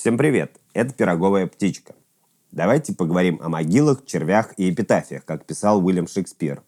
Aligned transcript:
Всем 0.00 0.16
привет! 0.16 0.58
Это 0.72 0.94
«Пироговая 0.94 1.46
птичка». 1.46 1.94
Давайте 2.52 2.94
поговорим 2.94 3.38
о 3.42 3.50
могилах, 3.50 4.06
червях 4.06 4.54
и 4.56 4.70
эпитафиях, 4.70 5.26
как 5.26 5.44
писал 5.44 5.84
Уильям 5.84 6.08
Шекспир. 6.08 6.62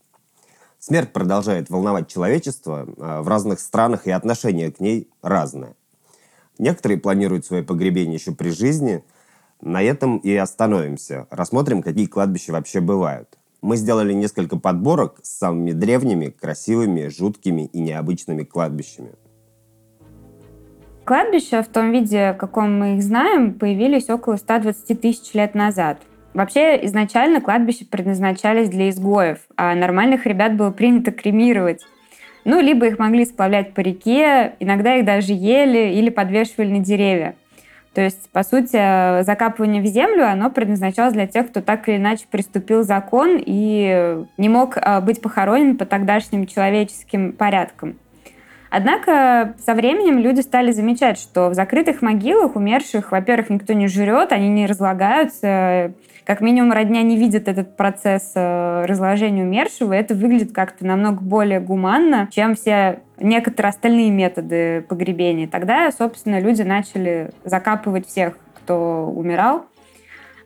Смерть 0.78 1.14
продолжает 1.14 1.70
волновать 1.70 2.08
человечество 2.08 2.86
а 2.98 3.22
в 3.22 3.28
разных 3.28 3.60
странах, 3.60 4.06
и 4.06 4.10
отношение 4.10 4.70
к 4.70 4.80
ней 4.80 5.08
разное. 5.22 5.76
Некоторые 6.58 6.98
планируют 6.98 7.46
свое 7.46 7.62
погребение 7.62 8.16
еще 8.16 8.32
при 8.32 8.50
жизни. 8.50 9.02
На 9.62 9.82
этом 9.82 10.18
и 10.18 10.34
остановимся. 10.34 11.26
Рассмотрим, 11.30 11.82
какие 11.82 12.04
кладбища 12.04 12.52
вообще 12.52 12.80
бывают. 12.80 13.38
Мы 13.62 13.78
сделали 13.78 14.12
несколько 14.12 14.58
подборок 14.58 15.20
с 15.22 15.30
самыми 15.38 15.72
древними, 15.72 16.28
красивыми, 16.28 17.08
жуткими 17.08 17.62
и 17.62 17.80
необычными 17.80 18.44
кладбищами. 18.44 19.12
Кладбища 21.04 21.62
в 21.62 21.68
том 21.68 21.90
виде, 21.90 22.32
в 22.32 22.36
каком 22.36 22.78
мы 22.78 22.96
их 22.96 23.02
знаем, 23.02 23.54
появились 23.54 24.08
около 24.08 24.36
120 24.36 25.00
тысяч 25.00 25.34
лет 25.34 25.54
назад. 25.54 25.98
Вообще, 26.32 26.78
изначально 26.86 27.40
кладбища 27.40 27.84
предназначались 27.84 28.70
для 28.70 28.88
изгоев, 28.88 29.38
а 29.56 29.74
нормальных 29.74 30.26
ребят 30.26 30.56
было 30.56 30.70
принято 30.70 31.10
кремировать. 31.10 31.82
Ну, 32.44 32.60
либо 32.60 32.86
их 32.86 32.98
могли 32.98 33.24
сплавлять 33.24 33.74
по 33.74 33.80
реке, 33.80 34.54
иногда 34.60 34.96
их 34.96 35.04
даже 35.04 35.32
ели 35.32 35.92
или 35.92 36.08
подвешивали 36.08 36.70
на 36.70 36.78
деревья. 36.78 37.34
То 37.94 38.00
есть, 38.00 38.30
по 38.30 38.42
сути, 38.42 39.22
закапывание 39.22 39.82
в 39.82 39.86
землю, 39.86 40.26
оно 40.26 40.50
предназначалось 40.50 41.12
для 41.12 41.26
тех, 41.26 41.48
кто 41.48 41.60
так 41.60 41.88
или 41.88 41.96
иначе 41.96 42.24
приступил 42.30 42.84
закон 42.84 43.38
и 43.44 44.24
не 44.38 44.48
мог 44.48 44.78
а, 44.78 45.00
быть 45.02 45.20
похоронен 45.20 45.76
по 45.76 45.84
тогдашним 45.84 46.46
человеческим 46.46 47.32
порядкам. 47.32 47.98
Однако 48.74 49.54
со 49.66 49.74
временем 49.74 50.18
люди 50.18 50.40
стали 50.40 50.72
замечать, 50.72 51.18
что 51.18 51.50
в 51.50 51.54
закрытых 51.54 52.00
могилах 52.00 52.56
умерших, 52.56 53.12
во-первых, 53.12 53.50
никто 53.50 53.74
не 53.74 53.86
жрет, 53.86 54.32
они 54.32 54.48
не 54.48 54.64
разлагаются, 54.64 55.92
как 56.24 56.40
минимум 56.40 56.72
родня 56.72 57.02
не 57.02 57.18
видит 57.18 57.48
этот 57.48 57.76
процесс 57.76 58.32
э, 58.34 58.86
разложения 58.86 59.42
умершего, 59.42 59.92
и 59.92 59.98
это 59.98 60.14
выглядит 60.14 60.52
как-то 60.52 60.86
намного 60.86 61.20
более 61.20 61.60
гуманно, 61.60 62.30
чем 62.32 62.54
все 62.54 63.00
некоторые 63.20 63.68
остальные 63.68 64.10
методы 64.10 64.86
погребения. 64.88 65.46
Тогда, 65.46 65.92
собственно, 65.92 66.40
люди 66.40 66.62
начали 66.62 67.30
закапывать 67.44 68.06
всех, 68.06 68.38
кто 68.54 69.04
умирал. 69.14 69.66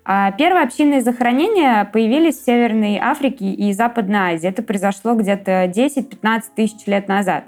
А 0.04 0.32
первые 0.32 0.64
общинные 0.64 1.00
захоронения 1.00 1.84
появились 1.84 2.38
в 2.40 2.44
Северной 2.44 2.98
Африке 3.00 3.52
и 3.52 3.72
Западной 3.72 4.34
Азии. 4.34 4.48
Это 4.48 4.64
произошло 4.64 5.14
где-то 5.14 5.66
10-15 5.66 6.42
тысяч 6.56 6.86
лет 6.86 7.06
назад. 7.06 7.44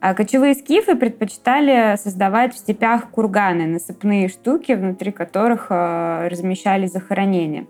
А 0.00 0.14
кочевые 0.14 0.54
скифы 0.54 0.96
предпочитали 0.96 1.96
создавать 1.96 2.54
в 2.54 2.58
степях 2.58 3.10
курганы, 3.10 3.66
насыпные 3.66 4.28
штуки, 4.28 4.72
внутри 4.72 5.12
которых 5.12 5.66
э, 5.68 6.28
размещались 6.28 6.92
захоронения. 6.92 7.66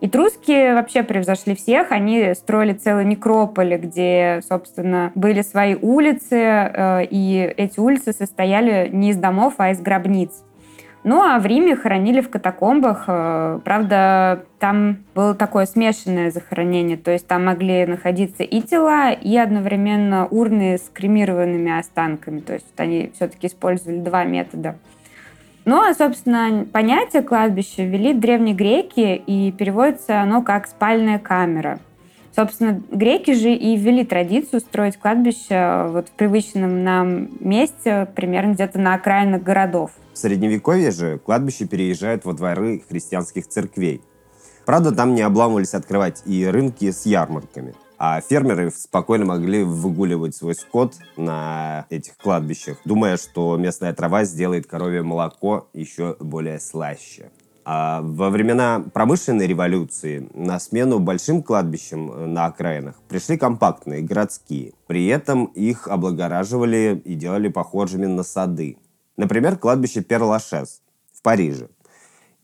И 0.00 0.08
трусские 0.08 0.74
вообще 0.74 1.02
превзошли 1.02 1.54
всех. 1.54 1.92
Они 1.92 2.32
строили 2.34 2.72
целые 2.72 3.04
некрополи, 3.04 3.76
где, 3.76 4.40
собственно, 4.48 5.12
были 5.14 5.42
свои 5.42 5.74
улицы, 5.74 6.36
э, 6.36 7.04
и 7.10 7.54
эти 7.56 7.78
улицы 7.78 8.14
состояли 8.14 8.88
не 8.90 9.10
из 9.10 9.16
домов, 9.16 9.54
а 9.58 9.70
из 9.70 9.80
гробниц. 9.80 10.30
Ну, 11.08 11.22
а 11.22 11.38
в 11.38 11.46
Риме 11.46 11.76
хоронили 11.76 12.20
в 12.20 12.28
катакомбах. 12.28 13.04
Э, 13.06 13.60
правда, 13.64 14.42
там 14.58 15.04
было 15.14 15.36
такое 15.36 15.66
смешанное 15.66 16.32
захоронение, 16.32 16.96
то 16.96 17.12
есть 17.12 17.28
там 17.28 17.44
могли 17.44 17.86
находиться 17.86 18.42
и 18.42 18.60
тела, 18.60 19.12
и 19.12 19.36
одновременно 19.36 20.26
урны 20.26 20.76
с 20.76 20.90
кремированными 20.92 21.78
останками. 21.78 22.40
То 22.40 22.54
есть 22.54 22.66
они 22.76 23.12
все-таки 23.14 23.46
использовали 23.46 24.00
два 24.00 24.24
метода. 24.24 24.78
Ну, 25.64 25.80
а, 25.80 25.94
собственно, 25.94 26.64
понятие 26.64 27.22
кладбища 27.22 27.84
ввели 27.84 28.12
древние 28.12 28.56
греки, 28.56 29.14
и 29.14 29.52
переводится 29.52 30.20
оно 30.22 30.42
как 30.42 30.66
«спальная 30.66 31.20
камера». 31.20 31.78
Собственно, 32.36 32.82
греки 32.90 33.32
же 33.32 33.54
и 33.54 33.78
ввели 33.78 34.04
традицию 34.04 34.60
строить 34.60 34.98
кладбище 34.98 35.86
вот 35.88 36.08
в 36.08 36.10
привычном 36.10 36.84
нам 36.84 37.30
месте, 37.40 38.08
примерно 38.14 38.52
где-то 38.52 38.78
на 38.78 38.92
окраинах 38.92 39.42
городов. 39.42 39.92
В 40.12 40.18
Средневековье 40.18 40.90
же 40.90 41.18
кладбище 41.18 41.66
переезжают 41.66 42.26
во 42.26 42.34
дворы 42.34 42.82
христианских 42.86 43.48
церквей. 43.48 44.02
Правда, 44.66 44.92
там 44.92 45.14
не 45.14 45.22
обламывались 45.22 45.72
открывать 45.72 46.24
и 46.26 46.44
рынки 46.44 46.90
с 46.90 47.06
ярмарками. 47.06 47.74
А 47.96 48.20
фермеры 48.20 48.70
спокойно 48.70 49.24
могли 49.24 49.62
выгуливать 49.62 50.36
свой 50.36 50.54
скот 50.54 50.92
на 51.16 51.86
этих 51.88 52.18
кладбищах, 52.18 52.76
думая, 52.84 53.16
что 53.16 53.56
местная 53.56 53.94
трава 53.94 54.24
сделает 54.24 54.66
коровье 54.66 55.02
молоко 55.02 55.68
еще 55.72 56.16
более 56.20 56.60
слаще. 56.60 57.30
А 57.68 58.00
во 58.00 58.30
времена 58.30 58.84
промышленной 58.94 59.48
революции 59.48 60.28
на 60.34 60.60
смену 60.60 61.00
большим 61.00 61.42
кладбищам 61.42 62.12
э, 62.12 62.26
на 62.26 62.46
окраинах 62.46 62.94
пришли 63.08 63.36
компактные, 63.36 64.02
городские. 64.02 64.74
При 64.86 65.06
этом 65.06 65.46
их 65.46 65.88
облагораживали 65.88 67.02
и 67.04 67.14
делали 67.14 67.48
похожими 67.48 68.06
на 68.06 68.22
сады. 68.22 68.76
Например, 69.16 69.56
кладбище 69.56 70.00
Перлашес 70.00 70.80
в 71.12 71.22
Париже. 71.22 71.68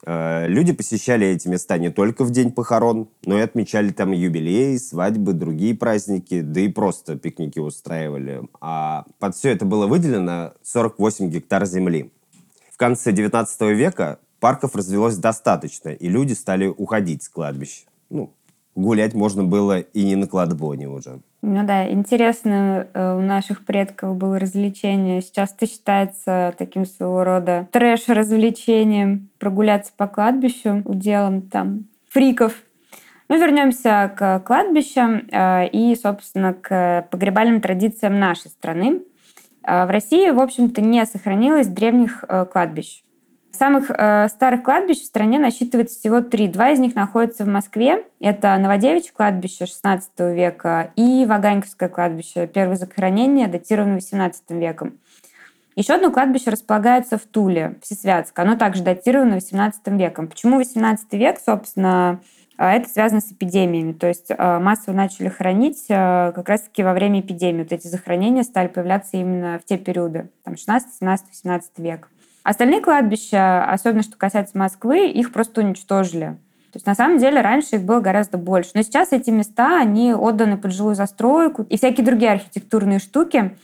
Э, 0.05 0.49
люди 0.49 0.73
посещали 0.73 1.25
эти 1.29 1.47
места 1.47 1.79
не 1.79 1.91
только 1.91 2.25
в 2.25 2.33
день 2.33 2.51
похорон, 2.51 3.09
но 3.25 3.39
и 3.39 3.43
отмечали 3.43 3.93
там 3.93 4.11
юбилеи, 4.11 4.77
свадьбы, 4.77 5.35
другие 5.35 5.77
праздники, 5.77 6.41
да 6.41 6.63
и 6.63 6.69
просто 6.69 7.17
пикники 7.17 7.61
устраивали. 7.61 8.43
А 8.61 9.05
под 9.21 9.37
все 9.37 9.51
это 9.51 9.65
было 9.67 9.87
выделено 9.87 10.55
48 10.65 11.31
гектар 11.31 11.65
земли. 11.65 12.11
В 12.73 12.77
конце 12.77 13.13
19 13.13 13.61
века 13.77 14.19
парков 14.43 14.75
развелось 14.75 15.17
достаточно, 15.17 15.91
и 15.91 16.09
люди 16.09 16.33
стали 16.33 16.67
уходить 16.67 17.23
с 17.23 17.29
кладбищ. 17.29 17.85
Ну, 18.11 18.35
гулять 18.75 19.15
можно 19.15 19.45
было 19.45 19.79
и 19.79 20.05
не 20.05 20.17
на 20.17 20.27
кладбоне 20.27 20.89
уже. 20.89 21.21
Ну 21.43 21.65
да, 21.65 21.89
интересно, 21.89 22.89
э, 22.93 23.17
у 23.17 23.21
наших 23.21 23.65
предков 23.65 24.17
было 24.17 24.41
развлечение. 24.41 25.23
Сейчас 25.23 25.55
это 25.57 25.71
считается 25.71 26.55
таким 26.59 26.87
своего 26.87 27.23
рода 27.23 27.69
трэш-развлечением. 27.71 29.29
Прогуляться 29.39 29.93
по 29.97 30.09
кладбищу 30.09 30.83
уделом 30.87 31.43
там 31.43 31.85
фриков. 32.09 32.53
Мы 33.29 33.39
вернемся 33.39 34.13
к 34.17 34.41
кладбищам 34.41 35.29
э, 35.31 35.69
и, 35.69 35.95
собственно, 35.95 36.53
к 36.53 37.07
погребальным 37.13 37.61
традициям 37.61 38.19
нашей 38.19 38.51
страны. 38.51 39.03
Э, 39.63 39.87
в 39.87 39.91
России, 39.91 40.31
в 40.31 40.41
общем-то, 40.41 40.81
не 40.81 41.07
сохранилось 41.07 41.69
древних 41.69 42.25
кладбищ. 42.51 43.05
Самых 43.53 43.91
э, 43.91 44.29
старых 44.29 44.63
кладбищ 44.63 45.03
в 45.03 45.05
стране 45.05 45.39
насчитывается 45.39 45.99
всего 45.99 46.23
три. 46.23 46.49
Два 46.49 46.71
из 46.71 46.79
них 46.79 46.95
находятся 46.95 47.45
в 47.45 47.49
Москве. 47.49 48.05
Это 48.19 48.57
Новодевичье 48.57 49.13
кладбище 49.13 49.65
XVI 49.65 50.01
века 50.35 50.91
и 50.97 51.27
Ваганьковское 51.27 51.91
кладбище. 51.91 52.47
Первое 52.47 52.77
захоронение 52.77 53.49
датировано 53.49 53.99
XVIII 53.99 54.33
веком. 54.59 54.99
Еще 55.77 55.95
одно 55.95 56.11
кладбище 56.11 56.51
располагается 56.51 57.19
в 57.19 57.23
Туле, 57.23 57.77
Всесвятск. 57.83 58.39
Оно 58.39 58.57
также 58.57 58.83
датировано 58.83 59.35
XVIII 59.35 59.73
веком. 59.97 60.29
Почему 60.29 60.61
XVIII 60.61 60.99
век, 61.13 61.39
собственно, 61.39 62.21
э, 62.57 62.65
это 62.65 62.89
связано 62.89 63.21
с 63.21 63.33
эпидемиями. 63.33 63.93
То 63.93 64.09
есть 64.09 64.31
э, 64.31 64.59
массово 64.59 64.95
начали 64.95 65.29
хоронить 65.29 65.85
э, 65.89 66.33
как 66.35 66.49
раз-таки 66.49 66.83
во 66.83 66.95
время 66.95 67.21
эпидемии. 67.21 67.63
Вот 67.63 67.73
эти 67.73 67.87
захоронения 67.87 68.45
стали 68.45 68.69
появляться 68.69 69.19
именно 69.19 69.59
в 69.59 69.65
те 69.67 69.77
периоды, 69.77 70.31
там 70.43 70.57
16, 70.57 70.95
17, 70.95 71.29
18 71.29 71.79
век. 71.79 72.09
Остальные 72.43 72.81
кладбища, 72.81 73.65
особенно 73.65 74.03
что 74.03 74.17
касается 74.17 74.59
Москвы, 74.59 75.09
их 75.09 75.33
просто 75.33 75.61
уничтожили. 75.61 76.37
То 76.73 76.77
есть 76.77 76.87
на 76.87 76.95
самом 76.95 77.19
деле 77.19 77.43
раньше 77.43 77.77
их 77.77 77.83
было 77.83 78.01
гораздо 78.01 78.39
больше. 78.39 78.71
Но 78.75 78.83
сейчас 78.83 79.13
эти 79.13 79.31
места, 79.31 79.79
они 79.79 80.15
отданы 80.15 80.57
под 80.57 80.73
жилую 80.73 80.95
застройку 80.95 81.65
и 81.69 81.77
всякие 81.77 82.05
другие 82.05 82.33
архитектурные 82.33 82.99
штуки. 82.99 83.57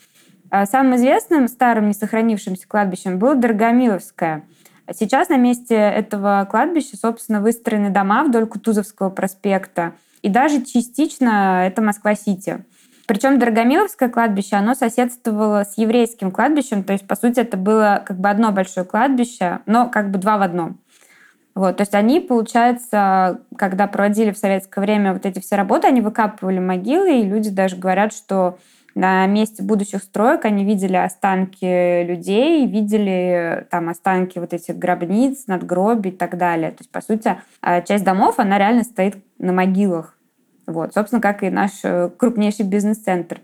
А 0.50 0.66
самым 0.66 0.96
известным 0.96 1.48
старым 1.48 1.88
несохранившимся 1.88 2.68
кладбищем 2.68 3.18
было 3.18 3.34
Дорогомиловское. 3.34 4.44
Сейчас 4.92 5.28
на 5.28 5.36
месте 5.36 5.74
этого 5.74 6.46
кладбища, 6.50 6.96
собственно, 6.96 7.40
выстроены 7.40 7.90
дома 7.90 8.24
вдоль 8.24 8.46
Кутузовского 8.46 9.10
проспекта. 9.10 9.92
И 10.22 10.28
даже 10.28 10.62
частично 10.62 11.64
это 11.66 11.82
Москва-Сити. 11.82 12.64
Причем 13.08 13.38
Дорогомиловское 13.38 14.10
кладбище, 14.10 14.56
оно 14.56 14.74
соседствовало 14.74 15.64
с 15.64 15.78
еврейским 15.78 16.30
кладбищем, 16.30 16.84
то 16.84 16.92
есть, 16.92 17.06
по 17.06 17.16
сути, 17.16 17.40
это 17.40 17.56
было 17.56 18.02
как 18.04 18.18
бы 18.18 18.28
одно 18.28 18.52
большое 18.52 18.84
кладбище, 18.84 19.60
но 19.64 19.88
как 19.88 20.10
бы 20.10 20.18
два 20.18 20.36
в 20.36 20.42
одном. 20.42 20.78
Вот, 21.54 21.78
то 21.78 21.80
есть 21.80 21.94
они, 21.94 22.20
получается, 22.20 23.40
когда 23.56 23.86
проводили 23.86 24.30
в 24.30 24.36
советское 24.36 24.82
время 24.82 25.14
вот 25.14 25.24
эти 25.24 25.40
все 25.40 25.56
работы, 25.56 25.86
они 25.86 26.02
выкапывали 26.02 26.58
могилы, 26.58 27.20
и 27.20 27.24
люди 27.24 27.48
даже 27.48 27.76
говорят, 27.76 28.12
что 28.12 28.58
на 28.94 29.26
месте 29.26 29.62
будущих 29.62 30.02
строек 30.02 30.44
они 30.44 30.66
видели 30.66 30.96
останки 30.96 32.04
людей, 32.04 32.66
видели 32.66 33.66
там 33.70 33.88
останки 33.88 34.38
вот 34.38 34.52
этих 34.52 34.78
гробниц, 34.78 35.46
надгробий 35.46 36.10
и 36.10 36.14
так 36.14 36.36
далее. 36.36 36.72
То 36.72 36.80
есть, 36.80 36.90
по 36.90 37.00
сути, 37.00 37.40
а, 37.62 37.80
часть 37.80 38.04
домов, 38.04 38.34
она 38.36 38.58
реально 38.58 38.84
стоит 38.84 39.16
на 39.38 39.54
могилах. 39.54 40.17
Вот, 40.68 40.92
собственно, 40.92 41.22
как 41.22 41.42
и 41.42 41.50
наш 41.50 41.72
э, 41.82 42.10
крупнейший 42.16 42.66
бизнес-центр. 42.66 43.40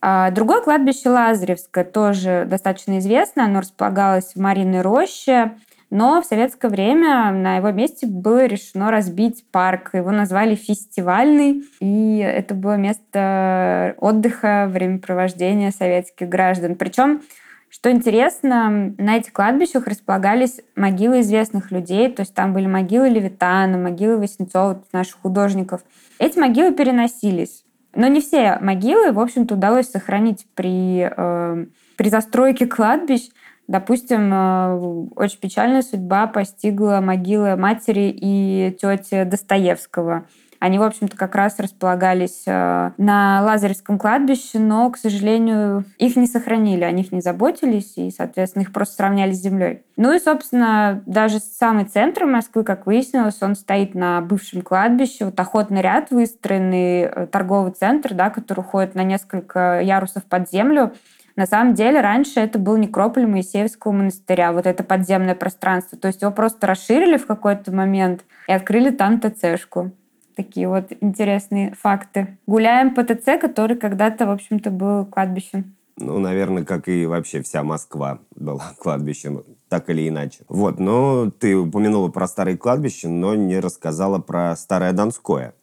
А 0.00 0.30
другое 0.30 0.60
кладбище 0.60 1.08
Лазаревское 1.08 1.84
тоже 1.84 2.46
достаточно 2.48 2.98
известно. 2.98 3.44
Оно 3.44 3.60
располагалось 3.60 4.32
в 4.34 4.40
Мариной 4.40 4.82
роще. 4.82 5.52
Но 5.90 6.20
в 6.20 6.26
советское 6.26 6.68
время 6.68 7.32
на 7.32 7.56
его 7.56 7.70
месте 7.70 8.06
было 8.06 8.44
решено 8.44 8.90
разбить 8.90 9.44
парк. 9.50 9.90
Его 9.94 10.10
назвали 10.10 10.54
фестивальный. 10.54 11.64
И 11.80 12.18
это 12.18 12.54
было 12.54 12.76
место 12.76 13.94
отдыха, 13.98 14.68
времяпровождения 14.68 15.70
советских 15.70 16.28
граждан. 16.28 16.74
Причем 16.74 17.22
что 17.70 17.90
интересно, 17.90 18.94
на 18.96 19.16
этих 19.16 19.32
кладбищах 19.32 19.86
располагались 19.86 20.60
могилы 20.74 21.20
известных 21.20 21.70
людей, 21.70 22.10
то 22.10 22.20
есть 22.20 22.34
там 22.34 22.54
были 22.54 22.66
могилы 22.66 23.08
Левитана, 23.08 23.76
могилы 23.76 24.18
Васнецова, 24.18 24.82
наших 24.92 25.20
художников. 25.20 25.82
Эти 26.18 26.38
могилы 26.38 26.72
переносились. 26.72 27.64
Но 27.94 28.06
не 28.06 28.20
все 28.20 28.58
могилы, 28.60 29.12
в 29.12 29.20
общем-то, 29.20 29.54
удалось 29.54 29.90
сохранить 29.90 30.46
при, 30.54 31.10
э, 31.10 31.66
при 31.96 32.08
застройке 32.08 32.66
кладбищ. 32.66 33.28
Допустим, 33.66 34.32
э, 34.32 34.74
очень 35.16 35.38
печальная 35.40 35.82
судьба 35.82 36.26
постигла 36.26 37.00
могилы 37.02 37.56
матери 37.56 38.14
и 38.14 38.76
тети 38.80 39.24
Достоевского. 39.24 40.26
Они, 40.60 40.78
в 40.78 40.82
общем-то, 40.82 41.16
как 41.16 41.36
раз 41.36 41.60
располагались 41.60 42.42
э, 42.46 42.90
на 42.96 43.42
Лазаревском 43.42 43.96
кладбище, 43.96 44.58
но, 44.58 44.90
к 44.90 44.96
сожалению, 44.96 45.84
их 45.98 46.16
не 46.16 46.26
сохранили, 46.26 46.82
о 46.82 46.90
них 46.90 47.12
не 47.12 47.20
заботились, 47.20 47.92
и, 47.96 48.10
соответственно, 48.10 48.62
их 48.62 48.72
просто 48.72 48.96
сравняли 48.96 49.32
с 49.32 49.40
землей. 49.40 49.82
Ну 49.96 50.12
и, 50.12 50.18
собственно, 50.18 51.02
даже 51.06 51.38
самый 51.38 51.84
центр 51.84 52.24
Москвы, 52.24 52.64
как 52.64 52.86
выяснилось, 52.86 53.40
он 53.40 53.54
стоит 53.54 53.94
на 53.94 54.20
бывшем 54.20 54.62
кладбище. 54.62 55.26
Вот 55.26 55.38
охотный 55.38 55.80
ряд 55.80 56.10
выстроенный, 56.10 57.02
э, 57.02 57.26
торговый 57.26 57.70
центр, 57.70 58.14
да, 58.14 58.30
который 58.30 58.60
уходит 58.60 58.96
на 58.96 59.04
несколько 59.04 59.80
ярусов 59.80 60.24
под 60.24 60.50
землю. 60.50 60.92
На 61.36 61.46
самом 61.46 61.74
деле 61.74 62.00
раньше 62.00 62.40
это 62.40 62.58
был 62.58 62.76
некрополь 62.76 63.28
Моисеевского 63.28 63.92
монастыря, 63.92 64.50
вот 64.50 64.66
это 64.66 64.82
подземное 64.82 65.36
пространство. 65.36 65.96
То 65.96 66.08
есть 66.08 66.22
его 66.22 66.32
просто 66.32 66.66
расширили 66.66 67.16
в 67.16 67.28
какой-то 67.28 67.70
момент 67.70 68.24
и 68.48 68.52
открыли 68.52 68.90
там 68.90 69.20
ТЦшку. 69.20 69.92
Такие 70.38 70.68
вот 70.68 70.92
интересные 71.00 71.74
факты. 71.74 72.38
Гуляем 72.46 72.94
по 72.94 73.02
ТЦ, 73.02 73.40
который 73.40 73.76
когда-то, 73.76 74.24
в 74.24 74.30
общем-то, 74.30 74.70
был 74.70 75.04
кладбищем. 75.04 75.74
Ну, 75.96 76.20
наверное, 76.20 76.64
как 76.64 76.86
и 76.86 77.06
вообще 77.06 77.42
вся 77.42 77.64
Москва 77.64 78.20
была 78.36 78.72
кладбищем, 78.78 79.42
так 79.68 79.90
или 79.90 80.08
иначе. 80.08 80.44
Вот, 80.48 80.78
но 80.78 81.28
ты 81.28 81.56
упомянула 81.56 82.08
про 82.08 82.28
старые 82.28 82.56
кладбища, 82.56 83.08
но 83.08 83.34
не 83.34 83.58
рассказала 83.58 84.20
про 84.20 84.54
Старое 84.54 84.92
Донское. 84.92 85.54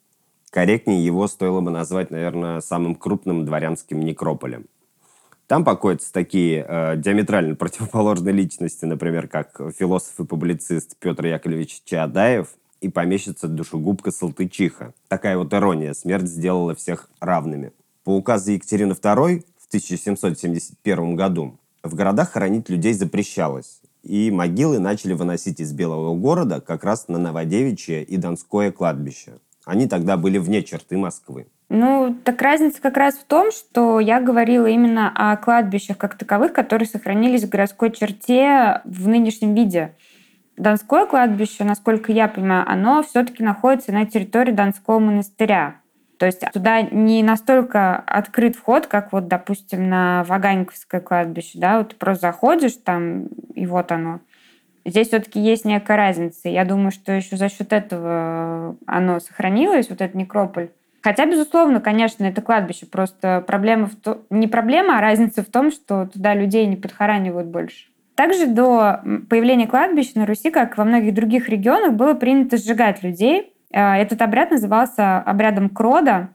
Корректнее 0.50 1.06
его 1.06 1.26
стоило 1.30 1.62
бы 1.62 1.72
назвать, 1.72 2.12
наверное, 2.12 2.60
самым 2.60 2.96
крупным 2.96 3.46
дворянским 3.46 4.02
некрополем. 4.02 4.66
Там 5.48 5.64
покоятся 5.64 6.12
такие 6.12 6.66
э, 6.68 6.98
диаметрально 6.98 7.56
противоположные 7.56 8.34
личности, 8.34 8.84
например, 8.84 9.30
как 9.30 9.58
философ 9.80 10.20
и 10.20 10.26
публицист 10.26 10.98
Петр 11.00 11.28
Яковлевич 11.28 11.82
Чаадаев 11.86 12.50
и 12.82 12.90
помещица 12.90 13.48
душегубка 13.48 14.12
Салтычиха. 14.12 14.94
Такая 15.08 15.38
вот 15.38 15.54
ирония. 15.54 15.94
Смерть 15.94 16.28
сделала 16.28 16.76
всех 16.76 17.10
равными. 17.20 17.72
По 18.04 18.16
указу 18.16 18.52
Екатерины 18.52 18.92
II 18.94 19.44
в 19.58 19.68
1771 19.68 21.16
году 21.16 21.58
в 21.84 21.96
городах 21.96 22.32
хоронить 22.32 22.70
людей 22.70 22.94
запрещалось, 22.94 23.82
и 24.04 24.32
могилы 24.32 24.80
начали 24.80 25.14
выносить 25.14 25.60
из 25.60 25.74
Белого 25.74 26.16
города 26.16 26.62
как 26.62 26.84
раз 26.84 27.08
на 27.08 27.18
Новодевичье 27.18 28.04
и 28.04 28.18
Донское 28.18 28.72
кладбище. 28.72 29.34
Они 29.66 29.88
тогда 29.88 30.18
были 30.18 30.38
вне 30.38 30.64
черты 30.64 30.98
Москвы. 30.98 31.48
Ну, 31.70 32.16
так 32.24 32.42
разница 32.42 32.80
как 32.80 32.98
раз 32.98 33.16
в 33.16 33.24
том, 33.24 33.52
что 33.52 34.00
я 34.00 34.22
говорила 34.22 34.68
именно 34.68 35.12
о 35.16 35.36
кладбищах 35.38 35.98
как 35.98 36.16
таковых, 36.16 36.54
которые 36.54 36.88
сохранились 36.88 37.44
в 37.44 37.50
городской 37.50 37.92
черте 37.92 38.82
в 38.86 39.08
нынешнем 39.08 39.56
виде. 39.56 39.96
Донское 40.58 41.06
кладбище, 41.06 41.64
насколько 41.64 42.12
я 42.12 42.28
понимаю, 42.28 42.64
оно 42.68 43.04
все-таки 43.04 43.44
находится 43.44 43.92
на 43.92 44.06
территории 44.06 44.52
Донского 44.52 45.00
монастыря. 45.00 45.76
То 46.18 46.26
есть 46.26 46.42
туда 46.54 46.82
не 46.82 47.24
настолько 47.24 47.98
открыт 47.98 48.56
вход, 48.56 48.88
как 48.88 49.12
вот, 49.12 49.28
допустим, 49.28 49.90
на 49.90 50.24
Ваганьковское 50.24 51.02
кладбище, 51.02 51.60
да, 51.60 51.80
вот 51.80 51.90
ты 51.90 51.96
просто 51.98 52.28
заходишь 52.28 52.78
там, 52.84 53.26
и 53.54 53.66
вот 53.66 53.92
оно. 53.92 54.22
Здесь 54.86 55.08
все-таки 55.08 55.40
есть 55.40 55.66
некая 55.66 55.98
разница. 55.98 56.48
Я 56.48 56.64
думаю, 56.64 56.92
что 56.92 57.12
еще 57.12 57.38
за 57.38 57.50
счет 57.50 57.74
этого 57.74 58.78
оно 58.86 59.20
сохранилось, 59.20 59.90
вот 59.90 60.00
этот 60.00 60.16
некрополь. 60.16 60.70
Хотя, 61.02 61.26
безусловно, 61.26 61.82
конечно, 61.82 62.24
это 62.24 62.42
кладбище. 62.42 62.86
Просто 62.86 63.44
проблема 63.46 63.88
в 63.88 63.96
том... 63.96 64.20
Не 64.30 64.48
проблема, 64.48 64.98
а 64.98 65.02
разница 65.02 65.44
в 65.44 65.48
том, 65.48 65.72
что 65.72 66.08
туда 66.08 66.34
людей 66.34 66.66
не 66.66 66.78
подхоранивают 66.78 67.48
больше. 67.48 67.88
Также 68.16 68.48
до 68.48 69.02
появления 69.30 69.68
кладбищ 69.68 70.14
на 70.16 70.26
Руси, 70.26 70.50
как 70.50 70.78
во 70.78 70.86
многих 70.86 71.14
других 71.14 71.50
регионах, 71.50 71.94
было 71.94 72.14
принято 72.14 72.58
сжигать 72.58 73.04
людей. 73.04 73.54
А, 73.74 73.98
этот 73.98 74.22
обряд 74.22 74.52
назывался 74.52 75.20
обрядом 75.20 75.70
крода. 75.70 76.30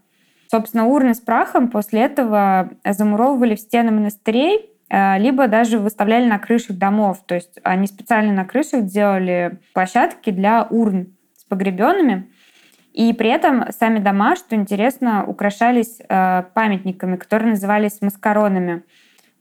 Собственно, 0.50 0.86
урны 0.86 1.14
с 1.14 1.20
прахом 1.20 1.68
после 1.68 2.02
этого 2.02 2.70
замуровывали 2.84 3.54
в 3.54 3.60
стены 3.60 3.92
монастырей, 3.92 4.70
а, 4.90 5.16
либо 5.16 5.48
даже 5.48 5.78
выставляли 5.78 6.26
на 6.26 6.38
крышах 6.38 6.76
домов. 6.76 7.22
То 7.24 7.36
есть 7.36 7.58
они 7.62 7.86
специально 7.86 8.32
на 8.34 8.44
крышах 8.44 8.84
делали 8.84 9.58
площадки 9.72 10.30
для 10.30 10.64
урн 10.64 11.16
с 11.36 11.44
погребенными. 11.44 12.30
И 12.92 13.12
при 13.12 13.30
этом 13.30 13.66
сами 13.70 14.00
дома, 14.00 14.36
что 14.36 14.56
интересно, 14.56 15.24
украшались 15.24 16.00
э, 16.00 16.42
памятниками, 16.54 17.16
которые 17.16 17.50
назывались 17.50 18.00
маскаронами. 18.00 18.82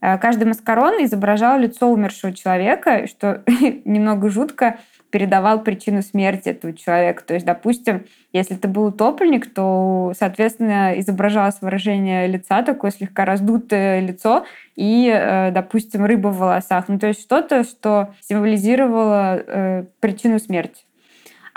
Э, 0.02 0.18
каждый 0.18 0.46
маскарон 0.46 1.04
изображал 1.04 1.60
лицо 1.60 1.90
умершего 1.90 2.34
человека, 2.34 3.08
что 3.08 3.44
немного 3.86 4.30
жутко 4.30 4.80
передавал 5.10 5.62
причину 5.64 6.02
смерти 6.02 6.50
этого 6.50 6.74
человека. 6.74 7.24
То 7.26 7.34
есть, 7.34 7.46
допустим, 7.46 8.06
если 8.32 8.56
ты 8.56 8.68
был 8.68 8.86
утопленник, 8.86 9.52
то, 9.52 10.14
соответственно, 10.18 11.00
изображалось 11.00 11.62
выражение 11.62 12.28
лица, 12.28 12.62
такое 12.62 12.92
слегка 12.92 13.26
раздутое 13.26 14.02
лицо 14.02 14.46
и, 14.76 15.12
э, 15.12 15.52
допустим, 15.52 16.06
рыба 16.06 16.28
в 16.28 16.38
волосах. 16.38 16.88
Ну, 16.88 17.00
то 17.00 17.08
есть 17.08 17.22
что-то, 17.22 17.64
что 17.64 18.14
символизировало 18.22 19.86
причину 20.00 20.40
смерти. 20.40 20.84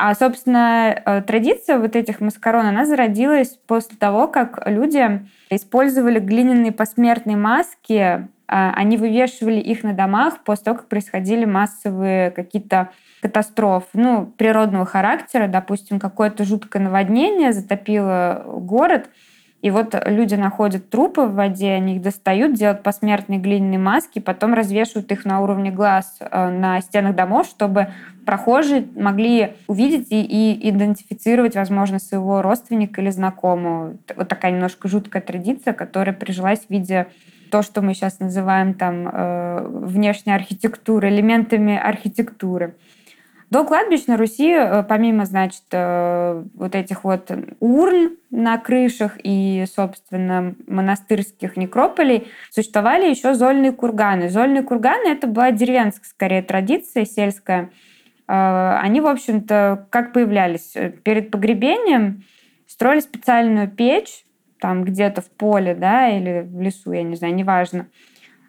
А, 0.04 0.16
собственно, 0.16 1.00
э, 1.06 1.22
традиция 1.22 1.78
вот 1.78 1.94
этих 1.94 2.20
маскарон, 2.20 2.66
она 2.66 2.84
зародилась 2.86 3.56
после 3.68 3.96
того, 3.96 4.26
как 4.26 4.60
люди 4.66 5.24
использовали 5.48 6.18
глиняные 6.18 6.72
посмертные 6.72 7.36
маски, 7.36 8.26
а, 8.48 8.72
они 8.74 8.96
вывешивали 8.96 9.60
их 9.60 9.84
на 9.84 9.92
домах 9.92 10.42
после 10.42 10.64
того, 10.64 10.78
как 10.78 10.88
происходили 10.88 11.44
массовые 11.44 12.32
какие-то 12.32 12.90
катастрофы, 13.20 13.86
ну, 13.92 14.26
природного 14.26 14.86
характера, 14.86 15.46
допустим, 15.46 16.00
какое-то 16.00 16.42
жуткое 16.42 16.82
наводнение 16.82 17.52
затопило 17.52 18.42
город– 18.44 19.08
и 19.62 19.70
вот 19.70 19.94
люди 20.06 20.34
находят 20.34 20.90
трупы 20.90 21.22
в 21.22 21.34
воде, 21.34 21.70
они 21.70 21.94
их 21.94 22.02
достают, 22.02 22.54
делают 22.54 22.82
посмертные 22.82 23.38
глиняные 23.38 23.78
маски, 23.78 24.18
потом 24.18 24.54
развешивают 24.54 25.10
их 25.12 25.24
на 25.24 25.40
уровне 25.40 25.70
глаз 25.70 26.16
э, 26.18 26.50
на 26.50 26.80
стенах 26.80 27.14
домов, 27.14 27.46
чтобы 27.46 27.88
прохожие 28.26 28.88
могли 28.96 29.54
увидеть 29.68 30.08
и, 30.10 30.20
и 30.20 30.68
идентифицировать, 30.68 31.54
возможно, 31.54 32.00
своего 32.00 32.42
родственника 32.42 33.00
или 33.00 33.10
знакомого. 33.10 33.96
Вот 34.16 34.26
такая 34.26 34.50
немножко 34.50 34.88
жуткая 34.88 35.22
традиция, 35.22 35.72
которая 35.72 36.14
прижилась 36.14 36.66
в 36.66 36.70
виде 36.70 37.06
то, 37.52 37.62
что 37.62 37.82
мы 37.82 37.94
сейчас 37.94 38.18
называем 38.18 38.74
там 38.74 39.06
э, 39.06 39.64
внешней 39.68 40.32
архитектурой, 40.32 41.14
элементами 41.14 41.78
архитектуры. 41.78 42.74
До 43.52 43.64
кладбищ 43.64 44.06
на 44.06 44.16
Руси, 44.16 44.50
э, 44.50 44.82
помимо, 44.82 45.26
значит, 45.26 45.64
э, 45.72 46.42
вот 46.54 46.74
этих 46.74 47.04
вот 47.04 47.30
урн 47.60 48.16
на 48.30 48.56
крышах 48.56 49.18
и, 49.22 49.66
собственно, 49.66 50.54
монастырских 50.66 51.58
некрополей, 51.58 52.28
существовали 52.50 53.10
еще 53.10 53.34
зольные 53.34 53.72
курганы. 53.72 54.30
Зольные 54.30 54.62
курганы— 54.62 55.06
это 55.10 55.26
была 55.26 55.50
деревенская, 55.50 56.08
скорее, 56.08 56.40
традиция 56.40 57.04
сельская. 57.04 57.68
Э, 58.26 58.78
они, 58.80 59.02
в 59.02 59.06
общем-то, 59.06 59.86
как 59.90 60.14
появлялись? 60.14 60.72
Перед 61.04 61.30
погребением 61.30 62.24
строили 62.66 63.00
специальную 63.00 63.68
печь, 63.68 64.24
там 64.62 64.82
где-то 64.82 65.20
в 65.20 65.28
поле, 65.28 65.74
да, 65.74 66.08
или 66.08 66.40
в 66.40 66.58
лесу, 66.58 66.92
я 66.92 67.02
не 67.02 67.16
знаю, 67.16 67.34
неважно 67.34 67.86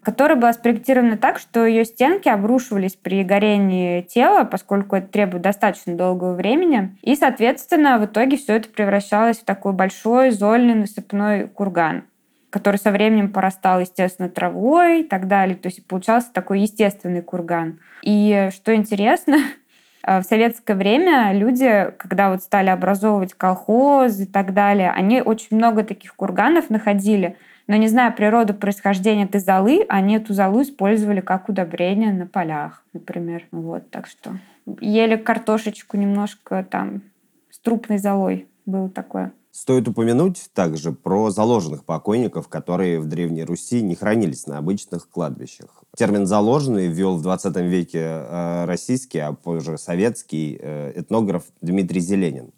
которая 0.03 0.38
была 0.38 0.53
спроектирована 0.53 1.17
так, 1.17 1.39
что 1.39 1.65
ее 1.65 1.86
стенки 1.86 2.29
обрушивались 2.29 2.95
при 2.95 3.24
горении 3.24 4.01
тела, 4.01 4.43
поскольку 4.43 4.95
это 4.95 5.07
требует 5.07 5.43
достаточно 5.43 5.95
долгого 5.95 6.33
времени. 6.33 6.95
И, 7.01 7.15
соответственно, 7.15 7.98
в 7.98 8.05
итоге 8.05 8.38
все 8.38 8.55
это 8.55 8.69
превращалось 8.69 9.39
в 9.39 9.45
такой 9.45 9.74
большой 9.74 10.31
зольный 10.31 10.75
насыпной 10.75 11.48
курган 11.48 12.05
который 12.50 12.77
со 12.77 12.91
временем 12.91 13.33
порастал, 13.33 13.79
естественно, 13.79 14.29
травой 14.29 15.01
и 15.01 15.03
так 15.03 15.27
далее. 15.27 15.55
То 15.55 15.69
есть 15.69 15.88
получался 15.88 16.31
такой 16.31 16.60
естественный 16.60 17.24
курган. 17.24 17.79
И 18.03 18.50
что 18.53 18.75
интересно, 18.75 19.38
в 20.03 20.22
советское 20.22 20.75
время 20.75 21.33
люди, 21.33 21.91
когда 21.98 22.29
вот 22.29 22.43
стали 22.43 22.69
образовывать 22.69 23.33
колхозы 23.33 24.25
и 24.25 24.27
так 24.27 24.53
далее, 24.53 24.91
они 24.91 25.22
очень 25.22 25.57
много 25.57 25.83
таких 25.83 26.15
курганов 26.15 26.69
находили, 26.69 27.38
Но 27.67 27.75
не 27.75 27.88
зная 27.88 28.12
природу 28.12 28.53
происхождения 28.53 29.24
этой 29.24 29.39
золы, 29.39 29.86
они 29.88 30.15
эту 30.15 30.34
золу 30.34 30.62
использовали 30.62 31.22
как 31.22 31.50
удобрение 31.50 32.12
на 32.12 32.27
полях, 32.27 32.84
например. 32.93 33.48
Вот, 33.51 33.89
так 33.89 34.08
что 34.08 34.38
ели 34.79 35.15
картошечку 35.15 35.98
немножко 35.98 36.65
там 36.70 37.03
с 37.50 37.60
трупной 37.60 38.00
золой. 38.00 38.48
Было 38.65 38.89
такое. 38.89 39.34
Стоит 39.51 39.88
упомянуть 39.88 40.50
также 40.55 40.93
про 40.93 41.29
заложенных 41.29 41.86
покойников, 41.86 42.48
которые 42.48 43.00
в 43.00 43.05
Древней 43.05 43.43
Руси 43.43 43.84
не 43.84 43.93
хранились 43.93 44.48
на 44.48 44.58
обычных 44.58 45.08
кладбищах. 45.08 45.84
Термин 45.96 46.25
«заложенный» 46.25 46.88
ввел 46.88 47.17
в 47.17 47.22
20 47.22 47.55
веке 47.58 48.00
э, 48.00 48.65
российский, 48.65 49.20
а 49.20 49.34
позже 49.34 49.77
советский 49.77 50.58
э, 50.60 50.93
этнограф 50.96 51.43
Дмитрий 51.62 52.00
Зеленин. 52.00 52.50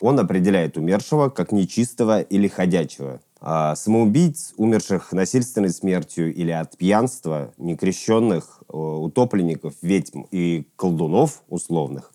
Он 0.00 0.20
определяет 0.20 0.76
умершего 0.76 1.30
как 1.30 1.52
нечистого 1.52 2.20
или 2.20 2.48
ходячего. 2.48 3.22
А 3.44 3.74
самоубийц, 3.74 4.54
умерших 4.56 5.10
насильственной 5.10 5.70
смертью 5.70 6.32
или 6.32 6.52
от 6.52 6.76
пьянства, 6.76 7.52
некрещенных, 7.58 8.62
э, 8.68 8.76
утопленников, 8.76 9.74
ведьм 9.82 10.22
и 10.30 10.68
колдунов 10.76 11.42
условных, 11.48 12.12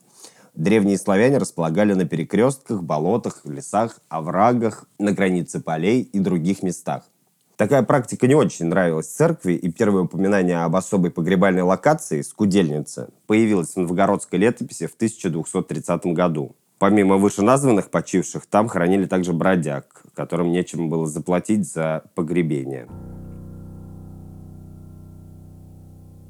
древние 0.56 0.98
славяне 0.98 1.38
располагали 1.38 1.94
на 1.94 2.06
перекрестках, 2.06 2.82
болотах, 2.82 3.42
лесах, 3.44 4.00
оврагах, 4.08 4.86
на 5.00 5.12
границе 5.12 5.60
полей 5.60 6.02
и 6.02 6.20
других 6.20 6.64
местах. 6.64 7.04
Такая 7.58 7.84
практика 7.84 8.26
не 8.26 8.36
очень 8.36 8.68
нравилась 8.68 9.08
церкви, 9.08 9.52
и 9.52 9.70
первое 9.70 10.04
упоминание 10.04 10.64
об 10.64 10.78
особой 10.78 11.12
погребальной 11.12 11.64
локации, 11.64 12.22
скудельнице, 12.22 13.10
появилось 13.26 13.74
в 13.74 13.78
новгородской 13.78 14.40
летописи 14.40 14.88
в 14.88 14.94
1230 14.94 16.06
году. 16.14 16.56
Помимо 16.80 17.18
вышеназванных 17.18 17.90
почивших, 17.90 18.46
там 18.46 18.68
хоронили 18.68 19.06
также 19.06 19.34
бродяг, 19.34 20.04
которым 20.16 20.52
нечем 20.52 20.90
было 20.90 21.08
заплатить 21.08 21.66
за 21.72 22.04
погребение. 22.14 22.88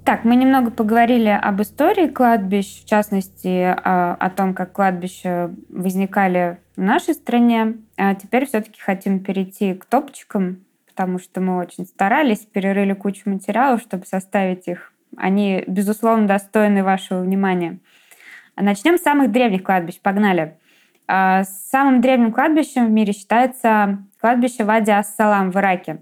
Так, 0.05 0.23
мы 0.23 0.37
немного 0.37 0.71
поговорили 0.71 1.27
об 1.27 1.61
истории 1.61 2.07
кладбищ, 2.07 2.81
в 2.81 2.85
частности, 2.87 3.75
о 3.83 4.29
том, 4.29 4.53
как 4.53 4.71
кладбища 4.71 5.53
возникали 5.67 6.59
в 6.77 6.81
нашей 6.81 7.13
стране. 7.13 7.79
А 7.97 8.15
теперь 8.15 8.45
все-таки 8.45 8.79
хотим 8.79 9.19
перейти 9.19 9.73
к 9.73 9.83
топчикам, 9.83 10.63
потому 10.87 11.19
что 11.19 11.41
мы 11.41 11.57
очень 11.57 11.85
старались, 11.85 12.39
перерыли 12.39 12.93
кучу 12.93 13.29
материалов, 13.29 13.81
чтобы 13.81 14.05
составить 14.05 14.69
их. 14.69 14.93
Они, 15.17 15.65
безусловно, 15.67 16.25
достойны 16.25 16.85
вашего 16.85 17.19
внимания. 17.19 17.79
Начнем 18.59 18.97
с 18.97 19.03
самых 19.03 19.31
древних 19.31 19.63
кладбищ. 19.63 19.99
Погнали. 20.01 20.57
А, 21.07 21.43
самым 21.43 22.01
древним 22.01 22.31
кладбищем 22.31 22.87
в 22.87 22.91
мире 22.91 23.13
считается 23.13 23.99
кладбище 24.19 24.63
Вади 24.63 24.91
Ас-Салам 24.91 25.51
в 25.51 25.55
Ираке. 25.57 26.01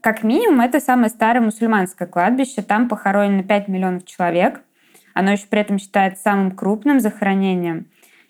Как 0.00 0.22
минимум, 0.22 0.60
это 0.60 0.80
самое 0.80 1.08
старое 1.08 1.42
мусульманское 1.42 2.06
кладбище. 2.06 2.60
Там 2.60 2.88
похоронено 2.88 3.42
5 3.42 3.68
миллионов 3.68 4.04
человек. 4.04 4.60
Оно 5.14 5.32
еще 5.32 5.46
при 5.46 5.60
этом 5.60 5.78
считается 5.78 6.22
самым 6.22 6.50
крупным 6.50 7.00
захоронением. 7.00 7.86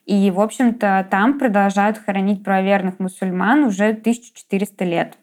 И, 0.07 0.31
в 0.31 0.41
общем-то, 0.41 1.09
там 1.11 1.39
продолжают 1.39 1.99
хоронить 1.99 2.45
правоверных 2.45 3.01
мусульман 3.01 3.65
уже 3.65 3.89
1400 3.89 4.85
лет 4.85 5.19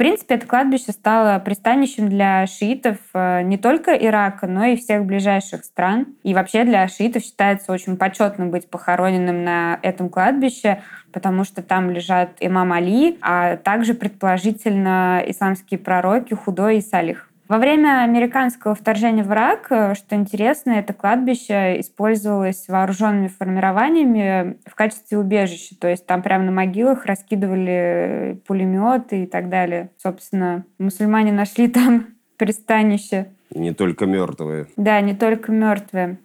принципе, 0.00 0.36
это 0.36 0.46
кладбище 0.46 0.92
стало 0.92 1.38
пристанищем 1.40 2.08
для 2.08 2.46
шиитов 2.46 2.96
э, 3.12 3.42
не 3.42 3.58
только 3.58 3.92
Ирака, 3.92 4.46
но 4.46 4.64
и 4.64 4.76
всех 4.76 5.04
ближайших 5.04 5.62
стран. 5.62 6.06
И 6.22 6.32
вообще 6.32 6.64
для 6.64 6.88
шиитов 6.88 7.22
считается 7.22 7.70
очень 7.70 7.98
почетным 7.98 8.50
быть 8.50 8.70
похороненным 8.70 9.44
на 9.44 9.78
этом 9.82 10.08
кладбище, 10.08 10.80
потому 11.12 11.44
что 11.44 11.60
там 11.60 11.90
лежат 11.90 12.30
имам 12.40 12.72
Али, 12.72 13.18
а 13.20 13.58
также, 13.58 13.92
предположительно, 13.92 15.22
исламские 15.26 15.78
пророки 15.78 16.32
Худой 16.32 16.78
и 16.78 16.80
Салих. 16.80 17.29
Во 17.50 17.58
время 17.58 18.04
американского 18.04 18.76
вторжения 18.76 19.24
в 19.24 19.32
Ирак, 19.32 19.66
э, 19.70 19.94
что 19.96 20.14
интересно, 20.14 20.70
это 20.70 20.92
кладбище 20.92 21.80
использовалось 21.80 22.68
вооруженными 22.68 23.26
формированиями 23.26 24.58
в 24.64 24.76
качестве 24.76 25.18
убежища. 25.18 25.74
То 25.76 25.88
есть 25.88 26.06
там 26.06 26.22
прямо 26.22 26.44
на 26.44 26.52
могилах 26.52 27.06
раскидывали 27.06 28.40
пулеметы 28.46 29.24
и 29.24 29.26
так 29.26 29.48
далее. 29.48 29.90
Собственно, 29.96 30.64
мусульмане 30.78 31.32
нашли 31.32 31.66
там 31.72 32.06
пристанище. 32.36 33.32
Не 33.52 33.74
только 33.74 34.06
мертвые. 34.06 34.68
Да, 34.76 35.00
не 35.00 35.16
только 35.16 35.50
мертвые. 35.50 36.18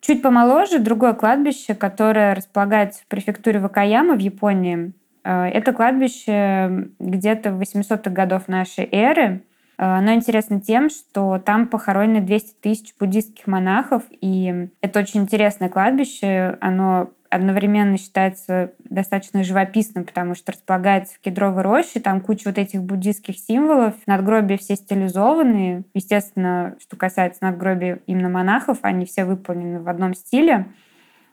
Чуть 0.00 0.22
помоложе 0.22 0.78
другое 0.78 1.14
кладбище, 1.14 1.74
которое 1.74 2.36
располагается 2.36 3.02
в 3.02 3.06
префектуре 3.08 3.58
Вакаяма 3.58 4.14
в 4.14 4.20
Японии. 4.20 4.92
Э, 5.24 5.46
это 5.46 5.72
кладбище 5.72 6.90
где-то 7.00 7.50
в 7.50 7.60
800-х 7.60 8.12
годов 8.12 8.46
нашей 8.46 8.88
эры. 8.92 9.42
Э, 9.78 9.98
оно 9.98 10.12
интересно 10.12 10.60
тем, 10.60 10.90
что 10.90 11.38
там 11.38 11.68
похоронены 11.68 12.20
200 12.20 12.54
тысяч 12.60 12.94
буддийских 12.98 13.46
монахов, 13.46 14.02
и 14.10 14.68
это 14.80 15.00
очень 15.00 15.22
интересное 15.22 15.68
кладбище. 15.68 16.58
Оно 16.60 17.10
одновременно 17.30 17.98
считается 17.98 18.72
достаточно 18.78 19.44
живописным, 19.44 20.04
потому 20.04 20.34
что 20.34 20.52
располагается 20.52 21.14
в 21.14 21.20
кедровой 21.20 21.62
роще, 21.62 22.00
там 22.00 22.20
куча 22.20 22.48
вот 22.48 22.58
этих 22.58 22.82
буддийских 22.82 23.38
символов, 23.38 23.94
надгробия 24.06 24.56
все 24.56 24.76
стилизованные. 24.76 25.84
Естественно, 25.94 26.76
что 26.80 26.96
касается 26.96 27.44
надгробий 27.44 27.96
именно 28.06 28.28
монахов, 28.30 28.78
они 28.82 29.04
все 29.04 29.24
выполнены 29.24 29.80
в 29.80 29.88
одном 29.88 30.14
стиле. 30.14 30.68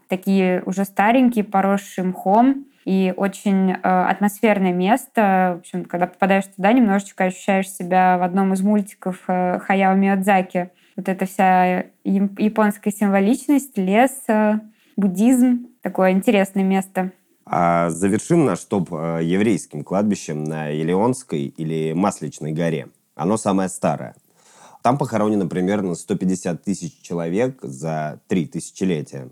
Такие 0.07 0.61
уже 0.65 0.83
старенькие, 0.83 1.45
поросшие 1.45 2.05
мхом. 2.05 2.65
И 2.85 3.13
очень 3.17 3.71
э, 3.71 3.77
атмосферное 3.81 4.71
место. 4.71 5.55
В 5.55 5.59
общем, 5.61 5.85
когда 5.85 6.05
попадаешь 6.05 6.45
туда, 6.55 6.71
немножечко 6.71 7.25
ощущаешь 7.25 7.69
себя 7.69 8.17
в 8.19 8.23
одном 8.23 8.53
из 8.53 8.61
мультиков 8.61 9.23
э, 9.27 9.59
Хаяо 9.59 9.95
Миядзаки. 9.95 10.69
Вот 10.95 11.09
эта 11.09 11.25
вся 11.25 11.85
японская 12.03 12.93
символичность, 12.93 13.75
лес, 13.77 14.11
э, 14.27 14.59
буддизм. 14.95 15.67
Такое 15.81 16.11
интересное 16.11 16.63
место. 16.63 17.11
А 17.43 17.89
завершим 17.89 18.45
наш 18.45 18.59
топ 18.65 18.93
э, 18.93 19.19
еврейским 19.23 19.83
кладбищем 19.83 20.43
на 20.43 20.67
Елеонской 20.67 21.45
или 21.45 21.93
Масличной 21.93 22.53
горе. 22.53 22.89
Оно 23.15 23.37
самое 23.37 23.69
старое. 23.69 24.15
Там 24.83 24.99
похоронено 24.99 25.47
примерно 25.47 25.95
150 25.95 26.63
тысяч 26.63 27.01
человек 27.01 27.59
за 27.63 28.19
три 28.27 28.45
тысячелетия 28.45 29.29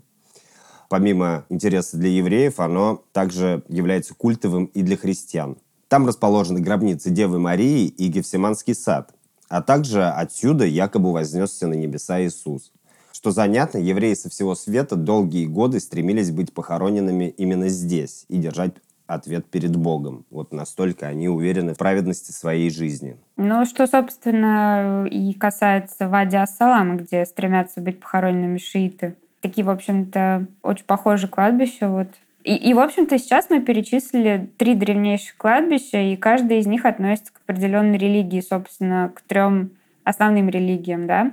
помимо 0.88 1.44
интереса 1.48 1.96
для 1.96 2.10
евреев, 2.10 2.60
оно 2.60 3.02
также 3.12 3.62
является 3.68 4.14
культовым 4.14 4.66
и 4.66 4.82
для 4.82 4.96
христиан. 4.96 5.56
Там 5.88 6.06
расположены 6.06 6.60
гробницы 6.60 7.10
Девы 7.10 7.38
Марии 7.38 7.86
и 7.86 8.08
Гефсиманский 8.08 8.74
сад, 8.74 9.14
а 9.48 9.62
также 9.62 10.04
отсюда 10.04 10.64
якобы 10.64 11.12
вознесся 11.12 11.66
на 11.66 11.74
небеса 11.74 12.22
Иисус. 12.22 12.72
Что 13.12 13.30
занятно, 13.30 13.78
евреи 13.78 14.14
со 14.14 14.28
всего 14.28 14.54
света 14.54 14.96
долгие 14.96 15.46
годы 15.46 15.80
стремились 15.80 16.30
быть 16.30 16.52
похороненными 16.52 17.32
именно 17.36 17.68
здесь 17.68 18.24
и 18.28 18.38
держать 18.38 18.74
ответ 19.06 19.46
перед 19.46 19.76
Богом. 19.76 20.24
Вот 20.30 20.52
настолько 20.52 21.06
они 21.06 21.28
уверены 21.28 21.74
в 21.74 21.78
праведности 21.78 22.32
своей 22.32 22.70
жизни. 22.70 23.16
Ну, 23.36 23.64
что, 23.66 23.86
собственно, 23.86 25.06
и 25.10 25.32
касается 25.34 26.08
Вади 26.08 26.36
Ассалама, 26.36 26.96
где 26.96 27.24
стремятся 27.24 27.80
быть 27.80 28.00
похороненными 28.00 28.58
шииты 28.58 29.16
такие, 29.44 29.64
в 29.64 29.70
общем-то, 29.70 30.46
очень 30.62 30.86
похожие 30.86 31.28
кладбища. 31.28 31.88
Вот. 31.88 32.08
И, 32.44 32.56
и, 32.56 32.72
в 32.74 32.80
общем-то, 32.80 33.18
сейчас 33.18 33.50
мы 33.50 33.60
перечислили 33.60 34.50
три 34.56 34.74
древнейших 34.74 35.36
кладбища, 35.36 35.98
и 35.98 36.16
каждое 36.16 36.58
из 36.58 36.66
них 36.66 36.86
относится 36.86 37.32
к 37.32 37.40
определенной 37.46 37.98
религии, 37.98 38.40
собственно, 38.40 39.12
к 39.14 39.20
трем 39.20 39.70
основным 40.02 40.48
религиям, 40.48 41.06
да. 41.06 41.30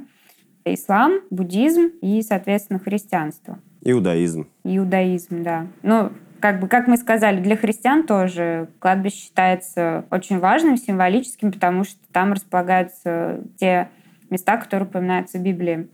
Ислам, 0.66 1.22
буддизм 1.30 1.92
и, 2.02 2.22
соответственно, 2.22 2.80
христианство. 2.80 3.60
Иудаизм. 3.82 4.48
Иудаизм, 4.64 5.44
да. 5.44 5.68
Ну, 5.84 6.12
как 6.40 6.60
бы, 6.60 6.68
как 6.68 6.88
мы 6.88 6.98
сказали, 6.98 7.40
для 7.40 7.56
христиан 7.56 8.04
тоже 8.06 8.68
кладбище 8.80 9.18
считается 9.18 10.06
очень 10.12 10.40
важным, 10.40 10.78
символическим, 10.78 11.52
потому 11.52 11.84
что 11.84 12.00
там 12.12 12.34
располагаются 12.34 13.42
те 13.58 13.90
места, 14.30 14.58
которые 14.58 14.88
упоминаются 14.88 15.40
в 15.40 15.42
Библии. 15.42 15.88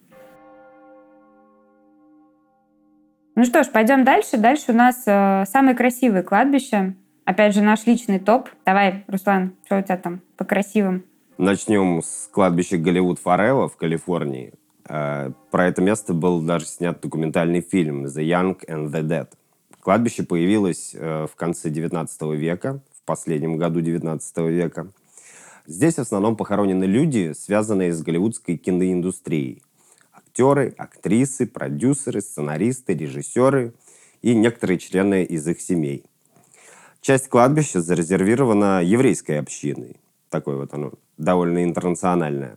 Ну 3.37 3.45
что 3.45 3.63
ж, 3.63 3.67
пойдем 3.71 4.03
дальше. 4.03 4.37
Дальше 4.37 4.71
у 4.71 4.73
нас 4.73 5.03
э, 5.05 5.43
самые 5.45 5.75
красивые 5.75 6.23
кладбища. 6.23 6.95
Опять 7.23 7.53
же, 7.53 7.61
наш 7.61 7.85
личный 7.85 8.17
топ. 8.17 8.49
Давай, 8.65 9.03
Руслан, 9.05 9.53
что 9.63 9.77
у 9.77 9.81
тебя 9.83 9.95
там 9.97 10.21
по 10.37 10.43
красивым? 10.43 11.03
Начнем 11.37 12.01
с 12.01 12.29
кладбища 12.31 12.79
Голливуд 12.79 13.19
Форева 13.19 13.69
в 13.69 13.77
Калифорнии. 13.77 14.53
Э, 14.89 15.29
про 15.51 15.67
это 15.67 15.83
место 15.83 16.15
был 16.15 16.41
даже 16.41 16.65
снят 16.65 16.99
документальный 16.99 17.61
фильм 17.61 18.07
«The 18.07 18.23
Young 18.23 18.57
and 18.67 18.91
the 18.91 19.03
Dead». 19.03 19.27
Кладбище 19.81 20.23
появилось 20.23 20.95
э, 20.95 21.27
в 21.31 21.35
конце 21.35 21.69
XIX 21.69 22.35
века, 22.35 22.81
в 22.99 23.05
последнем 23.05 23.57
году 23.57 23.81
XIX 23.81 24.19
века. 24.49 24.87
Здесь 25.67 25.97
в 25.97 25.99
основном 25.99 26.37
похоронены 26.37 26.85
люди, 26.85 27.33
связанные 27.37 27.93
с 27.93 28.01
голливудской 28.01 28.57
киноиндустрией 28.57 29.61
актеры, 30.37 30.75
актрисы, 30.77 31.47
продюсеры, 31.47 32.21
сценаристы, 32.21 32.93
режиссеры 32.93 33.73
и 34.21 34.35
некоторые 34.35 34.77
члены 34.77 35.23
из 35.23 35.47
их 35.47 35.59
семей. 35.59 36.03
Часть 37.01 37.27
кладбища 37.27 37.81
зарезервирована 37.81 38.83
еврейской 38.83 39.39
общиной. 39.39 39.95
такое 40.29 40.57
вот 40.57 40.73
оно 40.73 40.91
довольно 41.17 41.63
интернациональное. 41.63 42.55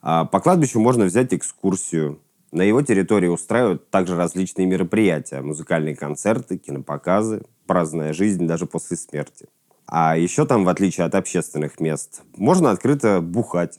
А 0.00 0.24
по 0.24 0.40
кладбищу 0.40 0.80
можно 0.80 1.04
взять 1.04 1.34
экскурсию. 1.34 2.20
На 2.52 2.62
его 2.62 2.80
территории 2.80 3.28
устраивают 3.28 3.90
также 3.90 4.16
различные 4.16 4.66
мероприятия, 4.66 5.42
музыкальные 5.42 5.94
концерты, 5.94 6.56
кинопоказы, 6.56 7.42
праздная 7.66 8.14
жизнь 8.14 8.46
даже 8.46 8.64
после 8.64 8.96
смерти. 8.96 9.46
А 9.86 10.16
еще 10.16 10.46
там, 10.46 10.64
в 10.64 10.68
отличие 10.70 11.04
от 11.04 11.14
общественных 11.14 11.80
мест, 11.80 12.22
можно 12.36 12.70
открыто 12.70 13.20
бухать, 13.20 13.78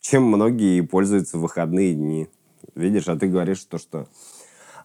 чем 0.00 0.24
многие 0.24 0.80
пользуются 0.80 1.38
в 1.38 1.42
выходные 1.42 1.94
дни. 1.94 2.28
Видишь, 2.78 3.08
а 3.08 3.16
ты 3.16 3.26
говоришь, 3.26 3.64
то, 3.64 3.76
что 3.76 4.06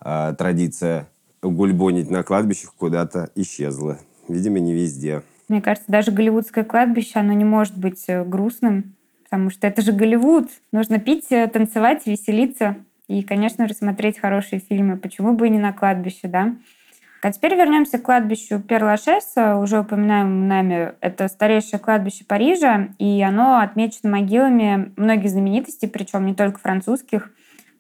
э, 0.03 0.33
традиция 0.35 1.07
гульбонить 1.43 2.09
на 2.09 2.23
кладбищах 2.23 2.73
куда-то 2.73 3.29
исчезла. 3.35 3.99
Видимо, 4.27 4.59
не 4.59 4.73
везде. 4.73 5.21
Мне 5.47 5.61
кажется, 5.61 5.91
даже 5.91 6.11
голливудское 6.11 6.63
кладбище, 6.63 7.19
оно 7.19 7.33
не 7.33 7.45
может 7.45 7.77
быть 7.77 8.03
э, 8.07 8.23
грустным, 8.23 8.95
потому 9.25 9.51
что 9.51 9.67
это 9.67 9.83
же 9.83 9.91
Голливуд. 9.91 10.49
Нужно 10.71 10.99
пить, 10.99 11.27
э, 11.29 11.47
танцевать, 11.47 12.07
веселиться 12.07 12.77
и, 13.07 13.21
конечно 13.21 13.67
же, 13.67 13.75
смотреть 13.75 14.17
хорошие 14.17 14.59
фильмы. 14.59 14.97
Почему 14.97 15.33
бы 15.33 15.45
и 15.45 15.51
не 15.51 15.59
на 15.59 15.71
кладбище, 15.71 16.27
да? 16.27 16.55
А 17.21 17.31
теперь 17.31 17.55
вернемся 17.55 17.99
к 17.99 18.01
кладбищу 18.01 18.59
Пер-Лашеса, 18.59 19.57
уже 19.57 19.79
упоминаем 19.79 20.47
нами. 20.47 20.93
Это 20.99 21.27
старейшее 21.27 21.79
кладбище 21.79 22.25
Парижа, 22.25 22.89
и 22.97 23.21
оно 23.21 23.59
отмечено 23.59 24.09
могилами 24.09 24.91
многих 24.97 25.29
знаменитостей, 25.29 25.87
причем 25.87 26.25
не 26.25 26.33
только 26.33 26.59
французских. 26.59 27.29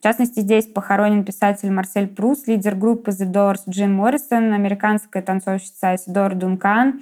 В 0.03 0.05
частности, 0.05 0.41
здесь 0.41 0.65
похоронен 0.65 1.23
писатель 1.23 1.71
Марсель 1.71 2.09
Прус, 2.09 2.45
лидер 2.45 2.75
группы 2.75 3.11
The 3.11 3.25
Doors 3.25 3.61
Джим 3.69 3.93
Моррисон, 3.93 4.51
американская 4.51 5.23
танцовщица 5.23 5.95
Сидор 5.97 6.35
Дункан, 6.35 6.99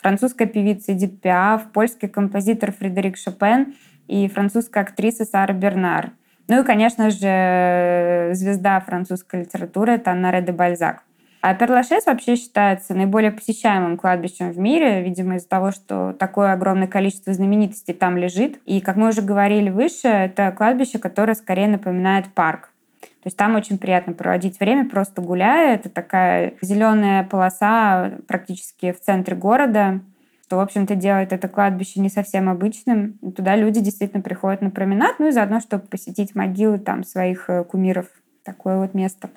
французская 0.00 0.46
певица 0.46 0.92
Эдит 0.92 1.20
Пиаф, 1.20 1.72
польский 1.72 2.06
композитор 2.06 2.70
Фредерик 2.70 3.16
Шопен 3.16 3.74
и 4.06 4.28
французская 4.28 4.82
актриса 4.84 5.24
Сара 5.24 5.52
Бернар. 5.52 6.12
Ну 6.46 6.60
и, 6.60 6.64
конечно 6.64 7.10
же, 7.10 8.30
звезда 8.34 8.78
французской 8.78 9.40
литературы— 9.40 9.92
это 9.94 10.12
Анна 10.12 10.30
Реде 10.30 10.52
Бальзак. 10.52 11.02
А 11.46 11.52
Перлашес 11.52 12.06
вообще 12.06 12.36
считается 12.36 12.94
наиболее 12.94 13.30
посещаемым 13.30 13.98
кладбищем 13.98 14.50
в 14.50 14.56
мире, 14.56 15.02
видимо, 15.02 15.36
из-за 15.36 15.46
того, 15.46 15.72
что 15.72 16.14
такое 16.14 16.54
огромное 16.54 16.86
количество 16.86 17.34
знаменитостей 17.34 17.92
там 17.92 18.16
лежит. 18.16 18.58
И, 18.64 18.80
как 18.80 18.96
мы 18.96 19.08
уже 19.08 19.20
говорили 19.20 19.68
выше, 19.68 20.08
это 20.08 20.50
кладбище, 20.52 20.98
которое 20.98 21.34
скорее 21.34 21.68
напоминает 21.68 22.32
парк. 22.32 22.70
То 23.02 23.26
есть 23.26 23.36
там 23.36 23.56
очень 23.56 23.76
приятно 23.76 24.14
проводить 24.14 24.58
время, 24.58 24.88
просто 24.88 25.20
гуляя. 25.20 25.74
Это 25.74 25.90
такая 25.90 26.54
зеленая 26.62 27.24
полоса 27.24 28.12
практически 28.26 28.92
в 28.92 29.00
центре 29.02 29.36
города, 29.36 30.00
что, 30.46 30.56
в 30.56 30.60
общем-то, 30.60 30.94
делает 30.94 31.34
это 31.34 31.46
кладбище 31.48 32.00
не 32.00 32.08
совсем 32.08 32.48
обычным. 32.48 33.18
И 33.20 33.30
туда 33.30 33.54
люди 33.54 33.80
действительно 33.80 34.22
приходят 34.22 34.62
на 34.62 34.70
променад, 34.70 35.16
ну 35.18 35.28
и 35.28 35.30
заодно, 35.30 35.60
чтобы 35.60 35.84
посетить 35.88 36.34
могилы 36.34 36.78
там 36.78 37.04
своих 37.04 37.50
э, 37.50 37.64
кумиров. 37.64 38.06
Такое 38.44 38.78
вот 38.78 38.94
место. 38.94 39.28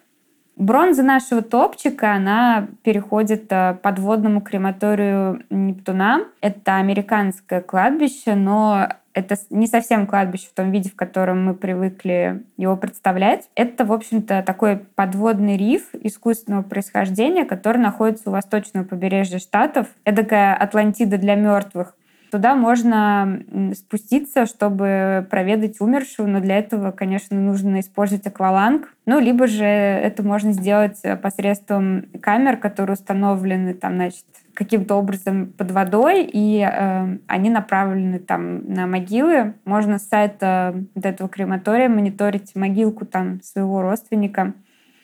Бронза 0.58 1.04
нашего 1.04 1.44
топчика, 1.44 2.14
она 2.14 2.68
переходит 2.82 3.46
э, 3.52 3.76
подводному 3.76 4.42
крематорию 4.42 5.44
Нептуна. 5.52 6.26
Это 6.42 6.78
американское 6.78 7.62
кладбище, 7.62 8.34
но 8.34 8.90
это 9.14 9.36
не 9.52 9.68
совсем 9.68 10.08
кладбище 10.08 10.48
в 10.48 10.56
том 10.56 10.72
виде, 10.72 10.90
в 10.90 10.96
котором 10.96 11.46
мы 11.46 11.54
привыкли 11.54 12.44
его 12.58 12.76
представлять. 12.76 13.48
Это, 13.54 13.86
в 13.86 13.94
общем-то, 13.94 14.42
такой 14.42 14.78
подводный 14.78 15.58
риф 15.58 15.90
искусственного 15.94 16.64
происхождения, 16.64 17.46
который 17.46 17.78
находится 17.78 18.30
у 18.30 18.34
восточного 18.34 18.84
побережья 18.84 19.38
Штатов. 19.38 19.88
Эдакая 20.06 20.56
Атлантида 20.56 21.20
для 21.20 21.36
мертвых. 21.36 21.96
Туда 22.30 22.56
можно 22.56 23.42
спуститься, 23.74 24.46
чтобы 24.46 25.26
проведать 25.30 25.80
умершего, 25.80 26.28
но 26.28 26.40
для 26.40 26.58
этого, 26.58 26.92
конечно, 26.92 27.40
нужно 27.40 27.80
использовать 27.80 28.28
акваланг. 28.28 28.94
Ну, 29.06 29.20
либо 29.20 29.48
же 29.48 29.64
это 29.66 30.24
можно 30.24 30.52
сделать 30.52 31.02
посредством 31.22 32.06
камер, 32.22 32.58
которые 32.58 32.96
установлены 32.96 33.74
там, 33.74 33.96
значит, 33.96 34.26
каким-то 34.54 34.96
образом 34.96 35.54
под 35.56 35.72
водой, 35.72 36.28
и 36.34 36.68
э, 36.68 37.18
они 37.28 37.50
направлены 37.52 38.18
там 38.18 38.74
на 38.74 38.88
могилы. 38.88 39.54
Можно 39.66 40.00
с 40.00 40.08
сайта 40.08 40.74
вот 40.96 41.06
этого 41.06 41.30
крематория 41.30 41.90
мониторить 41.90 42.56
могилку 42.56 43.06
там 43.06 43.42
своего 43.44 43.84
родственника. 43.84 44.54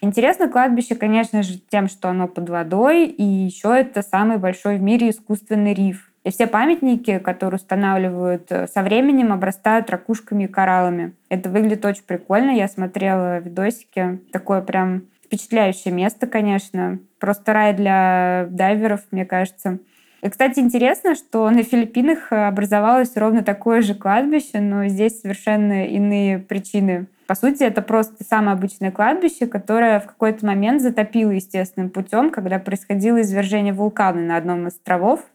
Интересно 0.02 0.50
кладбище, 0.50 0.96
конечно 0.96 1.44
же, 1.44 1.60
тем, 1.70 1.88
что 1.88 2.10
оно 2.10 2.28
под 2.28 2.50
водой, 2.50 3.06
и 3.06 3.24
еще 3.24 3.74
это 3.78 4.02
самый 4.02 4.38
большой 4.38 4.78
в 4.78 4.82
мире 4.82 5.12
искусственный 5.12 5.74
риф. 5.76 6.12
И 6.24 6.32
все 6.32 6.48
памятники, 6.48 7.20
которые 7.20 7.58
устанавливают 7.58 8.50
э, 8.50 8.68
со 8.68 8.82
временем, 8.82 9.34
обрастают 9.34 9.90
ракушками 9.90 10.46
и 10.46 10.48
кораллами. 10.48 11.14
Это 11.30 11.50
выглядит 11.50 11.84
очень 11.84 12.04
прикольно. 12.04 12.52
Я 12.52 12.70
смотрела 12.70 13.40
видосики. 13.40 14.22
Такое 14.32 14.62
прям 14.62 15.04
впечатляющее 15.26 15.94
место, 15.94 16.28
конечно. 16.28 17.00
Просто 17.20 17.52
рай 17.52 17.74
для 17.74 18.48
дайверов, 18.50 19.02
мне 19.12 19.26
кажется. 19.26 19.80
И, 20.22 20.30
кстати, 20.30 20.60
интересно, 20.60 21.16
что 21.16 21.50
на 21.50 21.64
Филиппинах 21.64 22.32
образовалось 22.32 23.18
ровно 23.18 23.44
такое 23.44 23.82
же 23.82 23.94
кладбище, 23.94 24.62
но 24.62 24.88
здесь 24.88 25.20
совершенно 25.20 25.86
иные 25.86 26.40
причины. 26.40 27.08
По 27.28 27.36
сути, 27.36 27.64
это 27.64 27.82
просто 27.82 28.24
самое 28.24 28.54
обычное 28.54 28.92
кладбище, 28.92 29.48
которое 29.48 30.00
в 30.00 30.06
какой-то 30.06 30.46
момент 30.46 30.82
затопило 30.82 31.32
естественным 31.32 31.90
путем, 31.90 32.30
когда 32.30 32.60
происходило 32.60 33.22
извержение 33.22 33.74
вулкана 33.74 34.22
на 34.22 34.38
одном 34.38 34.68
из 34.68 34.76
островов. 34.76 35.26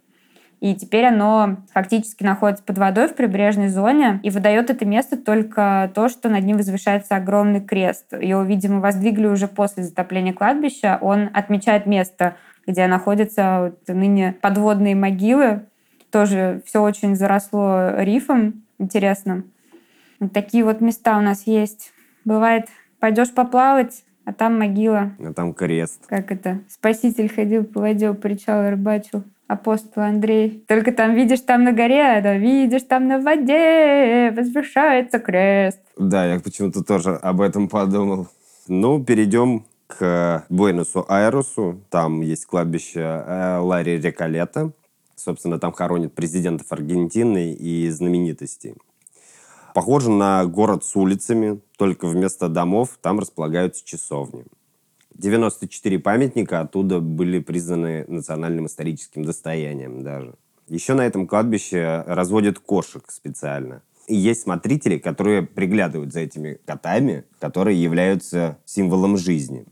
И 0.60 0.74
теперь 0.74 1.06
оно 1.06 1.58
фактически 1.72 2.24
находится 2.24 2.64
под 2.64 2.78
водой 2.78 3.08
в 3.08 3.14
прибрежной 3.14 3.68
зоне 3.68 4.20
и 4.24 4.30
выдает 4.30 4.70
это 4.70 4.84
место 4.84 5.16
только 5.16 5.90
то, 5.94 6.08
что 6.08 6.28
над 6.28 6.44
ним 6.44 6.56
возвышается 6.56 7.14
огромный 7.14 7.60
крест. 7.60 8.12
Его, 8.12 8.42
видимо, 8.42 8.80
воздвигли 8.80 9.26
уже 9.26 9.46
после 9.46 9.84
затопления 9.84 10.32
кладбища. 10.32 10.98
Он 11.00 11.30
отмечает 11.32 11.86
место, 11.86 12.36
где 12.66 12.86
находятся 12.88 13.72
вот 13.86 13.94
ныне 13.94 14.34
подводные 14.40 14.96
могилы. 14.96 15.66
Тоже 16.10 16.62
все 16.66 16.82
очень 16.82 17.14
заросло 17.14 17.92
рифом. 17.98 18.64
Интересно. 18.78 19.44
Вот 20.18 20.32
такие 20.32 20.64
вот 20.64 20.80
места 20.80 21.18
у 21.18 21.20
нас 21.20 21.46
есть. 21.46 21.92
Бывает, 22.24 22.66
пойдешь 22.98 23.32
поплавать, 23.32 24.02
а 24.24 24.32
там 24.32 24.58
могила. 24.58 25.12
А 25.20 25.32
там 25.32 25.54
крест. 25.54 26.04
Как 26.08 26.32
это? 26.32 26.58
Спаситель 26.68 27.32
ходил 27.32 27.64
по 27.64 27.80
воде, 27.80 28.12
причал 28.12 28.68
рыбачил 28.68 29.22
апостол 29.48 30.02
Андрей. 30.04 30.64
Только 30.68 30.92
там 30.92 31.14
видишь 31.14 31.40
там 31.40 31.64
на 31.64 31.72
горе, 31.72 32.20
да, 32.22 32.36
видишь 32.36 32.82
там 32.82 33.08
на 33.08 33.18
воде 33.18 34.30
возвышается 34.30 35.18
крест. 35.18 35.80
Да, 35.96 36.26
я 36.26 36.38
почему-то 36.38 36.84
тоже 36.84 37.16
об 37.16 37.40
этом 37.40 37.68
подумал. 37.68 38.28
Ну, 38.68 39.02
перейдем 39.02 39.64
к 39.86 40.44
Буэносу-Айресу. 40.50 41.80
Там 41.90 42.20
есть 42.20 42.46
кладбище 42.46 43.00
э, 43.00 43.58
Ларри 43.58 43.98
Рекалета. 43.98 44.70
Собственно, 45.16 45.58
там 45.58 45.72
хоронят 45.72 46.14
президентов 46.14 46.70
Аргентины 46.70 47.52
и 47.52 47.88
знаменитостей. 47.88 48.74
Похоже 49.74 50.10
на 50.10 50.44
город 50.44 50.84
с 50.84 50.94
улицами, 50.94 51.60
только 51.76 52.06
вместо 52.06 52.48
домов 52.48 52.98
там 53.00 53.18
располагаются 53.18 53.84
часовни. 53.84 54.44
94 55.18 55.98
памятника 55.98 56.60
оттуда 56.60 57.00
были 57.00 57.40
признаны 57.40 58.04
национальным 58.06 58.66
историческим 58.66 59.24
достоянием 59.24 60.02
даже. 60.04 60.34
Еще 60.68 60.94
на 60.94 61.04
этом 61.04 61.26
кладбище 61.26 62.04
разводят 62.06 62.60
кошек 62.60 63.02
специально. 63.10 63.82
И 64.06 64.14
есть 64.14 64.42
смотрители, 64.42 64.96
которые 64.96 65.42
приглядывают 65.42 66.12
за 66.12 66.20
этими 66.20 66.60
котами, 66.64 67.24
которые 67.40 67.82
являются 67.82 68.58
символом 68.64 69.16
жизни. 69.16 69.64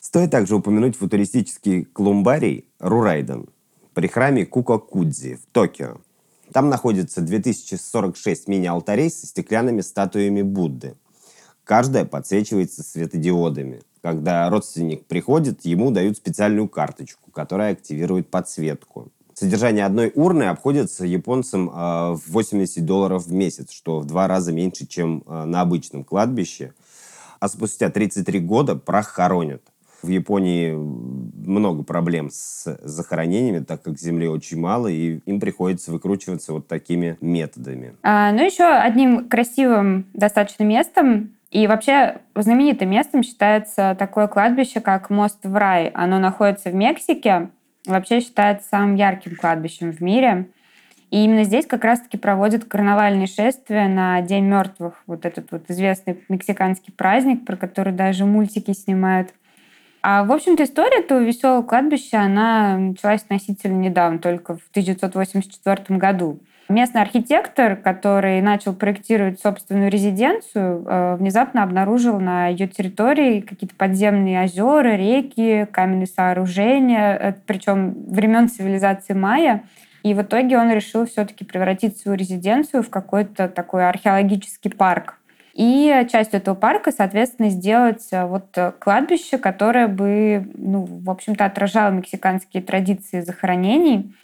Стоит 0.00 0.30
также 0.30 0.56
упомянуть 0.56 0.96
футуристический 0.96 1.84
клумбарий 1.84 2.66
Рурайден 2.78 3.48
при 3.92 4.06
храме 4.08 4.46
Кукакудзи 4.46 5.34
в 5.36 5.46
Токио. 5.52 5.98
Там 6.52 6.70
находится 6.70 7.20
2046 7.20 8.48
мини-алтарей 8.48 9.10
со 9.10 9.26
стеклянными 9.26 9.82
статуями 9.82 10.42
Будды. 10.42 10.94
Каждая 11.64 12.06
подсвечивается 12.06 12.82
светодиодами– 12.82 13.82
когда 14.04 14.50
родственник 14.50 15.06
приходит, 15.06 15.64
ему 15.64 15.90
дают 15.90 16.18
специальную 16.18 16.68
карточку, 16.68 17.30
которая 17.30 17.72
активирует 17.72 18.28
подсветку. 18.28 19.10
Содержание 19.32 19.86
одной 19.86 20.12
урны 20.14 20.42
обходится 20.42 21.06
японцам 21.06 21.70
э, 21.70 21.72
в 22.12 22.20
80 22.26 22.84
долларов 22.84 23.26
в 23.26 23.32
месяц, 23.32 23.72
что 23.72 24.00
в 24.00 24.04
два 24.04 24.28
раза 24.28 24.52
меньше, 24.52 24.86
чем 24.86 25.24
э, 25.26 25.44
на 25.44 25.62
обычном 25.62 26.04
кладбище. 26.04 26.74
А 27.40 27.48
спустя 27.48 27.88
33 27.88 28.40
года 28.40 28.76
прах 28.76 29.06
хоронят. 29.06 29.62
В 30.02 30.08
Японии 30.08 30.72
много 30.74 31.82
проблем 31.82 32.28
с 32.30 32.78
захоронениями, 32.82 33.64
так 33.64 33.80
как 33.82 33.98
земли 33.98 34.28
очень 34.28 34.60
мало, 34.60 34.88
и 34.88 35.20
им 35.24 35.40
приходится 35.40 35.92
выкручиваться 35.92 36.52
вот 36.52 36.68
такими 36.68 37.16
методами. 37.22 37.96
А, 38.02 38.32
ну, 38.32 38.44
еще 38.44 38.64
одним 38.64 39.30
красивым 39.30 40.04
достаточно 40.12 40.64
местом 40.64 41.30
и 41.54 41.68
вообще 41.68 42.16
знаменитым 42.34 42.90
местом 42.90 43.22
считается 43.22 43.94
такое 43.96 44.26
кладбище, 44.26 44.80
как 44.80 45.08
Мост 45.08 45.38
в 45.44 45.54
рай. 45.54 45.86
Оно 45.94 46.18
находится 46.18 46.68
в 46.70 46.74
Мексике. 46.74 47.50
Вообще 47.86 48.20
считается 48.20 48.68
самым 48.68 48.96
ярким 48.96 49.36
кладбищем 49.36 49.92
в 49.92 50.00
мире. 50.00 50.48
И 51.12 51.22
именно 51.22 51.44
здесь 51.44 51.64
как 51.64 51.84
раз-таки 51.84 52.16
проводят 52.16 52.64
карнавальные 52.64 53.28
шествия 53.28 53.86
на 53.86 54.20
День 54.22 54.46
мертвых. 54.46 55.04
Вот 55.06 55.24
этот 55.24 55.52
вот 55.52 55.70
известный 55.70 56.24
мексиканский 56.28 56.92
праздник, 56.92 57.44
про 57.46 57.54
который 57.54 57.92
даже 57.92 58.24
мультики 58.24 58.72
снимают. 58.72 59.32
А, 60.02 60.24
в 60.24 60.32
общем-то, 60.32 60.64
история 60.64 60.98
этого 60.98 61.20
веселого 61.20 61.62
кладбища, 61.62 62.20
она 62.20 62.76
началась 62.76 63.22
относительно 63.22 63.78
недавно, 63.78 64.18
только 64.18 64.56
в 64.56 64.70
1984 64.70 65.98
году. 66.00 66.40
Местный 66.68 67.02
архитектор, 67.02 67.76
который 67.76 68.40
начал 68.40 68.74
проектировать 68.74 69.38
собственную 69.38 69.90
резиденцию, 69.90 70.82
э, 70.86 71.16
внезапно 71.16 71.62
обнаружил 71.62 72.18
на 72.18 72.48
ее 72.48 72.66
территории 72.66 73.40
какие-то 73.40 73.76
подземные 73.76 74.44
озера, 74.44 74.96
реки, 74.96 75.66
каменные 75.70 76.06
сооружения, 76.06 77.16
э, 77.16 77.34
причем 77.46 77.92
времен 78.06 78.48
цивилизации 78.48 79.12
майя. 79.12 79.64
И 80.02 80.14
в 80.14 80.22
итоге 80.22 80.56
он 80.56 80.72
решил 80.72 81.04
все-таки 81.06 81.44
превратить 81.44 81.98
свою 81.98 82.16
резиденцию 82.16 82.82
в 82.82 82.88
какой-то 82.88 83.48
такой 83.48 83.86
археологический 83.86 84.70
парк. 84.70 85.18
И 85.52 86.06
частью 86.10 86.38
этого 86.40 86.54
парка, 86.54 86.92
соответственно, 86.92 87.50
сделать 87.50 88.08
э, 88.10 88.24
вот 88.24 88.56
кладбище, 88.78 89.36
которое 89.36 89.86
бы, 89.86 90.50
ну, 90.54 90.86
в 90.88 91.10
общем-то, 91.10 91.44
отражало 91.44 91.90
мексиканские 91.90 92.62
традиции 92.62 93.20
захоронений. 93.20 94.14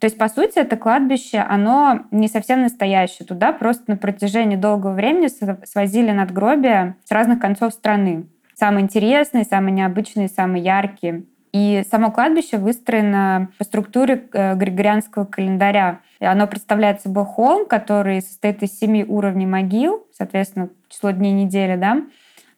То 0.00 0.04
есть, 0.06 0.16
по 0.16 0.28
сути, 0.28 0.58
это 0.58 0.76
кладбище, 0.76 1.38
оно 1.38 2.02
не 2.10 2.28
совсем 2.28 2.62
настоящее. 2.62 3.26
Туда 3.26 3.52
просто 3.52 3.84
на 3.88 3.96
протяжении 3.96 4.56
долгого 4.56 4.92
времени 4.92 5.28
свозили 5.66 6.12
надгробия 6.12 6.96
с 7.04 7.10
разных 7.10 7.40
концов 7.40 7.72
страны. 7.72 8.26
Самые 8.54 8.84
интересные, 8.84 9.44
самые 9.44 9.72
необычные, 9.72 10.28
самые 10.28 10.62
яркие. 10.62 11.24
И 11.52 11.82
само 11.90 12.10
кладбище 12.10 12.58
выстроено 12.58 13.48
по 13.58 13.64
структуре 13.64 14.24
э, 14.32 14.54
григорианского 14.54 15.24
календаря. 15.24 16.00
И 16.20 16.24
оно 16.24 16.46
представляет 16.46 17.00
собой 17.00 17.24
холм, 17.24 17.66
который 17.66 18.20
состоит 18.20 18.62
из 18.62 18.78
семи 18.78 19.04
уровней 19.04 19.46
могил, 19.46 20.06
соответственно, 20.16 20.68
число 20.88 21.10
дней 21.10 21.32
недели, 21.32 21.76
да. 21.76 22.02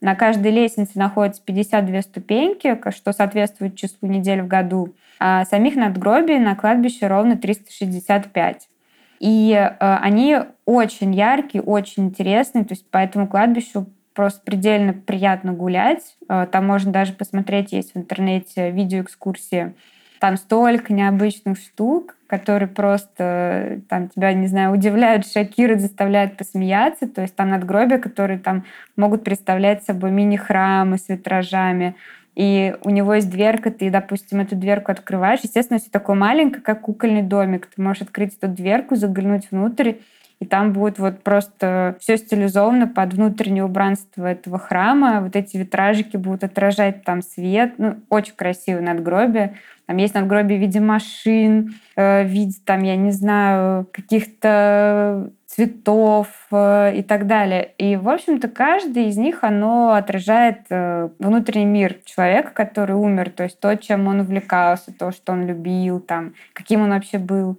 На 0.00 0.14
каждой 0.14 0.50
лестнице 0.50 0.98
находится 0.98 1.42
52 1.44 2.03
ступеньки, 2.03 2.81
что 2.90 3.12
соответствует 3.12 3.76
числу 3.76 4.09
недель 4.09 4.42
в 4.42 4.48
году 4.48 4.94
а 5.20 5.44
самих 5.44 5.76
надгробий 5.76 6.38
на 6.38 6.56
кладбище 6.56 7.06
ровно 7.06 7.37
365. 7.37 8.68
И 9.20 9.52
э, 9.52 9.76
они 9.78 10.38
очень 10.64 11.14
яркие, 11.14 11.62
очень 11.62 12.06
интересные, 12.06 12.64
то 12.64 12.72
есть 12.72 12.90
по 12.90 12.96
этому 12.96 13.28
кладбищу 13.28 13.87
просто 14.14 14.40
предельно 14.42 14.94
приятно 14.94 15.52
гулять. 15.52 16.16
Э, 16.28 16.46
там 16.50 16.66
можно 16.66 16.90
даже 16.90 17.12
посмотреть, 17.12 17.72
есть 17.72 17.94
в 17.94 17.98
интернете 17.98 18.70
видеоэкскурсии. 18.70 19.74
Там 20.20 20.38
столько 20.38 20.92
необычных 20.94 21.59
штук, 21.59 22.16
которые 22.26 22.68
просто 22.68 23.80
там 23.88 24.09
тебя, 24.09 24.33
не 24.33 24.46
знаю, 24.46 24.72
удивляют, 24.72 25.26
шокируют, 25.26 25.80
заставляют 25.80 26.37
посмеяться. 26.37 27.09
То 27.09 27.22
есть 27.22 27.37
там 27.37 27.50
надгробия, 27.50 27.98
которые 27.98 28.38
там 28.38 28.64
могут 28.96 29.24
представлять 29.24 29.85
собой 29.85 30.11
мини-храмы 30.11 30.96
с 30.96 31.09
витражами, 31.09 31.94
и 32.34 32.76
у 32.84 32.90
него 32.90 33.14
есть 33.14 33.30
дверка, 33.30 33.70
ты, 33.70 33.90
допустим, 33.90 34.40
эту 34.40 34.56
дверку 34.56 34.92
открываешь. 34.92 35.40
Естественно, 35.42 35.78
все 35.78 35.90
такое 35.90 36.16
маленькое, 36.16 36.62
как 36.62 36.82
кукольный 36.82 37.22
домик. 37.22 37.68
Ты 37.74 37.82
можешь 37.82 38.02
открыть 38.02 38.36
эту 38.36 38.48
дверку, 38.48 38.96
заглянуть 38.96 39.50
внутрь, 39.50 39.94
и 40.40 40.46
там 40.46 40.72
будет 40.72 40.98
вот 40.98 41.22
просто 41.22 41.96
все 42.00 42.16
стилизовано 42.16 42.87
под 42.87 43.12
внутреннее 43.12 43.64
убранство 43.64 44.24
этого 44.24 44.59
храма. 44.59 45.20
Вот 45.20 45.37
эти 45.37 45.59
витражики 45.59 46.16
будут 46.16 46.44
отражать 46.44 47.05
там 47.05 47.20
свет. 47.20 47.74
Ну, 47.76 47.96
очень 48.09 48.35
красивое 48.35 48.81
надгробие. 48.81 49.57
Там 49.85 49.98
есть 49.98 50.14
надгробие 50.14 50.59
в 50.59 50.62
виде 50.62 50.81
машин, 50.81 51.74
э, 51.94 52.22
в 52.24 52.29
виде, 52.29 52.57
там, 52.64 52.83
я 52.85 52.96
не 52.96 53.11
знаю, 53.11 53.87
каких-то 53.92 55.31
цветов 55.46 56.29
э, 56.53 56.94
и 56.96 57.03
так 57.03 57.26
далее. 57.26 57.72
И, 57.76 57.96
в 57.96 58.09
общем-то, 58.09 58.48
каждый 58.48 59.09
из 59.09 59.18
них, 59.18 59.42
оно 59.42 59.92
отражает 59.92 60.61
э, 60.70 61.09
внутренний 61.18 61.66
мир 61.66 61.96
человека, 62.05 62.53
который 62.55 62.94
умер, 62.94 63.31
то 63.31 63.42
есть 63.42 63.59
то, 63.59 63.76
чем 63.76 64.07
он 64.07 64.20
увлекался, 64.20 64.92
то, 64.96 65.11
что 65.11 65.33
он 65.33 65.44
любил, 65.44 66.00
там, 66.00 66.35
каким 66.53 66.83
он 66.83 66.90
вообще 66.90 67.18
был. 67.18 67.59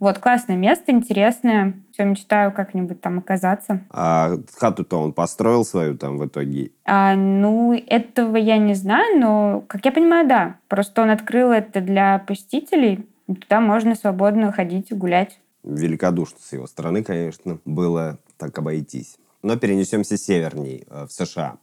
Вот, 0.00 0.18
классное 0.18 0.56
место, 0.56 0.92
интересное. 0.92 1.74
Все, 1.92 2.04
мечтаю 2.04 2.52
как-нибудь 2.52 3.00
там 3.00 3.18
оказаться. 3.18 3.80
А 3.90 4.36
хату-то 4.56 5.00
он 5.00 5.12
построил 5.12 5.64
свою 5.64 5.96
там 5.96 6.18
в 6.18 6.26
итоге? 6.26 6.72
А, 6.84 7.14
ну, 7.14 7.72
этого 7.74 8.36
я 8.36 8.58
не 8.58 8.74
знаю, 8.74 9.18
но, 9.18 9.64
как 9.66 9.84
я 9.84 9.92
понимаю, 9.92 10.28
да. 10.28 10.56
Просто 10.68 11.02
он 11.02 11.10
открыл 11.10 11.50
это 11.50 11.80
для 11.80 12.18
посетителей. 12.18 13.06
Туда 13.26 13.60
можно 13.60 13.94
свободно 13.94 14.52
ходить 14.52 14.90
и 14.90 14.94
гулять 14.94 15.38
великодушно 15.64 16.38
с 16.40 16.52
его 16.52 16.66
стороны, 16.66 17.02
конечно, 17.02 17.58
было 17.64 18.18
так 18.36 18.56
обойтись. 18.58 19.16
Но 19.42 19.56
перенесемся 19.56 20.16
северней, 20.16 20.84
э, 20.88 21.06
в 21.06 21.12
США. 21.12 21.56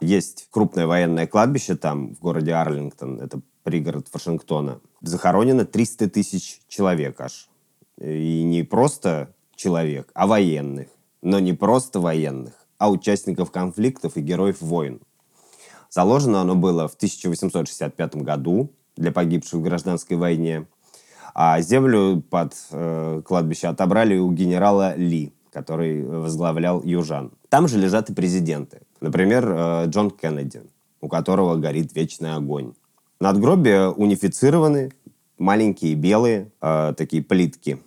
Есть 0.00 0.48
крупное 0.50 0.86
военное 0.86 1.26
кладбище 1.26 1.76
там, 1.76 2.14
в 2.14 2.20
городе 2.20 2.52
Арлингтон, 2.52 3.20
это 3.20 3.40
пригород 3.62 4.08
Вашингтона. 4.12 4.80
Захоронено 5.02 5.64
300 5.64 6.08
тысяч 6.10 6.60
человек 6.68 7.20
аж. 7.20 7.48
И 8.00 8.42
не 8.42 8.62
просто 8.62 9.34
человек, 9.54 10.10
а 10.14 10.26
военных. 10.26 10.88
Но 11.22 11.38
не 11.38 11.52
просто 11.52 12.00
военных, 12.00 12.54
а 12.78 12.90
участников 12.90 13.50
конфликтов 13.50 14.16
и 14.16 14.20
героев 14.20 14.60
войн. 14.60 15.00
Заложено 15.90 16.40
оно 16.40 16.54
было 16.54 16.88
в 16.88 16.94
1865 16.94 18.16
году 18.16 18.70
для 18.96 19.12
погибших 19.12 19.60
в 19.60 19.62
гражданской 19.62 20.16
войне– 20.16 20.66
а 21.34 21.60
землю 21.60 22.22
под 22.28 22.54
э, 22.70 23.22
кладбище 23.24 23.68
отобрали 23.68 24.18
у 24.18 24.30
генерала 24.32 24.94
Ли, 24.96 25.32
который 25.50 26.04
возглавлял 26.04 26.82
Южан. 26.82 27.32
Там 27.48 27.68
же 27.68 27.78
лежат 27.78 28.10
и 28.10 28.14
президенты. 28.14 28.82
Например, 29.00 29.48
э, 29.48 29.84
Джон 29.86 30.10
Кеннеди, 30.10 30.62
у 31.00 31.08
которого 31.08 31.56
горит 31.56 31.94
вечный 31.94 32.34
огонь. 32.34 32.74
Надгробия 33.22 33.86
унифицированы, 33.86 34.90
маленькие 35.38 35.94
белые, 35.94 36.50
э, 36.60 36.92
такие 36.96 37.22
плитки. 37.22 37.78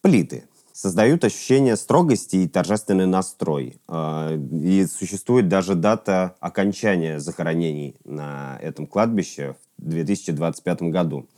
Плиты 0.00 0.48
создают 0.72 1.22
ощущение 1.22 1.76
строгости 1.76 2.38
и 2.38 2.48
торжественный 2.48 3.06
настрой. 3.06 3.76
Э, 3.88 4.36
и 4.36 4.84
существует 4.86 5.46
даже 5.46 5.76
дата 5.76 6.34
окончания 6.40 7.20
захоронений 7.20 7.94
на 8.04 8.58
этом 8.60 8.88
кладбище 8.88 9.54
в 9.78 9.90
2025 9.90 10.90
году 10.90 11.28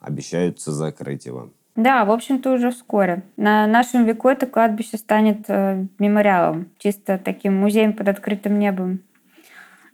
обещаются 0.00 0.72
закрыть 0.72 1.26
его. 1.26 1.50
Да, 1.74 2.02
в 2.06 2.10
общем-то, 2.10 2.54
уже 2.54 2.70
вскоре. 2.70 3.24
На 3.36 3.66
нашем 3.66 4.06
веку 4.06 4.30
это 4.30 4.46
кладбище 4.46 4.96
станет 4.96 5.44
э, 5.48 5.84
мемориалом, 5.98 6.70
чисто 6.78 7.20
таким 7.22 7.56
музеем 7.56 7.92
под 7.92 8.08
открытым 8.08 8.58
небом. 8.58 9.00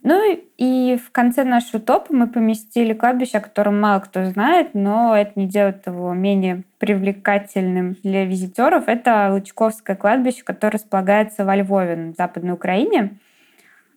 Ну 0.05 0.37
и 0.57 0.97
в 0.97 1.11
конце 1.11 1.45
нашего 1.45 1.79
топа 1.81 2.13
мы 2.13 2.27
поместили 2.27 2.93
кладбище, 2.93 3.37
о 3.37 3.41
котором 3.41 3.79
мало 3.79 4.01
кто 4.01 4.25
знает, 4.25 4.71
но 4.73 5.15
это 5.15 5.31
не 5.35 5.47
делает 5.47 5.87
его 5.87 6.13
менее 6.13 6.63
привлекательным 6.77 7.95
для 8.03 8.25
визитеров. 8.25 8.89
Это 8.89 9.29
Лучковское 9.31 9.95
кладбище, 9.95 10.43
которое 10.43 10.73
располагается 10.73 11.45
во 11.45 11.55
Львове, 11.55 12.11
в 12.11 12.17
Западной 12.17 12.53
Украине. 12.53 13.17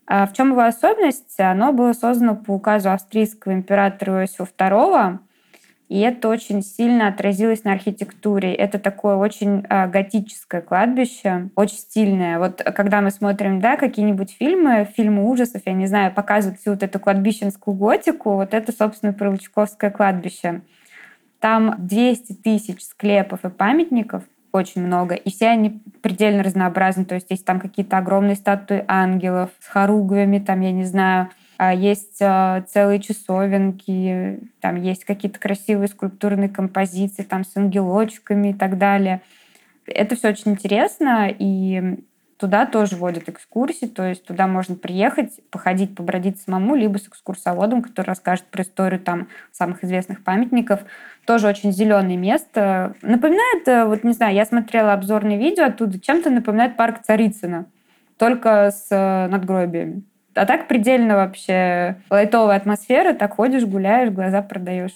А 0.06 0.26
в 0.26 0.32
чем 0.32 0.52
его 0.52 0.60
особенность? 0.60 1.40
Оно 1.40 1.72
было 1.72 1.92
создано 1.92 2.36
по 2.36 2.52
указу 2.52 2.92
австрийского 2.92 3.52
императора 3.52 4.22
Иосифа 4.22 4.46
II 4.56 5.18
и 5.88 6.00
это 6.00 6.28
очень 6.28 6.62
сильно 6.62 7.06
отразилось 7.08 7.62
на 7.62 7.72
архитектуре. 7.72 8.52
Это 8.52 8.80
такое 8.80 9.14
очень 9.14 9.64
э, 9.68 9.86
готическое 9.86 10.60
кладбище, 10.60 11.50
очень 11.54 11.76
стильное. 11.76 12.40
Вот 12.40 12.60
когда 12.62 13.00
мы 13.00 13.12
смотрим 13.12 13.60
да, 13.60 13.76
какие-нибудь 13.76 14.32
фильмы, 14.36 14.88
фильмы 14.96 15.30
ужасов, 15.30 15.62
я 15.64 15.72
не 15.74 15.86
знаю, 15.86 16.12
показывают 16.12 16.60
всю 16.60 16.70
вот 16.70 16.82
эту 16.82 16.98
кладбищенскую 16.98 17.76
готику, 17.76 18.34
вот 18.34 18.52
это, 18.52 18.72
собственно, 18.72 19.12
Пролучковское 19.12 19.90
кладбище. 19.90 20.62
Там 21.38 21.76
200 21.78 22.32
тысяч 22.32 22.82
склепов 22.82 23.44
и 23.44 23.50
памятников, 23.50 24.24
очень 24.50 24.82
много, 24.82 25.14
и 25.14 25.30
все 25.30 25.48
они 25.48 25.82
предельно 26.02 26.42
разнообразны. 26.42 27.04
То 27.04 27.14
есть 27.14 27.30
есть 27.30 27.44
там 27.44 27.60
какие-то 27.60 27.98
огромные 27.98 28.34
статуи 28.34 28.84
ангелов 28.88 29.50
с 29.60 29.68
хоругвями, 29.68 30.40
там, 30.40 30.62
я 30.62 30.72
не 30.72 30.84
знаю, 30.84 31.28
а 31.28 31.30
есть 31.58 32.20
а, 32.20 32.62
целые 32.62 33.00
часовенки, 33.00 34.40
там 34.60 34.76
есть 34.82 35.04
какие-то 35.04 35.38
красивые 35.38 35.88
скульптурные 35.88 36.48
композиции 36.48 37.22
там 37.22 37.44
с 37.44 37.56
ангелочками 37.56 38.48
и 38.48 38.54
так 38.54 38.78
далее. 38.78 39.22
Это 39.86 40.16
все 40.16 40.28
очень 40.28 40.52
интересно, 40.52 41.28
и 41.30 41.98
туда 42.36 42.66
тоже 42.66 42.96
водят 42.96 43.28
экскурсии, 43.28 43.86
то 43.86 44.06
есть 44.06 44.24
туда 44.24 44.46
можно 44.46 44.74
приехать, 44.74 45.40
походить, 45.50 45.94
побродить 45.94 46.40
самому, 46.40 46.74
либо 46.74 46.98
с 46.98 47.08
экскурсоводом, 47.08 47.82
который 47.82 48.08
расскажет 48.08 48.44
про 48.46 48.62
историю 48.62 49.00
там 49.00 49.28
самых 49.52 49.84
известных 49.84 50.22
памятников. 50.22 50.80
Тоже 51.24 51.48
очень 51.48 51.72
зеленое 51.72 52.16
место. 52.16 52.94
Напоминает, 53.02 53.66
э, 53.66 53.84
вот 53.86 54.04
не 54.04 54.12
знаю, 54.12 54.34
я 54.34 54.44
смотрела 54.44 54.92
обзорное 54.92 55.38
видео 55.38 55.64
оттуда, 55.64 55.98
чем-то 55.98 56.30
напоминает 56.30 56.76
парк 56.76 57.02
Царицына, 57.02 57.66
только 58.18 58.70
с 58.70 58.88
э, 58.90 59.28
надгробиями. 59.28 60.02
А 60.36 60.44
так 60.44 60.68
предельно 60.68 61.16
вообще 61.16 61.96
лайтовая 62.10 62.56
атмосфера, 62.56 63.14
так 63.14 63.36
ходишь, 63.36 63.64
гуляешь, 63.64 64.10
глаза 64.10 64.42
продаешь. 64.42 64.92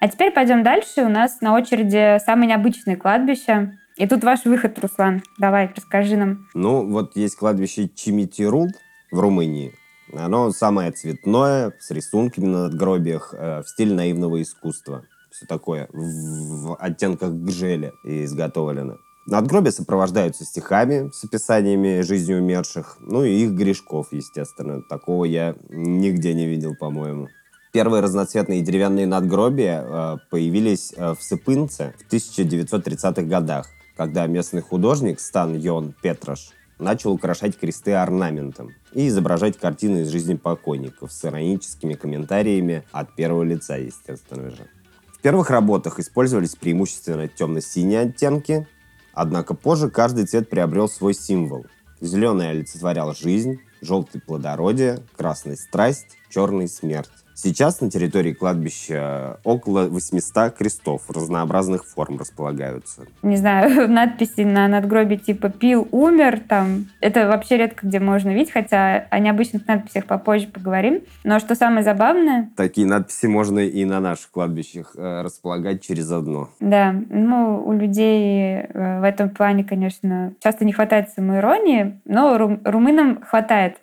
А 0.00 0.08
теперь 0.08 0.32
пойдем 0.32 0.62
дальше. 0.62 1.02
У 1.02 1.08
нас 1.08 1.40
на 1.40 1.54
очереди 1.54 2.18
самые 2.24 2.48
необычные 2.48 2.96
кладбища. 2.96 3.72
И 3.96 4.06
тут 4.06 4.24
ваш 4.24 4.44
выход, 4.44 4.78
Руслан. 4.78 5.22
Давай, 5.38 5.70
расскажи 5.74 6.16
нам. 6.16 6.46
Ну, 6.54 6.90
вот 6.90 7.14
есть 7.16 7.36
кладбище 7.36 7.88
Чимитирул 7.88 8.68
в 9.10 9.20
Румынии. 9.20 9.72
Оно 10.12 10.50
самое 10.50 10.92
цветное, 10.92 11.72
с 11.78 11.90
рисунками 11.90 12.46
на 12.46 12.64
надгробиях, 12.64 13.34
э, 13.36 13.62
в 13.62 13.68
стиле 13.68 13.94
наивного 13.94 14.42
искусства. 14.42 15.04
Все 15.30 15.46
такое 15.46 15.88
в, 15.92 15.98
в 15.98 16.76
оттенках 16.76 17.32
гжели 17.32 17.92
изготовлено. 18.04 18.96
Надгробия 19.26 19.72
сопровождаются 19.72 20.44
стихами 20.44 21.10
с 21.12 21.24
описаниями 21.24 22.02
жизни 22.02 22.34
умерших, 22.34 22.98
ну 23.00 23.24
и 23.24 23.30
их 23.30 23.52
грешков, 23.52 24.08
естественно. 24.12 24.82
Такого 24.82 25.24
я 25.24 25.56
нигде 25.70 26.34
не 26.34 26.46
видел, 26.46 26.74
по-моему. 26.78 27.28
Первые 27.72 28.02
разноцветные 28.02 28.60
деревянные 28.60 29.06
надгробия 29.06 29.82
э, 29.82 30.16
появились 30.30 30.92
э, 30.96 31.14
в 31.14 31.22
Сыпынце 31.22 31.94
в 31.98 32.12
1930-х 32.12 33.22
годах, 33.22 33.66
когда 33.96 34.26
местный 34.26 34.60
художник 34.60 35.18
Стан 35.18 35.56
Йон 35.56 35.94
Петрош 36.02 36.50
начал 36.78 37.12
украшать 37.12 37.58
кресты 37.58 37.94
орнаментом 37.94 38.74
и 38.92 39.08
изображать 39.08 39.58
картины 39.58 40.02
из 40.02 40.08
жизни 40.08 40.34
покойников 40.34 41.12
с 41.12 41.24
ироническими 41.24 41.94
комментариями 41.94 42.84
от 42.92 43.14
первого 43.16 43.42
лица, 43.42 43.76
естественно 43.76 44.50
же. 44.50 44.68
В 45.12 45.20
первых 45.20 45.50
работах 45.50 45.98
использовались 45.98 46.54
преимущественно 46.54 47.26
темно-синие 47.26 48.00
оттенки, 48.00 48.68
однако 49.14 49.54
позже 49.54 49.90
каждый 49.90 50.26
цвет 50.26 50.48
приобрел 50.50 50.88
свой 50.88 51.14
символ. 51.14 51.66
Зеленый 52.00 52.50
олицетворял 52.50 53.14
жизнь, 53.14 53.60
желтый– 53.80 54.20
плодородие, 54.26 54.98
красный– 55.16 55.56
страсть, 55.58 56.18
черный– 56.28 56.68
смерть. 56.68 57.23
Сейчас 57.34 57.80
на 57.80 57.90
территории 57.90 58.32
кладбища 58.32 59.38
около 59.44 59.88
800 59.88 60.54
крестов 60.54 61.02
разнообразных 61.10 61.84
форм 61.84 62.18
располагаются. 62.18 63.02
Не 63.22 63.36
знаю, 63.36 63.88
надписи 63.92 64.42
на 64.42 64.68
надгробии 64.68 65.16
типа 65.16 65.48
«пил, 65.50 65.88
умер», 65.90 66.40
там, 66.48 66.86
это 67.00 67.26
вообще 67.26 67.56
редко 67.56 67.86
где 67.86 67.98
можно 67.98 68.30
видеть, 68.30 68.52
хотя 68.52 69.06
о 69.10 69.18
необычных 69.18 69.66
надписях 69.66 70.06
попозже 70.06 70.46
поговорим. 70.46 71.00
Но 71.24 71.38
что 71.40 71.54
самое 71.54 71.82
забавное... 71.82 72.50
Такие 72.56 72.86
надписи 72.86 73.26
можно 73.26 73.58
и 73.58 73.84
на 73.84 74.00
наших 74.00 74.30
кладбищах 74.30 74.94
э, 74.96 75.22
располагать 75.22 75.82
через 75.82 76.10
одно. 76.10 76.50
Да, 76.60 76.94
ну, 77.10 77.62
у 77.64 77.72
людей 77.72 78.60
э, 78.60 79.00
в 79.00 79.02
этом 79.02 79.30
плане, 79.30 79.64
конечно, 79.64 80.34
часто 80.42 80.64
не 80.64 80.72
хватает 80.72 81.10
самоиронии, 81.10 82.00
но 82.04 82.38
рум 82.38 82.60
румынам 82.64 83.22
хватает. 83.22 83.76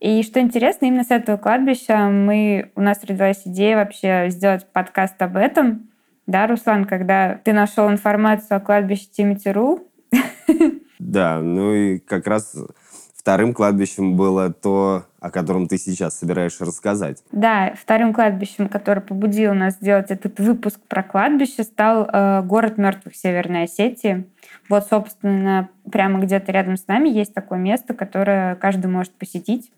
И 0.00 0.22
что 0.22 0.40
интересно, 0.40 0.86
именно 0.86 1.04
с 1.04 1.10
этого 1.10 1.36
кладбища 1.36 2.08
мы, 2.08 2.72
у 2.74 2.80
нас 2.80 3.04
родилась 3.04 3.42
идея 3.44 3.76
вообще 3.76 4.26
сделать 4.30 4.66
подкаст 4.72 5.20
об 5.20 5.36
этом. 5.36 5.90
Да, 6.26 6.46
Руслан, 6.46 6.86
когда 6.86 7.34
ты 7.44 7.52
нашел 7.52 7.90
информацию 7.90 8.56
о 8.56 8.60
кладбище 8.60 9.06
Тимити.ру? 9.12 9.86
Да, 10.98 11.40
ну 11.40 11.74
и 11.74 11.98
как 11.98 12.26
раз 12.26 12.56
вторым 13.14 13.52
кладбищем 13.52 14.16
было 14.16 14.52
то, 14.52 15.04
о 15.18 15.30
котором 15.30 15.68
ты 15.68 15.76
сейчас 15.76 16.18
собираешься 16.18 16.64
рассказать. 16.64 17.22
Да, 17.32 17.74
вторым 17.74 18.14
кладбищем, 18.14 18.68
которое 18.68 19.02
побудило 19.02 19.52
нас 19.52 19.74
сделать 19.74 20.10
этот 20.10 20.38
выпуск 20.40 20.80
про 20.88 21.02
кладбище, 21.02 21.62
стал 21.62 22.08
э, 22.10 22.42
город 22.42 22.78
мертвых 22.78 23.14
Северной 23.14 23.64
Осетии. 23.64 24.24
Вот, 24.68 24.86
собственно, 24.88 25.68
прямо 25.90 26.20
где-то 26.20 26.52
рядом 26.52 26.76
с 26.76 26.86
нами 26.86 27.08
есть 27.08 27.34
такое 27.34 27.58
место, 27.58 27.92
которое 27.92 28.54
каждый 28.54 28.86
может 28.86 29.12
посетить. 29.12 29.70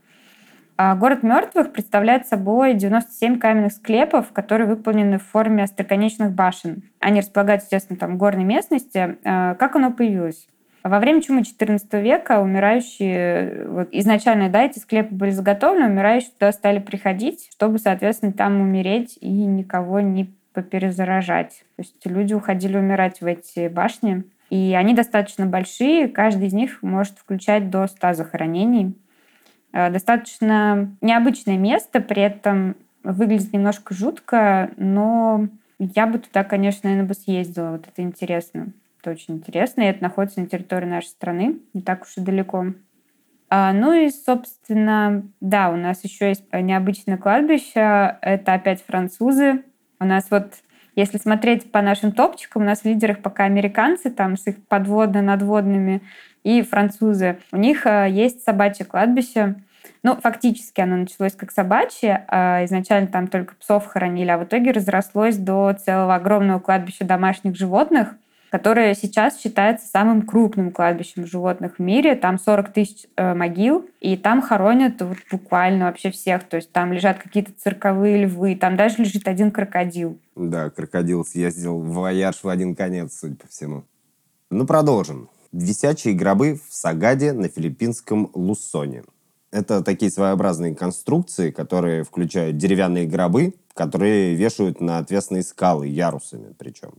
А 0.76 0.94
город 0.96 1.22
мертвых 1.22 1.72
представляет 1.72 2.26
собой 2.26 2.74
97 2.74 3.38
каменных 3.38 3.72
склепов, 3.72 4.32
которые 4.32 4.66
выполнены 4.66 5.18
в 5.18 5.22
форме 5.22 5.64
остроконечных 5.64 6.32
башен. 6.32 6.82
Они 6.98 7.20
располагаются, 7.20 7.66
естественно, 7.66 7.98
там 7.98 8.14
в 8.14 8.16
горной 8.16 8.44
местности. 8.44 9.18
А 9.24 9.54
как 9.54 9.76
оно 9.76 9.92
появилось? 9.92 10.48
Во 10.82 10.98
время 10.98 11.22
чумы 11.22 11.42
XIV 11.42 12.02
века 12.02 12.40
умирающие, 12.40 13.66
вот 13.68 13.88
изначально, 13.92 14.48
да, 14.48 14.64
эти 14.64 14.80
склепы 14.80 15.14
были 15.14 15.30
заготовлены, 15.30 15.86
умирающие 15.86 16.32
туда 16.32 16.50
стали 16.50 16.80
приходить, 16.80 17.48
чтобы, 17.52 17.78
соответственно, 17.78 18.32
там 18.32 18.60
умереть 18.60 19.16
и 19.20 19.30
никого 19.30 20.00
не 20.00 20.34
поперезаражать. 20.52 21.64
То 21.76 21.82
есть 21.82 22.04
люди 22.04 22.34
уходили 22.34 22.76
умирать 22.76 23.20
в 23.20 23.26
эти 23.26 23.68
башни. 23.68 24.24
И 24.50 24.74
они 24.76 24.92
достаточно 24.92 25.46
большие, 25.46 26.08
каждый 26.08 26.48
из 26.48 26.52
них 26.52 26.82
может 26.82 27.18
включать 27.18 27.70
до 27.70 27.86
100 27.86 28.14
захоронений. 28.14 28.94
Э, 29.72 29.90
достаточно 29.90 30.94
необычное 31.00 31.58
место, 31.58 32.00
при 32.00 32.22
этом 32.22 32.76
выглядит 33.02 33.52
немножко 33.52 33.94
жутко, 33.94 34.70
но 34.76 35.48
я 35.78 36.06
бы 36.06 36.18
туда, 36.18 36.44
конечно, 36.44 36.88
наверное, 36.88 37.08
бы 37.08 37.14
съездила. 37.14 37.72
Вот 37.72 37.88
это 37.88 38.02
интересно. 38.02 38.72
Это 39.00 39.10
очень 39.10 39.34
интересно. 39.34 39.82
И 39.82 39.86
это 39.86 40.02
находится 40.02 40.40
на 40.40 40.46
территории 40.46 40.86
нашей 40.86 41.08
страны, 41.08 41.58
не 41.74 41.82
так 41.82 42.02
уж 42.02 42.16
и 42.16 42.20
далеко. 42.20 42.66
А, 43.50 43.72
ну 43.72 43.92
и, 43.92 44.08
собственно, 44.10 45.24
да, 45.40 45.70
у 45.70 45.76
нас 45.76 46.04
еще 46.04 46.28
есть 46.28 46.44
необычное 46.52 47.18
кладбище. 47.18 48.16
Это 48.20 48.54
опять 48.54 48.82
французы. 48.82 49.64
У 49.98 50.04
нас 50.04 50.28
вот, 50.30 50.54
если 50.94 51.18
смотреть 51.18 51.70
по 51.72 51.82
нашим 51.82 52.12
топчикам, 52.12 52.62
у 52.62 52.64
нас 52.64 52.82
в 52.82 52.84
лидерах 52.84 53.18
пока 53.20 53.44
американцы, 53.44 54.10
там 54.10 54.36
с 54.36 54.46
их 54.46 54.64
подводно-надводными 54.68 56.00
и 56.44 56.62
французы. 56.62 57.38
У 57.52 57.56
них 57.56 57.86
э, 57.86 58.08
есть 58.10 58.44
собачье 58.44 58.84
кладбище. 58.84 59.56
Ну, 60.02 60.16
фактически 60.16 60.80
оно 60.80 60.96
началось 60.96 61.34
как 61.34 61.52
собачье, 61.52 62.24
а 62.28 62.64
изначально 62.64 63.06
там 63.06 63.28
только 63.28 63.54
псов 63.54 63.86
хоронили, 63.86 64.30
а 64.30 64.38
в 64.38 64.44
итоге 64.44 64.72
разрослось 64.72 65.36
до 65.36 65.72
целого 65.74 66.16
огромного 66.16 66.58
кладбища 66.58 67.04
домашних 67.04 67.56
животных, 67.56 68.14
которое 68.50 68.94
сейчас 68.94 69.40
считается 69.40 69.86
самым 69.86 70.22
крупным 70.22 70.72
кладбищем 70.72 71.24
животных 71.24 71.76
в 71.76 71.78
мире. 71.78 72.16
Там 72.16 72.38
40 72.38 72.72
тысяч 72.72 73.06
э, 73.16 73.32
могил, 73.32 73.88
и 74.00 74.16
там 74.16 74.42
хоронят 74.42 75.00
вот 75.00 75.18
буквально 75.30 75.86
вообще 75.86 76.10
всех. 76.10 76.42
То 76.44 76.56
есть 76.56 76.72
там 76.72 76.92
лежат 76.92 77.18
какие-то 77.18 77.52
цирковые 77.56 78.24
львы, 78.24 78.56
там 78.56 78.76
даже 78.76 78.96
лежит 78.98 79.28
один 79.28 79.52
крокодил. 79.52 80.18
Да, 80.34 80.68
крокодил 80.70 81.24
съездил 81.24 81.78
в 81.78 81.94
вояж 81.94 82.42
в 82.42 82.48
один 82.48 82.74
конец, 82.74 83.20
судя 83.20 83.36
по 83.36 83.46
всему. 83.46 83.84
Ну, 84.50 84.66
продолжим. 84.66 85.30
Висячие 85.52 86.14
гробы 86.14 86.58
в 86.66 86.74
Сагаде 86.74 87.34
на 87.34 87.48
филиппинском 87.48 88.30
Лусоне. 88.32 89.04
Это 89.50 89.82
такие 89.82 90.10
своеобразные 90.10 90.74
конструкции, 90.74 91.50
которые 91.50 92.04
включают 92.04 92.56
деревянные 92.56 93.06
гробы, 93.06 93.54
которые 93.74 94.34
вешают 94.34 94.80
на 94.80 94.96
отвесные 94.96 95.42
скалы, 95.42 95.88
ярусами 95.88 96.54
причем. 96.56 96.94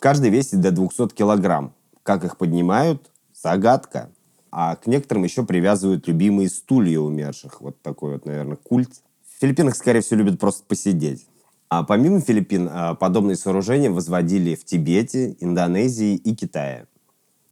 Каждый 0.00 0.30
весит 0.30 0.60
до 0.60 0.72
200 0.72 1.14
килограмм. 1.14 1.74
Как 2.02 2.24
их 2.24 2.38
поднимают? 2.38 3.08
Загадка. 3.40 4.10
А 4.50 4.74
к 4.74 4.88
некоторым 4.88 5.22
еще 5.22 5.44
привязывают 5.44 6.08
любимые 6.08 6.48
стулья 6.48 6.98
умерших. 6.98 7.60
Вот 7.60 7.80
такой 7.82 8.14
вот, 8.14 8.26
наверное, 8.26 8.56
культ. 8.56 8.90
В 9.24 9.40
Филиппинах, 9.40 9.76
скорее 9.76 10.00
всего, 10.00 10.18
любят 10.18 10.40
просто 10.40 10.64
посидеть. 10.66 11.28
А 11.68 11.84
помимо 11.84 12.20
Филиппин, 12.20 12.68
а, 12.70 12.94
подобные 12.96 13.36
сооружения 13.36 13.92
возводили 13.92 14.56
в 14.56 14.64
Тибете, 14.64 15.36
Индонезии 15.38 16.16
и 16.16 16.34
Китае. 16.34 16.86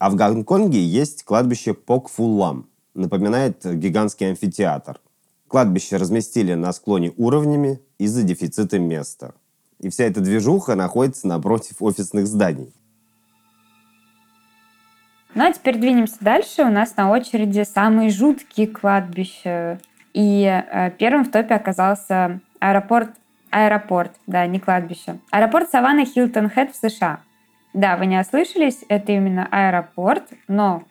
А 0.01 0.09
в 0.09 0.15
Гонконге 0.15 0.83
есть 0.83 1.25
кладбище 1.25 1.75
Покфулам. 1.75 2.67
Напоминает 2.95 3.63
гигантский 3.63 4.31
амфитеатр. 4.31 4.99
Кладбище 5.47 5.99
разместили 5.99 6.55
на 6.55 6.73
склоне 6.73 7.13
уровнями 7.19 7.81
из-за 7.99 8.23
дефицита 8.23 8.79
места. 8.79 9.35
И 9.79 9.91
вся 9.91 10.05
эта 10.05 10.23
движуха 10.23 10.75
находится 10.75 11.29
напротив 11.29 11.77
офисных 11.81 12.27
зданий. 12.27 12.73
Ну 15.35 15.45
а 15.45 15.53
теперь 15.53 15.77
двинемся 15.77 16.17
дальше. 16.21 16.63
У 16.63 16.71
нас 16.71 16.97
на 16.97 17.11
очереди 17.11 17.65
самые 17.65 18.09
жуткие 18.09 18.69
кладбища. 18.69 19.81
И 20.15 20.45
э, 20.45 20.93
первым 20.99 21.27
в 21.27 21.31
топе 21.31 21.55
оказался 21.55 22.41
аэропорт, 22.59 23.11
аэропорт, 23.51 24.13
да, 24.27 24.47
не 24.47 24.61
кладбище. 24.61 25.19
Аэропорт 25.31 25.71
Саванны 25.71 26.07
Хилтон 26.07 26.49
Хэт 26.49 26.75
в 26.75 26.89
США. 26.89 27.21
Да, 27.73 27.97
вы 27.97 28.07
не 28.07 28.19
ослышались, 28.19 28.85
это 28.89 29.13
именно 29.13 29.47
аэропорт, 29.51 30.25
но 30.49 30.85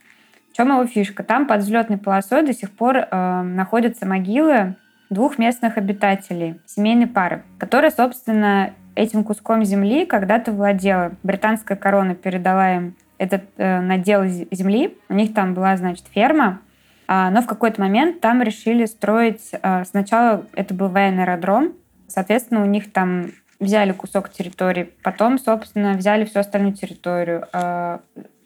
в 0.51 0.55
чем 0.55 0.69
его 0.69 0.85
фишка? 0.85 1.23
Там 1.23 1.45
под 1.45 1.61
взлетной 1.61 1.97
полосой 1.97 2.45
до 2.45 2.53
сих 2.53 2.71
пор 2.71 2.97
э, 2.97 3.41
находятся 3.41 4.05
могилы 4.05 4.75
двух 5.09 5.37
местных 5.37 5.77
обитателей, 5.77 6.59
семейной 6.65 7.07
пары, 7.07 7.43
которая, 7.57 7.91
собственно, 7.91 8.73
этим 8.95 9.23
куском 9.23 9.63
земли 9.63 10.05
когда-то 10.05 10.51
владела. 10.51 11.13
Британская 11.23 11.75
корона 11.75 12.15
передала 12.15 12.75
им 12.75 12.95
этот 13.17 13.43
э, 13.57 13.81
надел 13.81 14.25
земли. 14.25 14.97
У 15.09 15.13
них 15.13 15.33
там 15.33 15.53
была, 15.53 15.75
значит, 15.77 16.05
ферма, 16.13 16.61
э, 17.07 17.29
но 17.29 17.41
в 17.41 17.45
какой-то 17.45 17.81
момент 17.81 18.21
там 18.21 18.41
решили 18.41 18.85
строить... 18.85 19.51
Э, 19.61 19.83
сначала 19.85 20.45
это 20.53 20.73
был 20.73 20.87
военный 20.87 21.23
аэродром, 21.23 21.73
соответственно, 22.07 22.63
у 22.63 22.65
них 22.65 22.91
там 22.91 23.31
взяли 23.59 23.91
кусок 23.91 24.29
территории, 24.29 24.91
потом, 25.03 25.37
собственно, 25.37 25.93
взяли 25.93 26.25
всю 26.25 26.39
остальную 26.39 26.73
территорию. 26.73 27.47
А, 27.51 28.01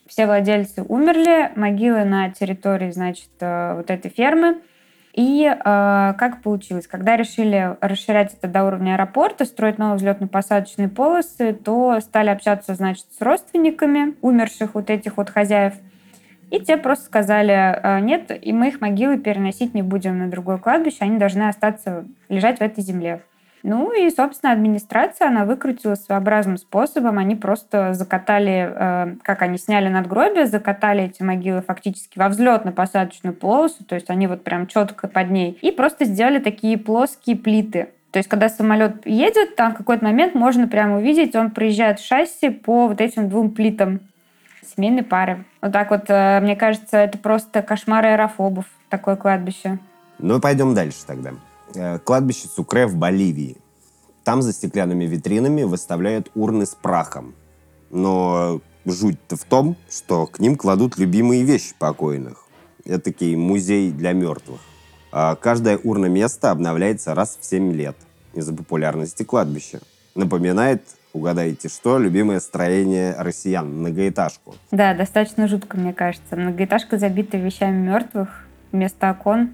все 0.07 0.25
владельцы 0.25 0.83
умерли, 0.83 1.51
могилы 1.55 2.03
на 2.03 2.29
территории, 2.29 2.91
значит, 2.91 3.29
э, 3.39 3.73
вот 3.75 3.89
этой 3.89 4.11
фермы 4.11 4.61
И 5.13 5.45
э, 5.45 5.53
как 5.63 6.41
получилось? 6.41 6.87
Когда 6.87 7.15
решили 7.15 7.77
расширять 7.81 8.33
это 8.33 8.47
до 8.47 8.63
уровня 8.65 8.93
аэропорта, 8.93 9.45
строить 9.45 9.77
новые 9.77 9.97
взлетно-посадочные 9.97 10.89
полосы, 10.89 11.53
то 11.53 11.99
стали 12.01 12.29
общаться, 12.29 12.73
значит, 12.75 13.05
с 13.17 13.21
родственниками 13.21 14.15
умерших 14.21 14.73
вот 14.73 14.89
этих 14.89 15.17
вот 15.17 15.29
хозяев. 15.29 15.73
И 16.49 16.59
те 16.59 16.77
просто 16.77 17.05
сказали, 17.05 17.53
«Э, 17.53 17.99
нет, 17.99 18.31
и 18.39 18.51
мы 18.53 18.67
их 18.69 18.81
могилы 18.81 19.17
переносить 19.17 19.73
не 19.73 19.83
будем 19.83 20.19
на 20.19 20.29
другое 20.29 20.57
кладбище, 20.57 20.97
они 21.01 21.17
должны 21.17 21.47
остаться 21.47 22.05
лежать 22.29 22.57
в 22.57 22.61
этой 22.61 22.83
земле. 22.83 23.21
Ну 23.63 23.93
и, 23.93 24.09
собственно, 24.09 24.51
администрация, 24.51 25.29
она 25.29 25.45
выкрутилась 25.45 26.03
своеобразным 26.03 26.57
способом. 26.57 27.17
Они 27.17 27.35
просто 27.35 27.93
закатали, 27.93 28.69
э, 28.69 29.15
как 29.23 29.41
они 29.41 29.57
сняли 29.57 29.87
надгробие, 29.87 30.47
закатали 30.47 31.05
эти 31.05 31.23
могилы 31.23 31.61
фактически 31.61 32.19
во 32.19 32.27
взлетно-посадочную 32.27 33.31
полосу, 33.31 33.85
то 33.85 33.95
есть 33.95 34.09
они 34.09 34.27
вот 34.27 34.43
прям 34.43 34.67
четко 34.67 35.07
под 35.07 35.31
ней, 35.31 35.57
и 35.61 35.71
просто 35.71 36.03
сделали 36.03 36.39
такие 36.39 36.77
плоские 36.77 37.37
плиты. 37.37 37.87
То 38.11 38.19
есть, 38.19 38.27
когда 38.27 38.49
самолет 38.49 39.07
едет, 39.07 39.55
там 39.55 39.73
в 39.73 39.77
какой-то 39.77 40.03
момент 40.03 40.35
можно 40.35 40.67
прямо 40.67 40.97
увидеть, 40.97 41.33
он 41.33 41.49
проезжает 41.49 42.01
шасси 42.01 42.49
по 42.49 42.87
вот 42.89 42.99
этим 42.99 43.29
двум 43.29 43.51
плитам 43.51 44.01
семейной 44.75 45.03
пары. 45.03 45.45
Вот 45.61 45.71
так 45.71 45.89
вот, 45.89 46.05
э, 46.09 46.41
мне 46.41 46.57
кажется, 46.57 46.97
это 46.97 47.17
просто 47.17 47.61
кошмар 47.61 48.05
аэрофобов, 48.05 48.65
такое 48.89 49.15
кладбище. 49.15 49.79
Ну, 50.19 50.41
пойдем 50.41 50.73
дальше 50.73 50.99
тогда. 51.07 51.31
Э, 51.75 51.99
кладбище 51.99 52.47
Сукре 52.47 52.85
в 52.85 52.95
Боливии. 52.95 53.57
Там 54.23 54.41
за 54.41 54.53
стеклянными 54.53 55.05
витринами 55.05 55.63
выставляют 55.63 56.29
урны 56.35 56.65
с 56.65 56.75
прахом. 56.75 57.35
Но 57.89 58.61
жуть-то 58.85 59.35
в 59.37 59.43
том, 59.43 59.75
что 59.89 60.27
к 60.27 60.39
ним 60.39 60.55
кладут 60.55 60.97
любимые 60.97 61.43
вещи 61.43 61.73
покойных. 61.77 62.45
Это 62.85 62.99
такие 62.99 63.37
музей 63.37 63.91
для 63.91 64.13
мертвых. 64.13 64.61
А 65.11 65.35
каждая 65.35 65.77
урна 65.77 66.07
места 66.07 66.51
обновляется 66.51 67.13
раз 67.15 67.37
в 67.39 67.45
7 67.45 67.71
лет 67.73 67.95
из-за 68.33 68.53
популярности 68.53 69.23
кладбища. 69.23 69.79
Напоминает, 70.15 70.83
угадайте 71.11 71.69
что, 71.69 71.97
любимое 71.97 72.39
строение 72.39 73.15
россиян, 73.17 73.67
многоэтажку. 73.67 74.55
Да, 74.71 74.93
достаточно 74.93 75.47
жутко, 75.47 75.77
мне 75.77 75.93
кажется. 75.93 76.35
Многоэтажка 76.35 76.97
забита 76.97 77.37
вещами 77.37 77.77
мертвых, 77.77 78.45
вместо 78.71 79.11
окон 79.11 79.51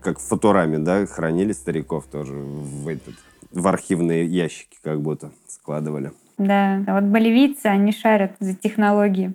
как 0.00 0.18
в 0.18 0.26
футураме, 0.26 0.78
да, 0.78 1.06
хранили 1.06 1.52
стариков 1.52 2.06
тоже 2.06 2.34
в, 2.34 2.88
этот, 2.88 3.14
в 3.50 3.66
архивные 3.66 4.24
ящики 4.24 4.78
как 4.82 5.00
будто 5.00 5.30
складывали. 5.46 6.12
Да, 6.38 6.82
а 6.86 6.94
вот 6.94 7.04
боливийцы, 7.04 7.66
они 7.66 7.92
шарят 7.92 8.32
за 8.38 8.54
технологии. 8.54 9.34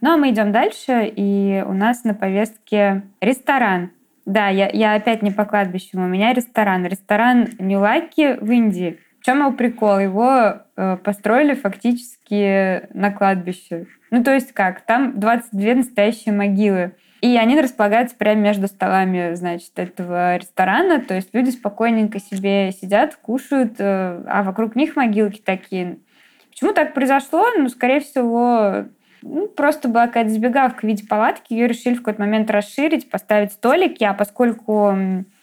Ну, 0.00 0.14
а 0.14 0.16
мы 0.16 0.30
идем 0.30 0.52
дальше, 0.52 1.12
и 1.14 1.64
у 1.66 1.72
нас 1.72 2.04
на 2.04 2.14
повестке 2.14 3.02
ресторан. 3.20 3.90
Да, 4.24 4.48
я, 4.48 4.68
я 4.68 4.94
опять 4.94 5.22
не 5.22 5.30
по 5.30 5.44
кладбищу, 5.44 5.98
у 5.98 6.06
меня 6.06 6.32
ресторан. 6.32 6.86
Ресторан 6.86 7.48
Ньюлаки 7.58 8.38
в 8.40 8.50
Индии. 8.50 8.98
В 9.20 9.24
чем 9.24 9.38
его 9.38 9.52
прикол? 9.52 9.98
Его 9.98 10.54
э, 10.76 10.96
построили 10.96 11.54
фактически 11.54 12.88
на 12.96 13.12
кладбище. 13.12 13.86
Ну, 14.10 14.22
то 14.22 14.34
есть 14.34 14.52
как? 14.52 14.80
Там 14.82 15.18
22 15.18 15.74
настоящие 15.74 16.34
могилы. 16.34 16.92
И 17.22 17.36
они 17.36 17.58
располагаются 17.58 18.16
прямо 18.16 18.40
между 18.40 18.66
столами, 18.66 19.34
значит, 19.34 19.70
этого 19.76 20.36
ресторана. 20.36 21.00
То 21.00 21.14
есть 21.14 21.28
люди 21.32 21.50
спокойненько 21.50 22.18
себе 22.18 22.72
сидят, 22.72 23.14
кушают, 23.14 23.74
э, 23.78 24.24
а 24.26 24.42
вокруг 24.42 24.74
них 24.74 24.96
могилки 24.96 25.40
такие. 25.40 25.98
Почему 26.50 26.72
так 26.72 26.94
произошло? 26.94 27.46
Ну, 27.56 27.68
скорее 27.68 28.00
всего, 28.00 28.86
ну, 29.22 29.46
просто 29.46 29.88
была 29.88 30.08
какая-то 30.08 30.30
забегавка 30.30 30.80
в 30.80 30.82
виде 30.82 31.06
палатки. 31.06 31.52
Ее 31.52 31.68
решили 31.68 31.94
в 31.94 31.98
какой-то 31.98 32.20
момент 32.20 32.50
расширить, 32.50 33.08
поставить 33.08 33.52
столики. 33.52 34.02
А 34.02 34.14
поскольку 34.14 34.92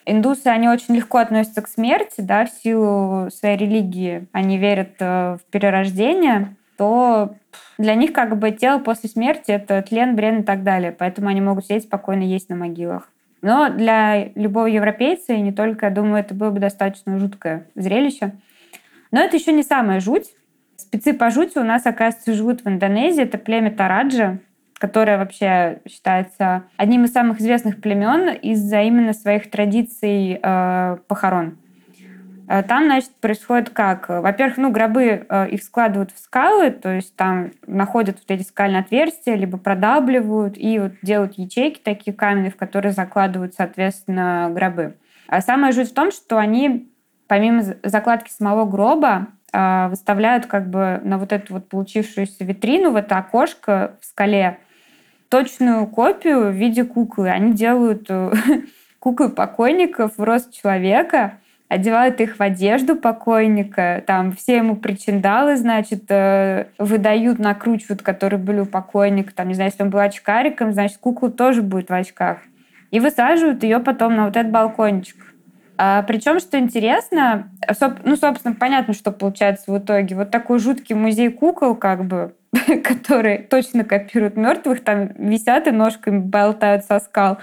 индусы, 0.06 0.48
они 0.48 0.68
очень 0.68 0.96
легко 0.96 1.20
относятся 1.20 1.62
к 1.62 1.70
смерти, 1.70 2.16
да, 2.18 2.46
в 2.46 2.50
силу 2.50 3.30
своей 3.32 3.56
религии, 3.56 4.28
они 4.34 4.58
верят 4.58 4.96
э, 5.00 5.38
в 5.38 5.50
перерождение, 5.50 6.58
то 6.80 7.36
для 7.78 7.94
них 7.94 8.14
как 8.14 8.40
бы 8.40 8.52
тело 8.52 8.80
после 8.80 9.10
смерти— 9.10 9.44
это 9.52 9.82
тлен, 9.82 10.16
брен 10.16 10.40
и 10.40 10.44
так 10.44 10.64
далее. 10.64 10.96
Поэтому 10.98 11.28
они 11.28 11.42
могут 11.42 11.66
сидеть 11.66 11.84
спокойно 11.84 12.24
есть 12.24 12.48
на 12.48 12.56
могилах. 12.56 13.12
Но 13.42 13.68
для 13.70 14.30
любого 14.36 14.68
европейца, 14.68 15.34
и 15.34 15.42
не 15.42 15.52
только, 15.52 15.88
я 15.88 15.92
думаю, 15.92 16.22
это 16.22 16.34
было 16.34 16.52
бы 16.52 16.60
достаточно 16.60 17.20
жуткое 17.20 17.68
зрелище. 17.76 18.32
Но 19.12 19.20
это 19.20 19.36
еще 19.36 19.52
не 19.52 19.64
самая 19.64 20.00
жуть. 20.00 20.28
Спецы 20.78 21.14
по 21.14 21.30
жути 21.32 21.58
у 21.58 21.64
нас, 21.64 21.86
оказывается, 21.86 22.34
живут 22.34 22.64
в 22.64 22.70
Индонезии. 22.70 23.24
Это 23.24 23.38
племя 23.38 23.72
Тараджа, 23.72 24.40
которое 24.76 25.18
вообще 25.18 25.82
считается 25.86 26.64
одним 26.78 27.04
из 27.04 27.12
самых 27.12 27.42
известных 27.42 27.82
племен 27.82 28.30
из-за 28.36 28.84
именно 28.84 29.12
своих 29.12 29.52
традиций 29.52 30.40
э, 30.42 30.98
похорон. 31.10 31.58
Э, 32.50 32.64
там, 32.64 32.86
значит, 32.86 33.12
происходит 33.22 33.70
как? 33.70 34.10
Во-первых, 34.10 34.58
ну, 34.58 34.72
гробы 34.72 35.26
э, 35.30 35.50
их 35.50 35.62
складывают 35.62 36.12
в 36.12 36.18
скалы, 36.18 36.72
то 36.72 36.90
есть 36.90 37.16
там 37.16 37.52
находят 37.68 38.18
вот 38.18 38.32
эти 38.36 38.42
скальные 38.42 38.82
отверстия, 38.82 39.36
либо 39.36 39.60
продавливают 39.60 40.58
и 40.58 40.80
вот 40.80 40.94
делают 41.04 41.38
ячейки 41.38 41.80
такие 41.80 42.12
каменные, 42.12 42.50
в 42.50 42.58
которые 42.58 42.92
закладывают, 42.92 43.54
соответственно, 43.54 44.50
гробы. 44.52 44.96
А 45.28 45.42
самое 45.42 45.74
жуть 45.74 45.92
в 45.92 45.94
том, 45.94 46.12
что 46.12 46.40
они, 46.40 46.92
помимо 47.28 47.62
закладки 47.84 48.32
самого 48.32 48.66
гроба, 48.66 49.28
э, 49.54 49.88
выставляют 49.90 50.48
как 50.48 50.72
бы 50.72 51.02
на 51.04 51.20
вот 51.20 51.32
эту 51.32 51.54
вот 51.54 51.70
получившуюся 51.70 52.44
витрину, 52.44 52.90
в 52.90 52.96
это 52.96 53.20
окошко 53.20 53.94
в 54.02 54.06
скале, 54.06 54.58
точную 55.30 55.86
копию 55.86 56.50
в 56.50 56.56
виде 56.56 56.84
куклы. 56.84 57.30
Они 57.30 57.54
делают 57.54 58.10
куклы 59.00 59.30
покойников 59.30 60.18
в 60.18 60.24
рост 60.24 60.52
человека– 60.52 61.34
одевают 61.70 62.20
их 62.20 62.38
в 62.38 62.42
одежду 62.42 62.96
покойника, 62.96 64.04
там 64.06 64.34
все 64.34 64.58
ему 64.58 64.76
причиндалы, 64.76 65.56
значит, 65.56 66.04
э, 66.10 66.66
выдают, 66.80 67.38
накручивают, 67.38 68.02
которые 68.02 68.40
были 68.40 68.62
у 68.62 68.66
покойника, 68.66 69.34
там, 69.34 69.48
не 69.48 69.54
знаю, 69.54 69.70
если 69.70 69.84
он 69.84 69.92
был 69.92 70.00
очкариком, 70.00 70.74
значит, 70.74 70.98
кукла 70.98 71.30
тоже 71.30 71.62
будет 71.62 71.90
в 71.90 71.94
очках. 71.94 72.40
И 72.90 73.00
высаживают 73.00 73.64
ее 73.64 73.80
потом 73.80 74.16
на 74.16 74.26
вот 74.26 74.36
этот 74.36 74.52
балкончик. 74.52 75.16
А, 75.78 76.02
причем, 76.02 76.40
что 76.40 76.58
интересно, 76.58 77.52
ну, 78.04 78.16
собственно, 78.16 78.56
понятно, 78.56 78.96
что 78.96 79.12
получается 79.12 79.72
в 79.72 79.78
итоге. 79.78 80.16
Вот 80.16 80.32
такой 80.32 80.58
жуткий 80.60 80.96
музей 80.96 81.30
кукол, 81.30 81.76
как 81.76 82.04
бы, 82.04 82.34
который 82.84 83.38
точно 83.44 83.84
копирует 83.84 84.36
мертвых, 84.36 84.84
там 84.84 85.12
висят 85.18 85.68
и 85.68 85.72
ножками 85.72 86.18
болтают 86.18 86.84
со 86.84 87.00
скал. 87.00 87.38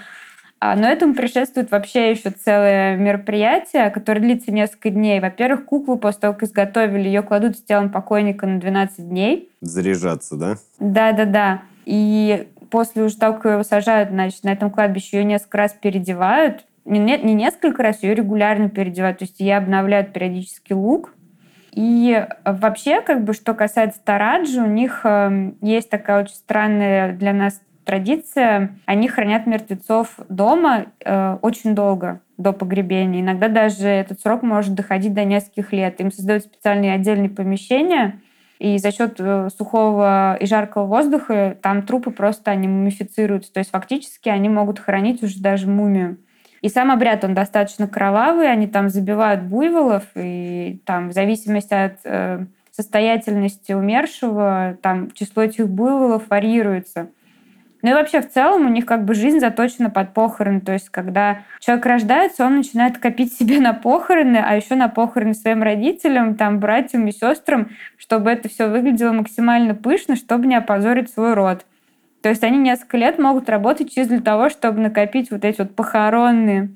А, 0.59 0.75
но 0.75 0.87
этому 0.87 1.13
предшествует 1.13 1.69
вообще 1.69 2.11
еще 2.11 2.31
целое 2.31 2.97
мероприятие, 2.97 3.91
которое 3.91 4.21
длится 4.21 4.51
несколько 4.51 4.89
дней. 4.89 5.19
Во-первых, 5.19 5.65
куклу 5.65 5.97
после 5.97 6.21
того, 6.21 6.33
как 6.33 6.43
изготовили, 6.43 7.07
ее 7.07 7.21
кладут 7.21 7.57
с 7.57 7.61
телом 7.61 7.91
покойника 7.91 8.47
на 8.47 8.59
12 8.59 9.07
дней. 9.07 9.51
Заряжаться, 9.61 10.35
да? 10.35 10.55
Да-да-да. 10.79 11.61
И 11.85 12.47
после 12.71 13.03
уже 13.03 13.17
того, 13.17 13.37
как 13.37 13.59
ее 13.59 13.63
сажают, 13.63 14.09
значит, 14.09 14.43
на 14.43 14.49
этом 14.49 14.71
кладбище 14.71 15.17
ее 15.17 15.23
несколько 15.25 15.57
раз 15.59 15.73
переодевают. 15.73 16.65
Не, 16.85 16.99
не 16.99 17.33
несколько 17.33 17.83
раз, 17.83 18.01
ее 18.01 18.15
регулярно 18.15 18.69
переодевают. 18.69 19.19
То 19.19 19.25
есть 19.25 19.39
ей 19.39 19.55
обновляют 19.55 20.11
периодически 20.11 20.73
лук. 20.73 21.13
И 21.71 22.25
вообще, 22.43 23.01
как 23.01 23.23
бы, 23.23 23.33
что 23.33 23.53
касается 23.53 23.99
Тараджи, 24.03 24.59
у 24.59 24.65
них 24.65 25.01
э, 25.03 25.51
есть 25.61 25.91
такая 25.91 26.23
очень 26.23 26.33
странная 26.33 27.13
для 27.13 27.33
нас 27.33 27.61
традиция, 27.87 28.75
они 28.85 29.07
хранят 29.07 29.47
мертвецов 29.47 30.19
дома 30.29 30.87
э, 31.03 31.37
очень 31.41 31.73
долго 31.73 32.19
до 32.37 32.51
погребения. 32.51 33.21
Иногда 33.21 33.47
даже 33.47 33.87
этот 33.87 34.19
срок 34.19 34.43
может 34.43 34.75
доходить 34.75 35.13
до 35.13 35.23
нескольких 35.23 35.71
лет. 35.71 35.99
Им 36.01 36.11
создают 36.11 36.43
специальные 36.43 36.93
отдельные 36.93 37.29
помещения, 37.29 38.19
и 38.59 38.77
за 38.77 38.91
счет 38.91 39.15
э, 39.19 39.49
сухого 39.55 40.35
и 40.39 40.45
жаркого 40.45 40.85
воздуха 40.85 41.57
там 41.61 41.81
трупы 41.83 42.11
просто 42.11 42.51
они 42.51 42.67
мумифицируются. 42.67 43.53
То 43.53 43.59
есть 43.59 43.71
фактически 43.71 44.29
они 44.29 44.49
могут 44.49 44.79
хранить 44.79 45.23
уже 45.23 45.39
даже 45.39 45.67
мумию. 45.67 46.17
И 46.61 46.69
сам 46.69 46.91
обряд, 46.91 47.23
он 47.23 47.33
достаточно 47.33 47.87
кровавый, 47.87 48.51
они 48.51 48.67
там 48.67 48.89
забивают 48.89 49.43
буйволов, 49.43 50.03
и 50.15 50.81
там 50.85 51.09
в 51.09 51.13
зависимости 51.13 51.73
от 51.73 51.99
э, 52.03 52.45
состоятельности 52.71 53.73
умершего, 53.73 54.77
там 54.81 55.11
число 55.11 55.43
этих 55.43 55.69
буйволов 55.69 56.23
варьируется. 56.29 57.09
Ну 57.87 57.91
и 57.91 57.93
вообще 57.93 58.19
в 58.19 58.29
целом 58.29 58.65
у 58.65 58.69
них 58.69 58.85
как 58.85 59.05
бы 59.05 59.13
жизнь 59.13 59.39
заточена 59.39 59.89
под 59.89 60.13
похороны. 60.13 60.59
То 60.59 60.73
есть 60.73 60.89
когда 60.89 61.43
человек 61.61 61.85
рождается, 61.85 62.45
он 62.45 62.57
начинает 62.57 62.97
копить 62.97 63.31
себе 63.31 63.61
на 63.61 63.71
похороны, 63.71 64.43
а 64.45 64.57
еще 64.57 64.75
на 64.75 64.89
похороны 64.89 65.33
своим 65.33 65.63
родителям, 65.63 66.35
там, 66.35 66.59
братьям 66.59 67.07
и 67.07 67.13
сестрам, 67.13 67.69
чтобы 67.97 68.29
это 68.29 68.49
все 68.49 68.67
выглядело 68.67 69.13
максимально 69.13 69.73
пышно, 69.73 70.17
чтобы 70.17 70.47
не 70.47 70.55
опозорить 70.55 71.09
свой 71.09 71.33
род. 71.33 71.65
То 72.21 72.27
есть 72.27 72.43
они 72.43 72.57
несколько 72.57 72.97
лет 72.97 73.19
могут 73.19 73.47
работать 73.47 73.93
чисто 73.93 74.15
для 74.15 74.21
того, 74.21 74.49
чтобы 74.49 74.81
накопить 74.81 75.31
вот 75.31 75.45
эти 75.45 75.61
вот 75.61 75.73
похоронные. 75.73 76.71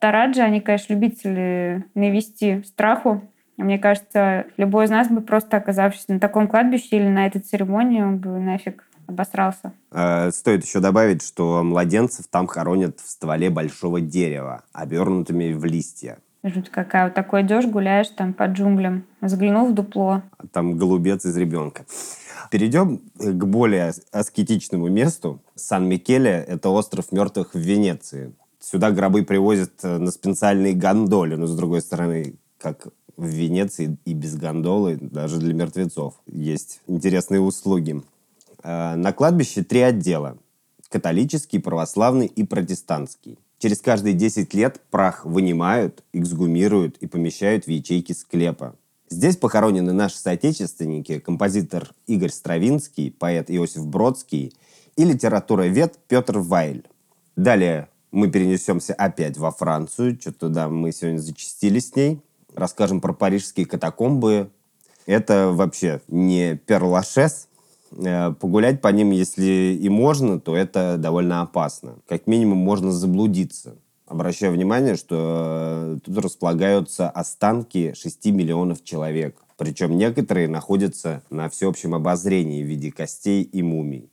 Тараджи, 0.00 0.40
они, 0.40 0.60
конечно, 0.60 0.92
любители 0.92 1.84
навести 1.94 2.64
страху. 2.64 3.22
Мне 3.58 3.78
кажется, 3.78 4.46
любой 4.56 4.86
из 4.86 4.90
нас 4.90 5.06
бы 5.06 5.20
просто 5.20 5.56
оказавшись 5.56 6.08
на 6.08 6.18
таком 6.18 6.48
кладбище 6.48 6.96
или 6.96 7.06
на 7.06 7.26
этой 7.26 7.40
церемонии, 7.40 8.02
он 8.02 8.18
бы 8.18 8.40
нафиг 8.40 8.87
обосрался. 9.08 9.72
Э, 9.90 10.30
стоит 10.30 10.64
еще 10.64 10.80
добавить, 10.80 11.22
что 11.22 11.62
младенцев 11.64 12.26
там 12.28 12.46
хоронят 12.46 13.00
в 13.00 13.10
стволе 13.10 13.50
большого 13.50 14.00
дерева, 14.00 14.62
обернутыми 14.72 15.52
в 15.52 15.64
листья. 15.64 16.18
Жуть 16.44 16.70
какая. 16.70 17.04
Вот 17.04 17.14
такой 17.14 17.42
идешь, 17.42 17.66
гуляешь 17.66 18.08
там 18.10 18.32
по 18.32 18.44
джунглям, 18.44 19.04
заглянул 19.20 19.68
в 19.68 19.74
дупло. 19.74 20.22
Там 20.52 20.76
голубец 20.76 21.24
из 21.24 21.36
ребенка. 21.36 21.84
Перейдем 22.50 23.00
к 23.18 23.44
более 23.44 23.92
аскетичному 24.12 24.88
месту. 24.88 25.42
Сан-Микеле– 25.56 26.44
это 26.48 26.68
остров 26.68 27.10
мертвых 27.10 27.54
в 27.54 27.58
Венеции. 27.58 28.32
Сюда 28.60 28.90
гробы 28.90 29.24
привозят 29.24 29.72
э, 29.82 29.98
на 29.98 30.10
специальные 30.10 30.74
гондоли, 30.74 31.34
но, 31.34 31.46
с 31.46 31.56
другой 31.56 31.80
стороны, 31.80 32.34
как 32.58 32.88
в 33.16 33.26
Венеции 33.26 33.98
и 34.04 34.14
без 34.14 34.36
гондолы, 34.36 34.96
даже 35.00 35.38
для 35.38 35.52
мертвецов, 35.52 36.14
есть 36.26 36.80
интересные 36.86 37.40
услуги. 37.40 38.02
Э, 38.62 38.94
на 38.96 39.12
кладбище 39.12 39.62
три 39.62 39.80
отдела– 39.80 40.38
католический, 40.88 41.60
православный 41.60 42.26
и 42.26 42.44
протестантский. 42.44 43.38
Через 43.58 43.80
каждые 43.80 44.14
10 44.14 44.54
лет 44.54 44.80
прах 44.90 45.24
вынимают, 45.24 46.04
эксгумируют 46.12 46.96
и 46.98 47.06
помещают 47.06 47.64
в 47.64 47.68
ячейки 47.68 48.12
склепа. 48.12 48.76
Здесь 49.10 49.36
похоронены 49.36 49.92
наши 49.92 50.18
соотечественники, 50.18 51.18
композитор 51.18 51.90
Игорь 52.06 52.30
Стравинский, 52.30 53.10
поэт 53.10 53.50
Иосиф 53.50 53.86
Бродский 53.86 54.54
и 54.96 55.04
литературовед 55.04 55.98
Петр 56.08 56.38
Вайль. 56.38 56.84
Далее 57.34 57.88
мы 58.12 58.30
перенесемся 58.30 58.94
опять 58.94 59.36
во 59.36 59.50
Францию, 59.50 60.18
что-то 60.20 60.48
да, 60.48 60.68
мы 60.68 60.92
сегодня 60.92 61.18
зачастили 61.18 61.78
с 61.78 61.94
ней. 61.96 62.20
Расскажем 62.54 63.00
про 63.00 63.12
парижские 63.12 63.66
катакомбы. 63.66 64.50
Это 65.06 65.52
вообще 65.52 66.00
не 66.08 66.56
Перлашес. 66.56 67.47
Э, 67.92 68.32
погулять 68.32 68.80
по 68.80 68.88
ним, 68.88 69.10
если 69.10 69.78
и 69.80 69.88
можно, 69.88 70.40
то 70.40 70.56
это 70.56 70.96
довольно 70.98 71.42
опасно. 71.42 71.96
Как 72.08 72.26
минимум 72.26 72.58
можно 72.58 72.92
заблудиться. 72.92 73.76
Обращаю 74.06 74.52
внимание, 74.52 74.96
что 74.96 75.96
э, 75.96 75.98
тут 76.04 76.18
располагаются 76.18 77.10
останки 77.10 77.92
6 77.94 78.26
миллионов 78.26 78.82
человек. 78.82 79.36
Причем 79.58 79.98
некоторые 79.98 80.48
находятся 80.48 81.22
на 81.30 81.48
всеобщем 81.48 81.94
обозрении 81.94 82.62
в 82.62 82.66
виде 82.66 82.92
костей 82.92 83.42
и 83.42 83.62
мумий. 83.62 84.10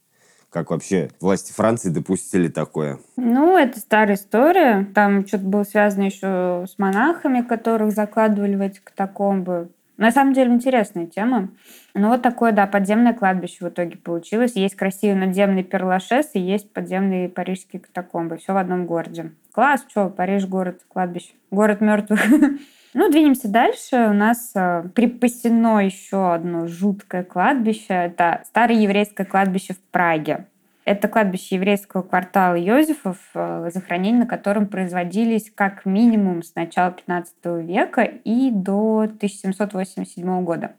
Как 0.50 0.72
вообще 0.72 1.10
власти 1.20 1.52
Франции 1.52 1.90
допустили 1.90 2.48
такое? 2.48 3.00
Ну, 3.18 3.58
это 3.58 3.80
старая 3.80 4.16
история. 4.16 4.88
Там 4.96 5.28
что-то 5.28 5.44
было 5.44 5.64
связано 5.64 6.04
еще 6.04 6.66
с 6.68 6.78
монахами, 6.78 7.42
которых 7.42 7.92
закладывали 7.92 8.56
в 8.56 8.62
эти 8.62 8.80
катакомбы. 8.80 9.70
На 9.98 10.12
самом 10.12 10.34
деле 10.34 10.52
интересная 10.52 11.06
тема. 11.06 11.50
Ну, 11.94 12.10
вот 12.10 12.22
такое, 12.22 12.52
да, 12.52 12.68
подземное 12.68 13.14
кладбище 13.14 13.66
в 13.66 13.70
итоге 13.70 13.98
получилось. 13.98 14.56
Есть 14.56 14.76
красивый 14.76 15.16
надземный 15.16 15.64
перлашес 15.64 16.32
и 16.34 16.40
есть 16.40 16.74
подземные 16.74 17.30
парижские 17.30 17.82
катакомбы. 17.82 18.38
Все 18.38 18.54
в 18.54 18.58
одном 18.58 18.86
городе. 18.86 19.32
Класс, 19.54 19.86
что, 19.88 20.10
Париж 20.10 20.46
город, 20.48 20.82
кладбище. 20.88 21.34
Город 21.52 21.82
мертвых. 21.82 22.22
Ну, 22.98 23.12
двинемся 23.12 23.50
дальше. 23.50 24.08
У 24.10 24.14
нас 24.14 24.54
э, 24.56 24.86
припасено 24.96 25.86
еще 25.86 26.34
одно 26.34 26.66
жуткое 26.66 27.26
кладбище. 27.26 27.94
Это 27.94 28.44
старое 28.46 28.78
еврейское 28.78 29.26
кладбище 29.26 29.74
в 29.74 29.80
Праге. 29.92 30.46
Это 30.86 31.08
кладбище 31.08 31.56
еврейского 31.56 32.04
квартала 32.04 32.54
Йозефов, 32.54 33.18
э, 33.34 33.70
захоронения 33.74 34.20
на 34.20 34.28
котором 34.28 34.68
производились 34.68 35.52
как 35.54 35.84
минимум 35.86 36.44
с 36.44 36.54
начала 36.54 36.92
15 36.92 37.62
века 37.62 38.04
и 38.04 38.52
до 38.52 39.08
1787 39.08 40.44
года. 40.44 40.76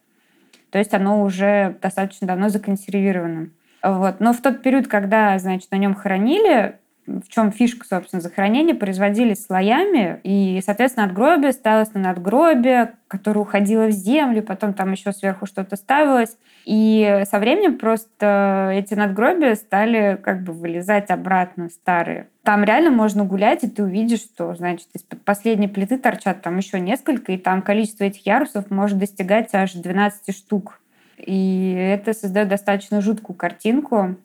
То 0.71 0.79
есть 0.79 0.95
оно 0.95 1.23
уже 1.23 1.77
достаточно 1.83 2.29
давно 2.29 2.49
законсервировано. 2.49 3.51
Вот. 3.83 4.21
Но 4.21 4.33
в 4.33 4.41
тот 4.41 4.63
период, 4.63 4.87
когда 4.87 5.37
значит, 5.41 5.73
на 5.73 5.77
нем 5.77 5.95
хоронили, 5.95 6.79
в 7.07 7.29
чем 7.29 7.53
фишка, 7.53 7.87
собственно, 7.87 8.21
захоронения, 8.21 8.75
производились 8.75 9.45
слоями, 9.45 10.21
и, 10.23 10.61
соответственно, 10.65 11.07
надгробие 11.07 11.53
ставилось 11.53 11.95
на 11.95 12.01
надгробие, 12.01 12.95
которое 13.09 13.41
уходило 13.41 13.87
в 13.87 13.93
землю, 13.93 14.43
потом 14.43 14.75
там 14.75 14.93
еще 14.93 15.13
сверху 15.13 15.47
что-то 15.47 15.77
ставилось. 15.77 16.37
И 16.65 17.23
со 17.31 17.39
временем 17.39 17.79
просто 17.79 18.73
эти 18.75 18.95
надгробия 18.95 19.55
стали 19.55 20.19
как 20.21 20.43
бы 20.43 20.53
вылезать 20.53 21.11
обратно 21.11 21.69
старые. 21.69 22.29
Там 22.43 22.65
реально 22.65 22.91
можно 22.91 23.25
гулять, 23.25 23.63
и 23.63 23.69
ты 23.69 23.85
увидишь, 23.85 24.21
что, 24.21 24.55
значит, 24.55 24.89
из-под 24.95 25.23
последней 25.23 25.69
плиты 25.69 25.99
торчат 25.99 26.43
там 26.43 26.57
еще 26.57 26.81
несколько, 26.81 27.33
и 27.33 27.39
там 27.39 27.63
количество 27.63 28.05
этих 28.05 28.27
ярусов 28.27 28.71
может 28.71 28.99
достигать 28.99 29.55
аж 29.55 29.73
12 29.73 30.37
штук. 30.37 30.81
И 31.19 31.73
это 31.73 32.13
создает 32.13 32.49
достаточно 32.49 33.01
жуткую 33.01 33.37
картинку. 33.37 34.17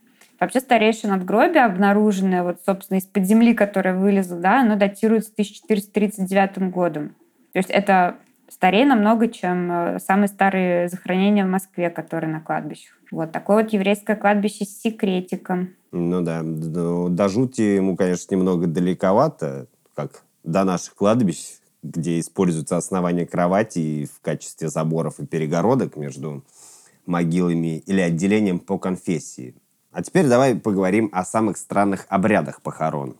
Вообще 0.41 0.59
старейшее 0.59 1.11
надгробие, 1.11 1.63
обнаруженное 1.65 2.41
вот, 2.41 2.61
собственно, 2.65 2.97
из-под 2.97 3.25
земли, 3.25 3.53
которое 3.53 3.93
вылезло, 3.93 4.37
да, 4.37 4.61
оно 4.61 4.75
датируется 4.75 5.31
1439 5.33 6.71
годом. 6.71 7.09
То 7.53 7.59
есть 7.59 7.69
это 7.69 8.15
старее 8.49 8.87
намного, 8.87 9.27
чем 9.27 9.71
э, 9.71 9.99
самые 9.99 10.27
старые 10.27 10.89
захоронения 10.89 11.45
в 11.45 11.49
Москве, 11.49 11.91
которые 11.91 12.33
на 12.33 12.41
кладбищах. 12.41 12.97
Вот 13.11 13.31
такое 13.31 13.63
вот 13.63 13.71
еврейское 13.71 14.15
кладбище 14.15 14.65
с 14.65 14.81
секретиком. 14.81 15.75
Ну 15.91 16.21
да, 16.21 16.41
до 16.43 17.27
жути 17.29 17.61
ему, 17.61 17.95
конечно, 17.95 18.33
немного 18.33 18.65
далековато, 18.65 19.67
как 19.93 20.23
до 20.43 20.63
наших 20.63 20.95
кладбищ, 20.95 21.59
где 21.83 22.19
используются 22.19 22.77
основания 22.77 23.27
кровати 23.27 24.09
в 24.11 24.19
качестве 24.21 24.69
заборов 24.69 25.19
и 25.19 25.25
перегородок 25.27 25.97
между 25.97 26.43
могилами 27.05 27.77
или 27.77 28.01
отделением 28.01 28.57
по 28.57 28.79
конфессии. 28.79 29.53
А 29.91 30.01
теперь 30.01 30.27
давай 30.27 30.55
поговорим 30.55 31.09
о 31.11 31.25
самых 31.25 31.57
странных 31.57 32.05
обрядах 32.07 32.61
похорон. 32.61 33.17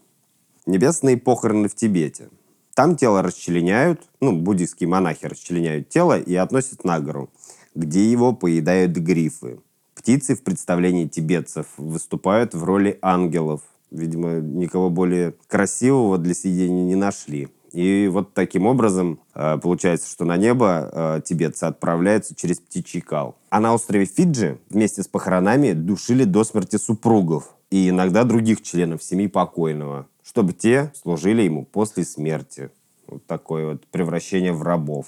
Небесные 0.66 1.18
похороны 1.18 1.68
в 1.68 1.76
Тибете. 1.76 2.30
Там 2.74 2.96
тело 2.96 3.22
расчленяют, 3.22 4.02
ну, 4.22 4.32
буддийские 4.32 4.88
монахи 4.88 5.26
расчленяют 5.26 5.90
тело 5.90 6.18
и 6.18 6.34
относят 6.36 6.86
на 6.86 7.02
гору, 7.02 7.30
где 7.76 8.10
его 8.10 8.34
поедают 8.34 8.94
грифы. 8.94 9.60
Птицы 9.94 10.36
в 10.36 10.44
представлении 10.44 11.06
тибетцев 11.08 11.68
выступают 11.78 12.54
в 12.54 12.64
роли 12.64 12.98
ангелов. 13.02 13.62
Видимо, 13.92 14.40
никого 14.40 14.90
более 14.90 15.36
красивого 15.48 16.18
для 16.18 16.34
съедения 16.34 16.86
не 16.86 16.96
нашли. 16.96 17.50
И 17.72 18.10
вот 18.12 18.34
таким 18.34 18.66
образом 18.66 19.20
э, 19.34 19.58
получается, 19.62 20.10
что 20.12 20.26
на 20.26 20.36
небо 20.38 20.90
э, 20.92 21.22
тибетцы 21.24 21.64
отправляются 21.64 22.36
через 22.36 22.60
птичий 22.60 23.02
кал. 23.02 23.38
А 23.50 23.60
на 23.60 23.74
острове 23.74 24.06
Фиджи 24.06 24.60
вместе 24.70 25.04
с 25.04 25.08
похоронами 25.08 25.72
душили 25.72 26.26
до 26.26 26.44
смерти 26.44 26.76
супругов 26.76 27.56
и 27.70 27.90
иногда 27.90 28.26
других 28.26 28.62
членов 28.62 29.02
семьи 29.02 29.28
покойного, 29.28 30.08
чтобы 30.24 30.52
те 30.54 30.92
служили 31.02 31.44
ему 31.44 31.66
после 31.66 32.04
смерти. 32.04 32.70
Вот 33.08 33.26
такое 33.26 33.72
вот 33.72 33.88
превращение 33.88 34.52
в 34.52 34.64
рабов, 34.64 35.08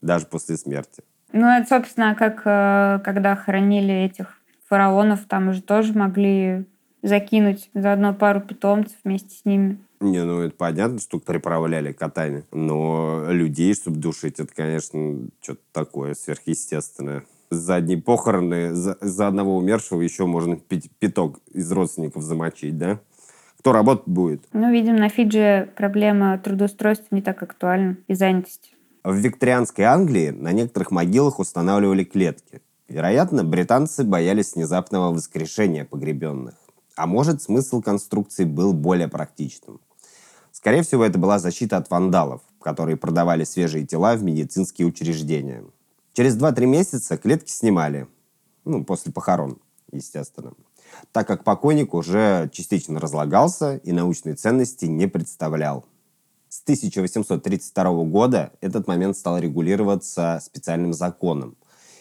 даже 0.00 0.26
после 0.26 0.56
смерти. 0.56 1.02
Ну, 1.32 1.46
это, 1.46 1.68
собственно, 1.68 2.14
как 2.14 2.42
э, 2.44 3.00
когда 3.04 3.36
хоронили 3.36 3.94
этих 3.94 4.38
фараонов, 4.68 5.20
там 5.28 5.48
уже 5.48 5.62
тоже 5.62 5.92
могли 5.92 6.66
закинуть 7.02 7.70
заодно 7.74 8.14
пару 8.14 8.40
питомцев 8.40 8.96
вместе 9.04 9.36
с 9.36 9.44
ними. 9.44 9.78
Не, 10.00 10.24
ну 10.24 10.40
это 10.40 10.54
понятно, 10.56 10.98
что 10.98 11.18
приправляли 11.18 11.92
котами. 11.92 12.44
Но 12.50 13.26
людей, 13.28 13.74
чтобы 13.74 13.98
душить, 13.98 14.40
это, 14.40 14.52
конечно, 14.52 15.28
что-то 15.40 15.60
такое 15.72 16.14
сверхъестественное. 16.14 17.24
За 17.50 17.76
одни 17.76 17.96
похороны, 17.96 18.74
за, 18.74 18.96
за 19.00 19.28
одного 19.28 19.56
умершего 19.56 20.00
еще 20.00 20.26
можно 20.26 20.56
пяток 20.56 21.38
из 21.52 21.70
родственников 21.70 22.22
замочить, 22.22 22.78
да? 22.78 22.98
Кто 23.58 23.72
работать 23.72 24.08
будет? 24.08 24.42
Ну, 24.52 24.72
видим, 24.72 24.96
на 24.96 25.08
Фиджи 25.08 25.70
проблема 25.76 26.36
трудоустройства 26.38 27.14
не 27.14 27.22
так 27.22 27.42
актуальна 27.42 27.96
и 28.08 28.14
занятости. 28.14 28.70
В 29.04 29.14
викторианской 29.14 29.84
Англии 29.84 30.30
на 30.30 30.50
некоторых 30.50 30.90
могилах 30.90 31.38
устанавливали 31.38 32.02
клетки. 32.02 32.60
Вероятно, 32.88 33.44
британцы 33.44 34.02
боялись 34.02 34.54
внезапного 34.54 35.12
воскрешения 35.12 35.84
погребенных. 35.84 36.54
А 36.96 37.06
может, 37.06 37.42
смысл 37.42 37.80
конструкции 37.80 38.44
был 38.44 38.72
более 38.72 39.08
практичным. 39.08 39.80
Скорее 40.50 40.82
всего, 40.82 41.04
это 41.04 41.18
была 41.18 41.38
защита 41.38 41.78
от 41.78 41.90
вандалов, 41.90 42.42
которые 42.60 42.96
продавали 42.96 43.44
свежие 43.44 43.86
тела 43.86 44.14
в 44.16 44.22
медицинские 44.22 44.86
учреждения. 44.86 45.64
Через 46.12 46.36
2-3 46.36 46.66
месяца 46.66 47.16
клетки 47.16 47.50
снимали. 47.50 48.06
Ну, 48.64 48.84
после 48.84 49.12
похорон, 49.12 49.58
естественно. 49.90 50.52
Так 51.10 51.26
как 51.26 51.42
покойник 51.42 51.94
уже 51.94 52.50
частично 52.52 53.00
разлагался 53.00 53.76
и 53.78 53.92
научной 53.92 54.34
ценности 54.34 54.84
не 54.84 55.06
представлял. 55.08 55.86
С 56.50 56.62
1832 56.62 58.04
года 58.04 58.52
этот 58.60 58.86
момент 58.86 59.16
стал 59.16 59.38
регулироваться 59.38 60.38
специальным 60.44 60.92
законом. 60.92 61.56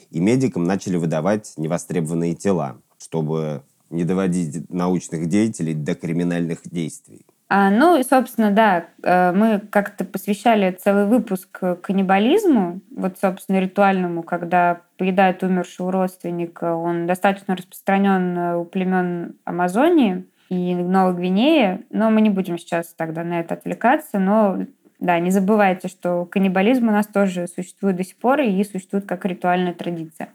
И 0.10 0.20
медикам 0.20 0.66
начали 0.66 0.98
выдавать 0.98 1.54
невостребованные 1.56 2.36
тела, 2.36 2.82
чтобы 2.98 3.64
не 3.92 4.04
доводить 4.04 4.70
научных 4.70 5.28
деятелей 5.28 5.74
до 5.74 5.96
криминальных 5.96 6.60
действий. 6.64 7.26
А, 7.50 7.70
ну 7.70 8.00
и, 8.00 8.04
собственно, 8.04 8.50
да, 8.50 8.86
э, 9.04 9.34
мы 9.34 9.60
как-то 9.60 10.06
посвящали 10.06 10.72
целый 10.72 11.06
выпуск 11.06 11.60
каннибализму, 11.82 12.80
вот, 12.96 13.20
собственно, 13.20 13.60
ритуальному, 13.60 14.24
когда 14.24 14.82
поедают 14.98 15.44
умершего 15.44 15.92
родственника. 15.92 16.76
Он 16.76 17.08
достаточно 17.08 17.58
распространен 17.58 18.56
у 18.56 18.64
племен 18.64 19.36
Амазонии 19.44 20.26
и 20.48 20.76
Новой 20.76 21.14
Гвинеи, 21.14 21.82
но 21.90 22.10
мы 22.10 22.22
не 22.22 22.30
будем 22.30 22.58
сейчас 22.58 22.94
тогда 22.96 23.24
на 23.26 23.42
это 23.42 23.56
отвлекаться, 23.56 24.18
но 24.18 24.66
да, 25.02 25.20
не 25.20 25.32
забывайте, 25.32 25.88
что 25.88 26.26
каннибализм 26.26 26.88
у 26.88 26.92
нас 26.92 27.08
тоже 27.08 27.48
существует 27.48 27.96
до 27.96 28.04
сих 28.04 28.16
пор 28.18 28.42
и 28.42 28.64
существует 28.64 29.06
как 29.06 29.26
ритуальная 29.26 29.74
традиция. 29.74 30.30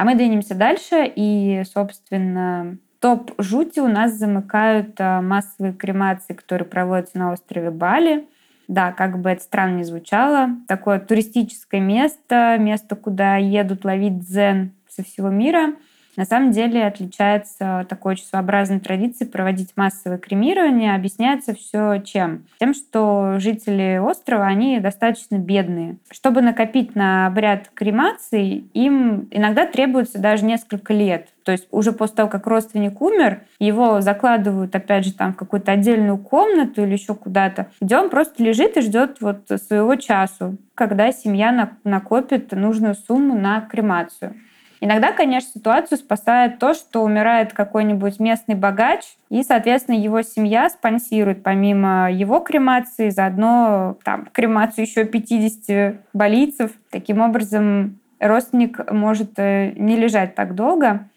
А 0.00 0.04
мы 0.06 0.14
двинемся 0.14 0.54
дальше, 0.54 1.12
и, 1.14 1.62
собственно, 1.70 2.78
топ 3.00 3.32
жути 3.36 3.80
у 3.80 3.86
нас 3.86 4.14
замыкают 4.14 4.98
а, 4.98 5.20
массовые 5.20 5.74
кремации, 5.74 6.32
которые 6.32 6.66
проводятся 6.66 7.18
на 7.18 7.32
острове 7.34 7.70
Бали. 7.70 8.26
Да, 8.66 8.92
как 8.92 9.20
бы 9.20 9.28
это 9.28 9.42
странно 9.42 9.76
не 9.76 9.84
звучало. 9.84 10.52
Такое 10.68 11.00
туристическое 11.00 11.82
место, 11.82 12.56
место, 12.58 12.96
куда 12.96 13.36
едут 13.36 13.84
ловить 13.84 14.20
дзен 14.20 14.72
со 14.88 15.04
всего 15.04 15.28
мира– 15.28 15.74
на 16.16 16.24
самом 16.24 16.50
деле 16.50 16.86
отличается 16.86 17.86
такой 17.88 18.12
очень 18.12 18.24
своеобразной 18.24 18.80
традицией 18.80 19.30
проводить 19.30 19.72
массовое 19.76 20.18
кремирование. 20.18 20.94
Объясняется 20.94 21.54
все 21.54 21.98
чем? 22.04 22.44
Тем, 22.58 22.74
что 22.74 23.36
жители 23.38 23.98
острова, 23.98 24.46
они 24.46 24.80
достаточно 24.80 25.36
бедные. 25.36 25.96
Чтобы 26.10 26.42
накопить 26.42 26.94
на 26.94 27.26
обряд 27.26 27.70
кремации, 27.72 28.64
им 28.74 29.28
иногда 29.30 29.66
требуется 29.66 30.18
даже 30.18 30.44
несколько 30.44 30.92
лет. 30.92 31.28
То 31.44 31.52
есть 31.52 31.66
уже 31.70 31.92
после 31.92 32.16
того, 32.16 32.28
как 32.28 32.46
родственник 32.46 33.00
умер, 33.00 33.42
его 33.58 34.00
закладывают, 34.00 34.74
опять 34.74 35.04
же, 35.04 35.14
там 35.14 35.32
в 35.32 35.36
какую-то 35.36 35.72
отдельную 35.72 36.18
комнату 36.18 36.82
или 36.82 36.92
еще 36.92 37.14
куда-то, 37.14 37.68
где 37.80 37.96
он 37.96 38.10
просто 38.10 38.42
лежит 38.42 38.76
и 38.76 38.82
ждет 38.82 39.18
вот 39.20 39.48
своего 39.66 39.96
часу, 39.96 40.56
когда 40.74 41.12
семья 41.12 41.70
накопит 41.84 42.52
нужную 42.52 42.94
сумму 42.94 43.38
на 43.38 43.60
кремацию. 43.62 44.34
Иногда, 44.80 45.12
конечно, 45.12 45.50
ситуацию 45.52 45.98
спасает 45.98 46.58
то, 46.58 46.72
что 46.72 47.02
умирает 47.02 47.52
какой-нибудь 47.52 48.18
местный 48.18 48.54
богач, 48.54 49.02
и, 49.28 49.42
соответственно, 49.42 49.96
его 49.96 50.22
семья 50.22 50.70
спонсирует 50.70 51.42
помимо 51.42 52.10
его 52.10 52.40
кремации, 52.40 53.10
заодно 53.10 53.98
там, 54.04 54.26
кремацию 54.32 54.86
еще 54.86 55.04
50 55.04 55.96
болийцев. 56.14 56.72
Таким 56.90 57.20
образом, 57.20 57.98
родственник 58.18 58.90
может 58.90 59.38
э, 59.38 59.72
не 59.76 59.96
лежать 59.96 60.34
так 60.34 60.54
долго. 60.54 61.09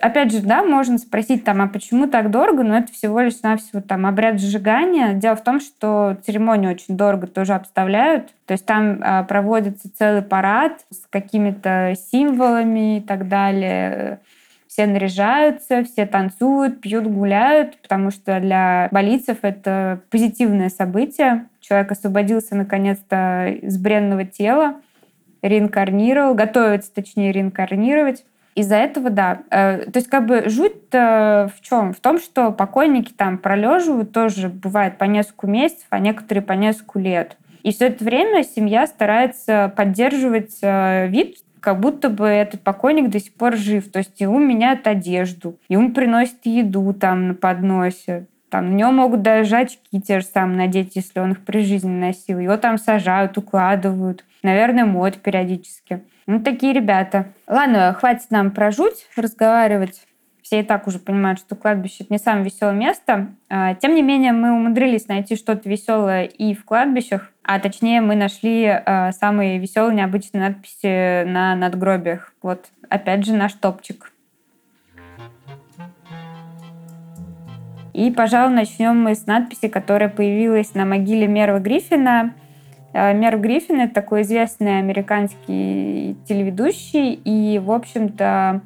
Опять 0.00 0.32
же, 0.32 0.40
да, 0.40 0.62
можно 0.62 0.96
спросить 0.96 1.44
там, 1.44 1.60
а 1.60 1.68
почему 1.68 2.06
так 2.06 2.30
дорого, 2.30 2.62
но 2.62 2.78
это 2.78 2.90
всего 2.92 3.20
лишь 3.20 3.42
навсего 3.42 3.82
там 3.82 4.06
обряд 4.06 4.40
сжигания. 4.40 5.12
Дело 5.12 5.36
в 5.36 5.44
том, 5.44 5.60
что 5.60 6.16
церемонию 6.24 6.72
очень 6.72 6.96
дорого 6.96 7.26
тоже 7.26 7.52
обставляют. 7.52 8.32
То 8.46 8.52
есть 8.52 8.64
там 8.64 8.98
а, 9.02 9.22
проводится 9.24 9.90
целый 9.94 10.22
парад 10.22 10.80
с 10.90 11.06
какими-то 11.10 11.94
символами 12.10 12.98
и 12.98 13.00
так 13.02 13.28
далее. 13.28 14.20
Все 14.66 14.86
наряжаются, 14.86 15.84
все 15.84 16.06
танцуют, 16.06 16.80
пьют, 16.80 17.04
гуляют, 17.04 17.76
потому 17.82 18.10
что 18.10 18.40
для 18.40 18.88
болицев 18.90 19.38
это 19.42 20.00
позитивное 20.08 20.70
событие. 20.70 21.48
Человек 21.60 21.92
освободился 21.92 22.56
наконец-то 22.56 23.48
из 23.60 23.76
бренного 23.76 24.24
тела, 24.24 24.80
реинкарнировал, 25.42 26.34
готовится, 26.34 26.90
точнее, 26.94 27.32
реинкарнировать. 27.32 28.24
Из-за 28.54 28.76
этого, 28.76 29.10
да. 29.10 29.42
Э, 29.50 29.90
то 29.90 29.98
есть 29.98 30.08
как 30.08 30.26
бы 30.26 30.48
жуть 30.48 30.72
в 30.92 31.54
чем? 31.62 31.94
В 31.94 32.00
том, 32.00 32.18
что 32.18 32.52
покойники 32.52 33.12
там 33.12 33.38
пролеживают 33.38 34.12
тоже 34.12 34.48
бывает 34.48 34.98
по 34.98 35.04
несколько 35.04 35.46
месяцев, 35.46 35.86
а 35.88 35.98
некоторые 35.98 36.42
по 36.42 36.52
несколько 36.52 36.98
лет. 36.98 37.36
И 37.62 37.72
все 37.72 37.86
это 37.86 38.04
время 38.04 38.42
семья 38.42 38.86
старается 38.86 39.72
поддерживать 39.76 40.58
э, 40.62 41.06
вид, 41.08 41.38
как 41.60 41.78
будто 41.78 42.10
бы 42.10 42.26
этот 42.26 42.62
покойник 42.62 43.08
до 43.08 43.20
сих 43.20 43.34
пор 43.34 43.56
жив. 43.56 43.90
То 43.90 44.00
есть 44.00 44.20
ему 44.20 44.38
меняют 44.38 44.86
одежду, 44.86 45.58
ему 45.68 45.92
приносят 45.92 46.44
еду 46.44 46.92
там 46.92 47.28
на 47.28 47.34
подносе. 47.34 48.26
Там 48.50 48.70
на 48.70 48.74
него 48.74 48.90
могут 48.90 49.22
даже 49.22 49.56
очки 49.56 50.00
те 50.00 50.20
же 50.20 50.26
самые 50.26 50.66
надеть, 50.66 50.96
если 50.96 51.20
он 51.20 51.32
их 51.32 51.44
при 51.44 51.62
жизни 51.62 51.88
носил. 51.88 52.38
Его 52.38 52.56
там 52.58 52.76
сажают, 52.76 53.38
укладывают. 53.38 54.24
Наверное, 54.42 54.84
моют 54.84 55.16
периодически. 55.22 56.02
Ну, 56.26 56.40
такие 56.40 56.72
ребята. 56.72 57.26
Ладно, 57.46 57.92
хватит 57.94 58.30
нам 58.30 58.50
про 58.50 58.70
жуть 58.70 59.06
разговаривать. 59.16 60.06
Все 60.42 60.60
и 60.60 60.62
так 60.62 60.86
уже 60.86 60.98
понимают, 60.98 61.38
что 61.38 61.56
кладбище— 61.56 61.98
это 62.04 62.12
не 62.12 62.18
самое 62.18 62.44
веселое 62.44 62.74
место. 62.74 63.28
А, 63.48 63.74
тем 63.74 63.94
не 63.94 64.02
менее, 64.02 64.32
мы 64.32 64.52
умудрились 64.52 65.08
найти 65.08 65.36
что-то 65.36 65.68
веселое 65.68 66.24
и 66.24 66.54
в 66.54 66.64
кладбищах. 66.64 67.30
А 67.42 67.58
точнее, 67.58 68.00
мы 68.00 68.16
нашли 68.16 68.66
а, 68.66 69.12
самые 69.12 69.58
веселые, 69.58 69.96
необычные 69.96 70.48
надписи 70.48 71.24
на 71.24 71.56
надгробиях. 71.56 72.34
Вот, 72.42 72.66
опять 72.88 73.24
же, 73.24 73.34
наш 73.34 73.52
топчик. 73.54 74.12
И, 77.94 78.10
пожалуй, 78.10 78.54
начнем 78.54 79.00
мы 79.00 79.14
с 79.14 79.26
надписи, 79.26 79.68
которая 79.68 80.08
появилась 80.08 80.74
на 80.74 80.84
могиле 80.84 81.26
Мерва 81.26 81.60
Гриффина 81.60 82.34
Мер 82.94 83.38
Гриффин— 83.38 83.80
это 83.82 83.94
такой 83.94 84.22
известный 84.22 84.78
американский 84.78 86.16
телеведущий 86.26 87.14
и, 87.14 87.58
в 87.58 87.70
общем-то, 87.70 88.60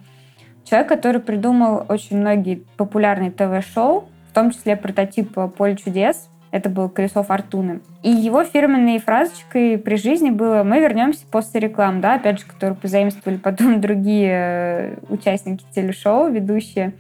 человек, 0.65 0.89
который 0.89 1.21
придумал 1.21 1.87
очень 1.89 2.19
многие 2.19 2.65
популярные 2.77 3.31
ТВ-шоу, 3.31 4.09
в 4.31 4.35
том 4.35 4.51
числе 4.51 4.77
прототип 4.77 5.37
«Поле 5.57 5.77
чудес». 5.77 6.29
Это 6.51 6.69
был 6.69 6.89
«Колесо 6.89 7.23
фортуны». 7.23 7.81
И 8.03 8.11
его 8.11 8.43
фирменной 8.43 8.99
фразочкой 8.99 9.79
при 9.79 9.97
жизни 9.97 10.31
было 10.31 10.63
«Мы 10.63 10.81
вернемся 10.81 11.25
после 11.31 11.61
реклам», 11.61 12.01
да, 12.01 12.15
опять 12.15 12.41
же, 12.41 12.47
которую 12.47 12.77
позаимствовали 12.77 13.37
потом 13.37 13.81
другие 13.81 14.31
э, 14.31 14.97
участники 15.09 15.65
телешоу, 15.75 16.31
ведущие. 16.31 16.95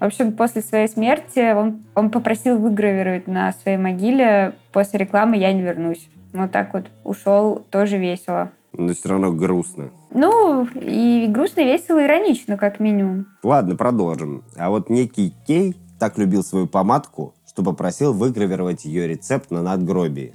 В 0.00 0.04
общем, 0.04 0.32
после 0.32 0.62
своей 0.62 0.88
смерти 0.88 1.52
он, 1.52 1.82
он 1.94 2.10
попросил 2.10 2.58
выгравировать 2.58 3.26
на 3.26 3.52
своей 3.52 3.76
могиле 3.76 4.54
«После 4.72 4.98
рекламы 4.98 5.36
я 5.36 5.52
не 5.52 5.62
вернусь». 5.62 6.08
Вот 6.32 6.50
так 6.50 6.72
вот 6.74 6.86
ушел, 7.04 7.64
тоже 7.70 7.98
весело. 7.98 8.50
Но 8.72 8.94
все 8.94 9.10
равно 9.10 9.32
грустно. 9.32 9.90
Ну, 10.10 10.66
и 10.74 11.26
грустно, 11.28 11.60
весело, 11.60 12.02
иронично, 12.02 12.56
как 12.56 12.80
минимум. 12.80 13.26
Ладно, 13.42 13.76
продолжим. 13.76 14.44
А 14.56 14.70
вот 14.70 14.88
некий 14.88 15.34
Кей 15.46 15.76
так 15.98 16.18
любил 16.18 16.42
свою 16.42 16.66
помадку, 16.66 17.34
что 17.46 17.62
попросил 17.62 18.12
выгравировать 18.14 18.84
ее 18.84 19.06
рецепт 19.06 19.50
на 19.50 19.62
надгробии. 19.62 20.34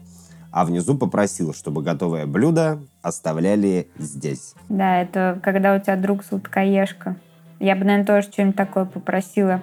А 0.52 0.66
внизу 0.66 0.98
попросил, 0.98 1.54
чтобы 1.54 1.82
готовое 1.84 2.26
блюдо 2.26 2.80
оставляли 3.02 3.90
здесь. 3.98 4.54
Да, 4.70 5.02
это 5.02 5.40
когда 5.44 5.76
у 5.76 5.80
тебя 5.80 5.96
друг 5.96 6.24
сладкоежка. 6.24 7.16
Я 7.60 7.76
бы, 7.76 7.86
наверное, 7.86 8.06
тоже 8.06 8.28
что-нибудь 8.32 8.56
такое 8.56 8.86
попросила. 8.86 9.62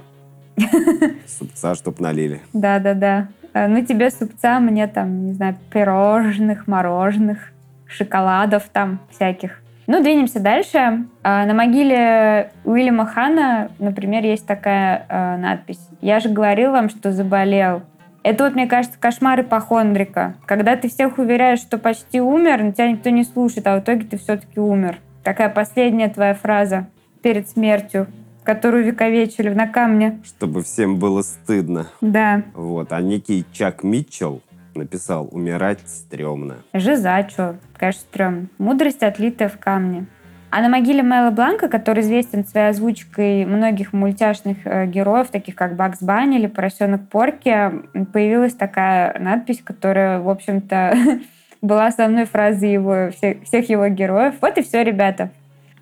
Супца, 1.26 1.74
чтоб 1.74 1.98
налили. 2.00 2.42
Да-да-да. 2.52 3.28
Ну, 3.54 3.84
тебе 3.84 4.10
супца, 4.10 4.58
мне 4.58 4.88
там, 4.88 5.26
не 5.26 5.32
знаю, 5.32 5.56
пирожных, 5.72 6.66
мороженых, 6.66 7.52
шоколадов 7.86 8.64
там 8.72 8.98
всяких. 9.10 9.60
Ну, 9.86 10.02
двинемся 10.02 10.40
дальше. 10.40 11.06
Э, 11.22 11.44
на 11.44 11.52
могиле 11.54 12.50
Уильяма 12.64 13.06
Хана, 13.06 13.70
например, 13.78 14.24
есть 14.24 14.46
такая 14.46 15.06
э, 15.08 15.36
надпись. 15.36 15.88
«Я 16.00 16.20
же 16.20 16.30
говорил 16.30 16.72
вам, 16.72 16.88
что 16.88 17.12
заболел». 17.12 17.82
Это 18.22 18.44
вот, 18.44 18.54
мне 18.54 18.66
кажется, 18.66 18.98
кошмар 18.98 19.42
ипохондрика. 19.42 20.34
Когда 20.46 20.76
ты 20.76 20.88
всех 20.88 21.18
уверяешь, 21.18 21.58
что 21.58 21.76
почти 21.76 22.22
умер, 22.22 22.62
но 22.62 22.72
тебя 22.72 22.90
никто 22.90 23.10
не 23.10 23.22
слушает, 23.22 23.66
а 23.66 23.76
в 23.76 23.80
итоге 23.80 24.06
ты 24.06 24.16
все-таки 24.16 24.58
умер. 24.58 24.96
Такая 25.22 25.50
последняя 25.50 26.08
твоя 26.08 26.32
фраза 26.32 26.86
перед 27.22 27.50
смертью 27.50 28.06
которую 28.44 28.84
вековечили 28.84 29.48
на 29.48 29.66
камне. 29.66 30.20
Чтобы 30.24 30.62
всем 30.62 30.98
было 30.98 31.22
стыдно. 31.22 31.86
Да. 32.00 32.42
Вот. 32.54 32.92
А 32.92 33.00
некий 33.00 33.44
Чак 33.52 33.82
Митчелл 33.82 34.42
написал 34.74 35.28
«Умирать 35.30 35.80
стрёмно». 35.86 36.56
Жиза, 36.72 37.26
чё? 37.34 37.56
Конечно, 37.76 38.00
стрёмно. 38.00 38.46
Мудрость, 38.58 39.02
отлитая 39.02 39.48
в 39.48 39.58
камне. 39.58 40.06
А 40.50 40.60
на 40.60 40.68
могиле 40.68 41.02
Мэла 41.02 41.30
Бланка, 41.30 41.68
который 41.68 42.02
известен 42.02 42.44
своей 42.44 42.68
озвучкой 42.68 43.44
многих 43.44 43.92
мультяшных 43.92 44.58
э, 44.64 44.86
героев, 44.86 45.28
таких 45.28 45.56
как 45.56 45.74
Бакс 45.74 46.00
Банни 46.00 46.38
или 46.38 46.46
Поросенок 46.46 47.08
Порки, 47.08 47.72
появилась 48.12 48.54
такая 48.54 49.18
надпись, 49.18 49.62
которая, 49.64 50.20
в 50.20 50.28
общем-то, 50.28 50.94
была 51.60 51.86
основной 51.86 52.26
фразой 52.26 52.70
его, 52.70 53.10
всех, 53.10 53.42
всех 53.42 53.68
его 53.68 53.88
героев. 53.88 54.34
Вот 54.40 54.56
и 54.56 54.62
все, 54.62 54.84
ребята. 54.84 55.30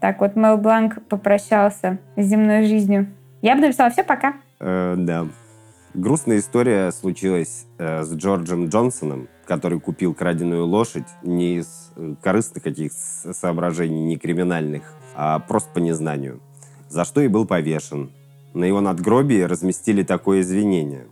Так 0.03 0.21
вот, 0.21 0.35
Мел 0.35 0.59
Бланк 0.59 1.01
попрощался 1.07 2.01
с 2.17 2.25
земной 2.25 2.67
жизнью. 2.67 3.07
Я 3.41 3.55
бы 3.55 3.61
написала 3.61 3.89
«Все, 3.89 4.03
пока». 4.03 4.35
Э, 4.59 4.97
да. 4.99 5.29
Грустная 5.95 6.39
история 6.39 6.91
случилась 6.91 7.67
э, 7.79 8.03
с 8.03 8.13
Джорджем 8.13 8.67
Джонсоном, 8.67 9.29
который 9.45 9.79
купил 9.79 10.13
краденую 10.13 10.67
лошадь 10.67 11.07
не 11.23 11.59
из 11.59 11.93
э, 11.95 12.17
корыстных 12.21 12.65
каких 12.65 12.91
соображений, 12.91 14.03
не 14.03 14.17
криминальных, 14.17 14.93
а 15.15 15.39
просто 15.39 15.71
по 15.73 15.79
незнанию, 15.79 16.41
за 16.89 17.05
что 17.05 17.21
и 17.21 17.29
был 17.29 17.47
повешен. 17.47 18.11
На 18.55 18.65
его 18.65 18.81
надгробии 18.81 19.43
разместили 19.43 20.03
такое 20.03 20.41
извинение. 20.41 21.07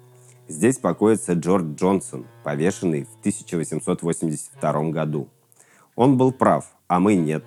Здесь 0.48 0.78
покоится 0.78 1.34
Джордж 1.34 1.76
Джонсон, 1.76 2.26
повешенный 2.42 3.04
в 3.04 3.20
1882 3.20 4.90
году. 4.90 5.28
Он 5.94 6.16
был 6.16 6.32
прав, 6.32 6.72
а 6.88 6.98
мы 6.98 7.14
нет. 7.14 7.44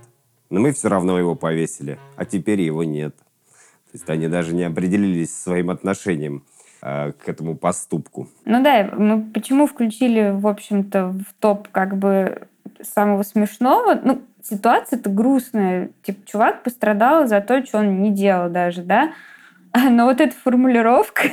Но 0.53 0.59
мы 0.59 0.71
все 0.71 0.87
равно 0.87 1.17
его 1.17 1.33
повесили, 1.33 1.97
а 2.15 2.25
теперь 2.25 2.61
его 2.61 2.83
нет. 2.83 3.15
То 3.15 3.93
есть 3.93 4.07
они 4.07 4.27
даже 4.27 4.53
не 4.53 4.61
определились 4.61 5.35
своим 5.35 5.71
отношением 5.71 6.43
э, 6.83 7.11
к 7.13 7.27
этому 7.27 7.55
поступку. 7.55 8.29
Ну 8.45 8.63
да, 8.63 8.87
мы 8.95 9.23
почему 9.33 9.65
включили, 9.65 10.29
в 10.31 10.45
общем-то, 10.45 11.07
в 11.07 11.33
топ 11.39 11.69
как 11.69 11.97
бы 11.97 12.43
самого 12.83 13.23
смешного? 13.23 13.99
Ну, 14.03 14.21
ситуация-то 14.43 15.09
грустная. 15.09 15.89
Типа, 16.03 16.19
чувак 16.27 16.61
пострадал 16.61 17.25
за 17.25 17.41
то, 17.41 17.65
что 17.65 17.79
он 17.79 18.03
не 18.03 18.11
делал 18.11 18.47
даже, 18.51 18.83
да? 18.83 19.11
Но 19.73 20.05
вот 20.05 20.21
эта 20.21 20.35
формулировка 20.35 21.31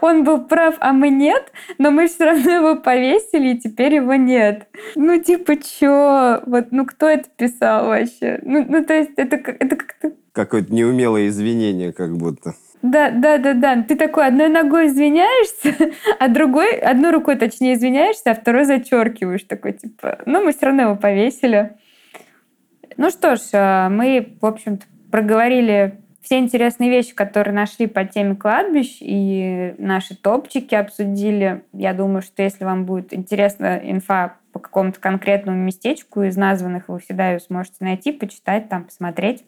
он 0.00 0.24
был 0.24 0.44
прав, 0.44 0.76
а 0.80 0.92
мы 0.92 1.10
нет, 1.10 1.52
но 1.78 1.90
мы 1.90 2.08
все 2.08 2.24
равно 2.24 2.50
его 2.50 2.76
повесили, 2.76 3.54
и 3.54 3.58
теперь 3.58 3.94
его 3.94 4.14
нет. 4.14 4.68
Ну, 4.94 5.20
типа, 5.20 5.56
чё? 5.56 6.42
Вот, 6.46 6.66
ну, 6.70 6.86
кто 6.86 7.08
это 7.08 7.28
писал 7.36 7.86
вообще? 7.86 8.38
Ну, 8.42 8.64
ну 8.68 8.84
то 8.84 8.94
есть, 8.94 9.12
это, 9.16 9.36
это 9.36 9.76
как-то... 9.76 10.12
Какое-то 10.32 10.72
неумелое 10.72 11.28
извинение, 11.28 11.92
как 11.92 12.16
будто. 12.16 12.54
Да, 12.82 13.10
да, 13.10 13.38
да, 13.38 13.54
да. 13.54 13.82
Ты 13.82 13.96
такой 13.96 14.26
одной 14.26 14.48
ногой 14.48 14.86
извиняешься, 14.88 15.74
а 16.18 16.28
другой, 16.28 16.76
одной 16.78 17.10
рукой, 17.10 17.36
точнее, 17.36 17.74
извиняешься, 17.74 18.30
а 18.30 18.34
второй 18.34 18.64
зачеркиваешь. 18.64 19.44
Такой, 19.44 19.72
типа, 19.72 20.18
ну, 20.26 20.44
мы 20.44 20.52
все 20.52 20.66
равно 20.66 20.82
его 20.82 20.96
повесили. 20.96 21.76
Ну 22.96 23.10
что 23.10 23.36
ж, 23.36 23.40
а, 23.52 23.88
мы, 23.88 24.36
в 24.40 24.46
общем-то, 24.46 24.84
проговорили 25.10 26.00
все 26.26 26.40
интересные 26.40 26.90
вещи, 26.90 27.14
которые 27.14 27.54
нашли 27.54 27.86
по 27.86 28.04
теме 28.04 28.34
кладбищ, 28.34 28.98
и 29.00 29.76
наши 29.78 30.16
топчики 30.16 30.74
обсудили. 30.74 31.62
Я 31.72 31.94
думаю, 31.94 32.20
что 32.20 32.42
если 32.42 32.64
вам 32.64 32.84
будет 32.84 33.14
интересна 33.14 33.80
инфа 33.80 34.34
по 34.50 34.58
какому-то 34.58 34.98
конкретному 34.98 35.56
местечку 35.56 36.22
из 36.22 36.36
названных, 36.36 36.88
вы 36.88 36.98
всегда 36.98 37.30
ее 37.30 37.38
сможете 37.38 37.76
найти, 37.78 38.10
почитать, 38.10 38.68
там, 38.68 38.86
посмотреть. 38.86 39.44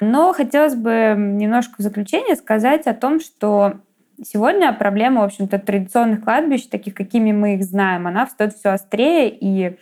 Но 0.00 0.32
хотелось 0.32 0.74
бы 0.74 1.14
немножко 1.18 1.74
в 1.76 1.82
заключение 1.82 2.34
сказать 2.36 2.86
о 2.86 2.94
том, 2.94 3.20
что 3.20 3.80
сегодня 4.24 4.72
проблема, 4.72 5.20
в 5.20 5.24
общем-то, 5.24 5.58
традиционных 5.58 6.24
кладбищ, 6.24 6.66
таких, 6.66 6.94
какими 6.94 7.32
мы 7.32 7.56
их 7.56 7.64
знаем, 7.64 8.06
она 8.06 8.24
встает 8.24 8.54
все 8.54 8.70
острее, 8.70 9.28
и 9.28 9.76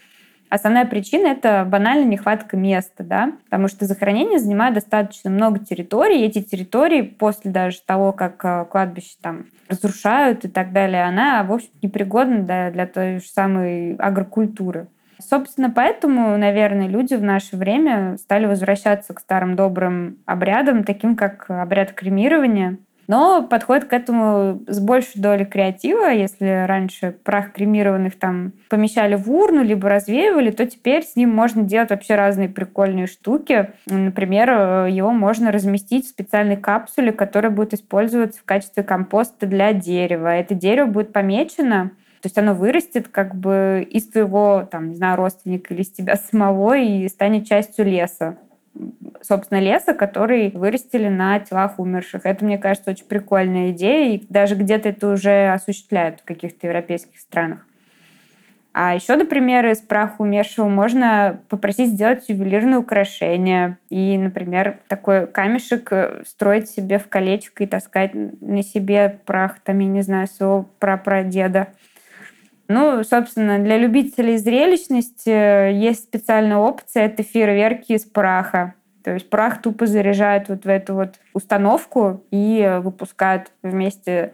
Основная 0.51 0.85
причина— 0.85 1.27
это 1.29 1.65
банальная 1.65 2.07
нехватка 2.07 2.57
места, 2.57 3.05
да, 3.05 3.33
потому 3.45 3.69
что 3.69 3.87
захоронение 3.87 4.41
занимает 4.41 4.75
достаточно 4.75 5.31
много 5.31 5.61
территорий, 5.61 6.23
и 6.23 6.27
эти 6.27 6.43
территории 6.43 7.03
после 7.03 7.53
даже 7.53 7.81
того, 7.87 8.13
как 8.13 8.45
э, 8.45 8.65
кладбище 8.69 9.17
там 9.23 9.47
разрушают 9.69 10.45
и 10.45 10.49
так 10.49 10.73
далее, 10.73 11.05
она, 11.05 11.45
в 11.45 11.53
общем, 11.53 11.71
непригодна 11.83 12.43
для, 12.43 12.71
для 12.73 12.87
той 12.87 13.21
же 13.21 13.29
самой 13.29 13.95
агрокультуры. 13.95 14.89
Собственно, 15.21 15.71
поэтому, 15.71 16.37
наверное, 16.37 16.89
люди 16.89 17.15
в 17.15 17.23
наше 17.23 17.57
время 17.57 18.17
стали 18.17 18.47
возвращаться 18.47 19.15
к 19.15 19.21
старым 19.21 19.55
добрым 19.55 20.19
обрядам, 20.27 20.83
таким 20.83 21.15
как 21.15 21.49
обряд 21.49 21.93
кремирования, 21.93 22.79
но 23.11 23.43
подходит 23.43 23.87
к 23.87 23.93
этому 23.93 24.63
с 24.69 24.79
большей 24.79 25.21
долей 25.21 25.45
креатива. 25.45 26.13
Если 26.13 26.65
раньше 26.65 27.11
прах 27.25 27.53
кремированных 27.53 28.17
там 28.17 28.53
помещали 28.69 29.17
в 29.17 29.29
урну, 29.29 29.65
либо 29.65 29.89
развеивали, 29.89 30.53
то 30.53 30.65
теперь 30.65 31.03
с 31.03 31.17
ним 31.17 31.31
можно 31.31 31.65
делать 31.65 31.91
вообще 31.91 32.15
разные 32.15 32.49
прикольные 32.49 33.09
штуки. 33.09 33.71
Например, 33.87 34.87
его 34.87 35.11
можно 35.11 35.51
разместить 35.51 36.07
в 36.07 36.11
специальной 36.11 36.57
капсуле, 36.57 37.11
которая 37.11 37.51
будет 37.51 37.75
использоваться 37.75 38.39
в 38.39 38.45
качестве 38.45 38.85
компоста 38.85 39.45
для 39.45 39.73
дерева. 39.73 40.29
Это 40.29 40.55
дерево 40.55 40.87
будет 40.87 41.13
помечено 41.13 41.91
то 42.23 42.27
есть 42.27 42.37
оно 42.37 42.53
вырастет 42.53 43.09
как 43.09 43.35
бы 43.35 43.87
из 43.91 44.07
твоего, 44.07 44.69
там, 44.71 44.91
не 44.91 44.95
знаю, 44.95 45.17
родственника 45.17 45.73
или 45.73 45.81
из 45.81 45.91
тебя 45.91 46.17
самого 46.17 46.77
и 46.77 47.09
станет 47.09 47.47
частью 47.47 47.87
леса 47.87 48.37
собственно, 49.23 49.61
леса, 49.61 49.95
который 49.95 50.51
вырастили 50.51 51.09
на 51.09 51.39
телах 51.41 51.79
умерших. 51.79 52.25
Это, 52.25 52.45
мне 52.45 52.59
кажется, 52.59 52.91
очень 52.91 53.07
прикольная 53.07 53.71
идея, 53.71 54.15
и 54.15 54.27
даже 54.29 54.55
где-то 54.55 54.89
это 54.89 55.13
уже 55.13 55.53
осуществляют 55.53 56.21
в 56.21 56.25
каких-то 56.25 56.67
европейских 56.67 57.19
странах. 57.19 57.67
А 58.73 58.95
еще, 58.95 59.17
например, 59.17 59.67
из 59.67 59.79
праха 59.79 60.23
умершего 60.23 60.69
можно 60.69 61.41
попросить 61.49 61.91
сделать 61.91 62.29
ювелирное 62.29 62.79
украшение. 62.79 63.79
И, 63.89 64.17
например, 64.17 64.79
такой 64.87 65.27
камешек 65.27 65.93
строить 66.25 66.71
себе 66.71 66.99
в 67.01 67.09
колечко 67.09 67.65
и 67.65 67.67
таскать 67.67 68.13
на 68.15 68.63
себе 68.63 69.19
прах, 69.27 69.59
там, 69.61 69.81
я 69.81 69.87
не 69.89 70.03
знаю, 70.03 70.29
своего 70.29 70.69
прапрадеда. 70.79 71.69
Ну, 72.69 73.03
собственно, 73.03 73.59
для 73.59 73.77
любителей 73.77 74.37
зрелищности 74.37 75.73
есть 75.73 76.05
специальная 76.05 76.59
опция, 76.59 77.07
это 77.07 77.25
фейерверки 77.25 77.95
из 77.95 78.05
праха. 78.05 78.75
То 79.03 79.15
есть 79.15 79.31
прах 79.31 79.63
тупо 79.63 79.87
заряжают 79.87 80.49
вот 80.49 80.65
в 80.65 80.69
эту 80.69 80.95
вот 80.95 81.15
установку 81.33 82.25
и 82.31 82.79
выпускают 82.83 83.51
вместе 83.63 84.33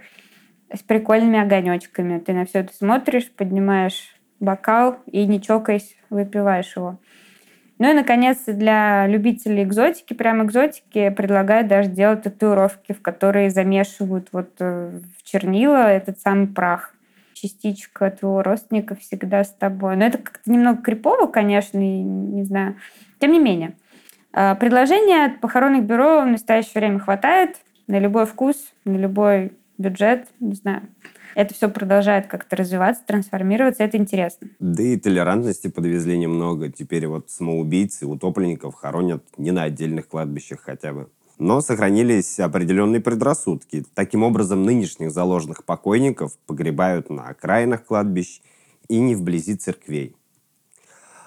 с 0.73 0.81
прикольными 0.81 1.39
огонечками. 1.39 2.19
Ты 2.19 2.33
на 2.33 2.45
все 2.45 2.61
это 2.61 2.75
смотришь, 2.75 3.31
поднимаешь 3.31 4.17
бокал 4.41 4.99
и, 5.07 5.27
не 5.27 5.41
чокаясь, 5.41 5.97
выпиваешь 6.11 6.77
его. 6.77 6.99
Ну 7.79 7.91
и, 7.91 7.95
наконец, 7.95 8.39
для 8.47 9.07
любителей 9.07 9.63
экзотики, 9.63 10.15
прям 10.15 10.45
экзотики, 10.45 11.11
предлагают 11.11 11.69
даже 11.69 11.91
делать 11.91 12.23
татуировки, 12.23 12.93
в 12.93 13.03
которые 13.03 13.51
замешивают 13.51 14.29
вот 14.33 14.51
э, 14.61 15.01
в 15.19 15.23
чернила 15.23 15.87
этот 15.89 16.19
самый 16.19 16.47
прах 16.47 16.95
частичка 17.35 18.11
твоего 18.11 18.43
родственника 18.43 18.95
всегда 18.95 19.45
с 19.45 19.53
тобой. 19.53 19.97
Но 19.97 20.07
это 20.07 20.17
как-то 20.17 20.51
немного 20.51 20.81
крипово, 20.81 21.27
конечно, 21.27 21.79
и 21.79 22.03
не 22.03 22.45
знаю. 22.45 22.77
Тем 23.19 23.33
не 23.33 23.39
менее, 23.39 23.77
а, 24.37 24.55
предложений 24.55 25.25
от 25.25 25.41
похоронных 25.41 25.85
бюро 25.85 26.21
в 26.21 26.27
настоящее 26.27 26.73
время 26.75 26.99
хватает 26.99 27.57
на 27.87 27.99
любой 27.99 28.27
вкус, 28.27 28.57
на 28.85 28.99
любой 28.99 29.53
бюджет, 29.79 30.29
не 30.41 30.53
знаю. 30.53 30.83
Это 31.35 31.55
все 31.55 31.71
продолжает 31.71 32.27
как-то 32.27 32.55
развиваться, 32.55 33.03
трансформироваться, 33.07 33.83
это 33.83 33.97
интересно. 33.97 34.49
Да 34.59 34.83
и 34.83 34.99
толерантности 34.99 35.69
подвезли 35.69 36.19
немного. 36.19 36.71
Теперь 36.71 37.07
вот 37.07 37.31
самоубийцы, 37.31 38.07
утопленников 38.07 38.75
хоронят 38.75 39.25
не 39.39 39.53
на 39.53 39.63
отдельных 39.63 40.07
кладбищах 40.07 40.61
хотя 40.61 40.93
бы 40.93 41.09
но 41.39 41.61
сохранились 41.61 42.41
определенные 42.41 43.01
предрассудки. 43.03 43.85
Таким 43.95 44.23
образом, 44.23 44.63
нынешних 44.63 45.11
заложенных 45.11 45.65
покойников 45.65 46.39
погребают 46.47 47.11
на 47.11 47.29
окраинах 47.29 47.85
кладбищ 47.85 48.41
и 48.89 48.99
не 48.99 49.15
вблизи 49.15 49.55
церквей. 49.55 50.17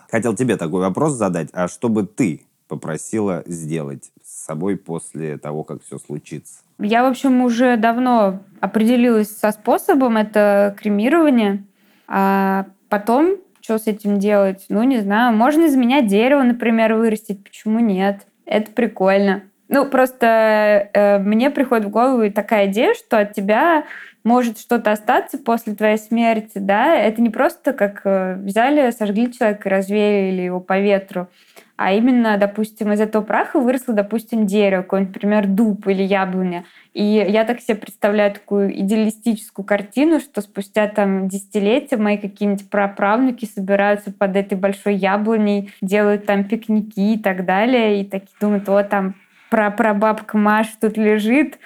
Хотел 0.09 0.35
тебе 0.35 0.57
такой 0.57 0.81
вопрос 0.81 1.13
задать, 1.13 1.49
а 1.53 1.67
что 1.67 1.89
бы 1.89 2.07
ты 2.07 2.41
попросила 2.69 3.43
сделать 3.45 4.11
с 4.23 4.45
собой 4.45 4.77
после 4.77 5.37
того, 5.37 5.63
как 5.63 5.83
все 5.83 5.97
случится? 5.97 6.61
Я, 6.79 7.03
в 7.03 7.07
общем, 7.07 7.41
уже 7.41 7.75
давно 7.75 8.41
определилась 8.61 9.35
со 9.35 9.51
способом, 9.51 10.15
это 10.15 10.75
кремирование. 10.79 11.65
А 12.07 12.67
потом, 12.87 13.37
что 13.59 13.77
с 13.77 13.87
этим 13.87 14.19
делать? 14.19 14.65
Ну, 14.69 14.83
не 14.83 14.99
знаю, 14.99 15.35
можно 15.35 15.65
из 15.65 15.75
меня 15.75 16.01
дерево, 16.01 16.43
например, 16.43 16.93
вырастить, 16.93 17.43
почему 17.43 17.79
нет? 17.79 18.25
Это 18.45 18.71
прикольно. 18.71 19.43
Ну, 19.67 19.85
просто 19.85 20.89
э, 20.93 21.19
мне 21.19 21.51
приходит 21.51 21.85
в 21.85 21.89
голову 21.89 22.31
такая 22.31 22.67
идея, 22.67 22.93
что 22.93 23.19
от 23.19 23.33
тебя 23.33 23.85
может 24.29 24.59
что-то 24.59 24.91
остаться 24.91 25.39
после 25.39 25.73
твоей 25.73 25.97
смерти, 25.97 26.59
да, 26.59 26.95
это 26.95 27.19
не 27.19 27.31
просто 27.31 27.73
как 27.73 28.01
э, 28.03 28.35
взяли, 28.35 28.91
сожгли 28.91 29.33
человека 29.33 29.69
развеяли 29.69 30.43
его 30.43 30.59
по 30.59 30.79
ветру, 30.79 31.29
а 31.77 31.93
именно, 31.93 32.37
допустим, 32.37 32.91
из 32.91 33.01
этого 33.01 33.23
праха 33.23 33.59
выросло, 33.59 33.95
допустим, 33.95 34.45
дерево, 34.45 34.83
какой-нибудь, 34.83 35.15
например, 35.15 35.47
дуб 35.47 35.87
или 35.87 36.03
яблоня. 36.03 36.65
И 36.93 37.03
я 37.03 37.43
так 37.43 37.59
себе 37.59 37.75
представляю 37.75 38.31
такую 38.33 38.79
идеалистическую 38.81 39.65
картину, 39.65 40.19
что 40.19 40.41
спустя 40.41 40.87
там 40.87 41.27
десятилетия 41.27 41.97
мои 41.97 42.17
какие-нибудь 42.17 42.69
праправнуки 42.69 43.45
собираются 43.45 44.11
под 44.11 44.35
этой 44.35 44.59
большой 44.59 44.93
яблоней, 44.93 45.71
делают 45.81 46.27
там 46.27 46.43
пикники 46.43 47.13
и 47.15 47.17
так 47.17 47.45
далее, 47.45 48.01
и 48.01 48.05
такие 48.05 48.35
думают, 48.39 48.67
вот 48.67 48.89
там 48.89 49.15
про 49.49 49.71
прабабка 49.71 50.37
Маша 50.37 50.73
тут 50.79 50.97
лежит, 50.97 51.57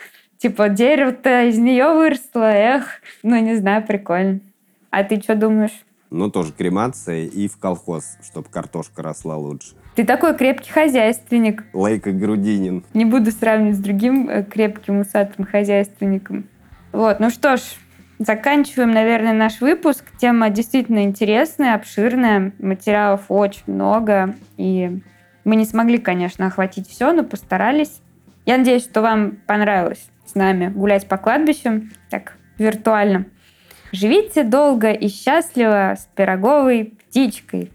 типа 0.43 0.67
дерево-то 0.67 1.45
из 1.45 1.57
нее 1.57 1.93
выросло, 1.93 2.51
эх, 2.51 3.01
ну 3.23 3.39
не 3.39 3.55
знаю, 3.55 3.81
прикольно. 3.81 4.41
А 4.89 5.05
ты 5.05 5.21
что 5.21 5.35
думаешь? 5.35 5.85
Ну, 6.11 6.29
тоже 6.29 6.51
кремация 6.51 7.23
и 7.23 7.47
в 7.47 7.57
колхоз, 7.57 8.17
чтобы 8.21 8.49
картошка 8.49 9.01
росла 9.01 9.37
лучше. 9.37 9.69
Ты 9.95 10.03
такой 10.03 10.35
крепкий 10.35 10.69
хозяйственник. 10.69 11.63
Лайка 11.73 12.11
Грудинин. 12.11 12.83
Не 12.93 13.05
буду 13.05 13.31
сравнивать 13.31 13.77
с 13.77 13.79
другим 13.79 14.29
э, 14.29 14.43
крепким 14.43 14.99
усатым 14.99 15.45
хозяйственником. 15.45 16.49
Вот, 16.91 17.21
ну 17.21 17.29
что 17.29 17.55
ж, 17.55 17.61
заканчиваем, 18.19 18.91
наверное, 18.91 19.33
наш 19.33 19.61
выпуск. 19.61 20.03
Тема 20.19 20.49
действительно 20.49 21.03
интересная, 21.03 21.73
обширная, 21.73 22.51
материалов 22.59 23.21
очень 23.29 23.63
много, 23.67 24.35
и 24.57 24.99
мы 25.45 25.55
не 25.55 25.65
смогли, 25.65 25.99
конечно, 25.99 26.47
охватить 26.47 26.89
все, 26.89 27.13
но 27.13 27.23
постарались. 27.23 28.01
Я 28.45 28.57
надеюсь, 28.57 28.83
что 28.83 29.01
вам 29.01 29.37
понравилось 29.47 30.09
с 30.33 30.35
нами 30.35 30.69
гулять 30.69 31.07
по 31.07 31.17
кладбищам, 31.17 31.91
так 32.09 32.37
виртуально. 32.57 33.25
Живите 33.91 34.43
долго 34.43 34.91
и 34.91 35.07
счастливо 35.07 35.93
с 35.95 36.09
пироговой 36.15 36.95
птичкой. 37.07 37.71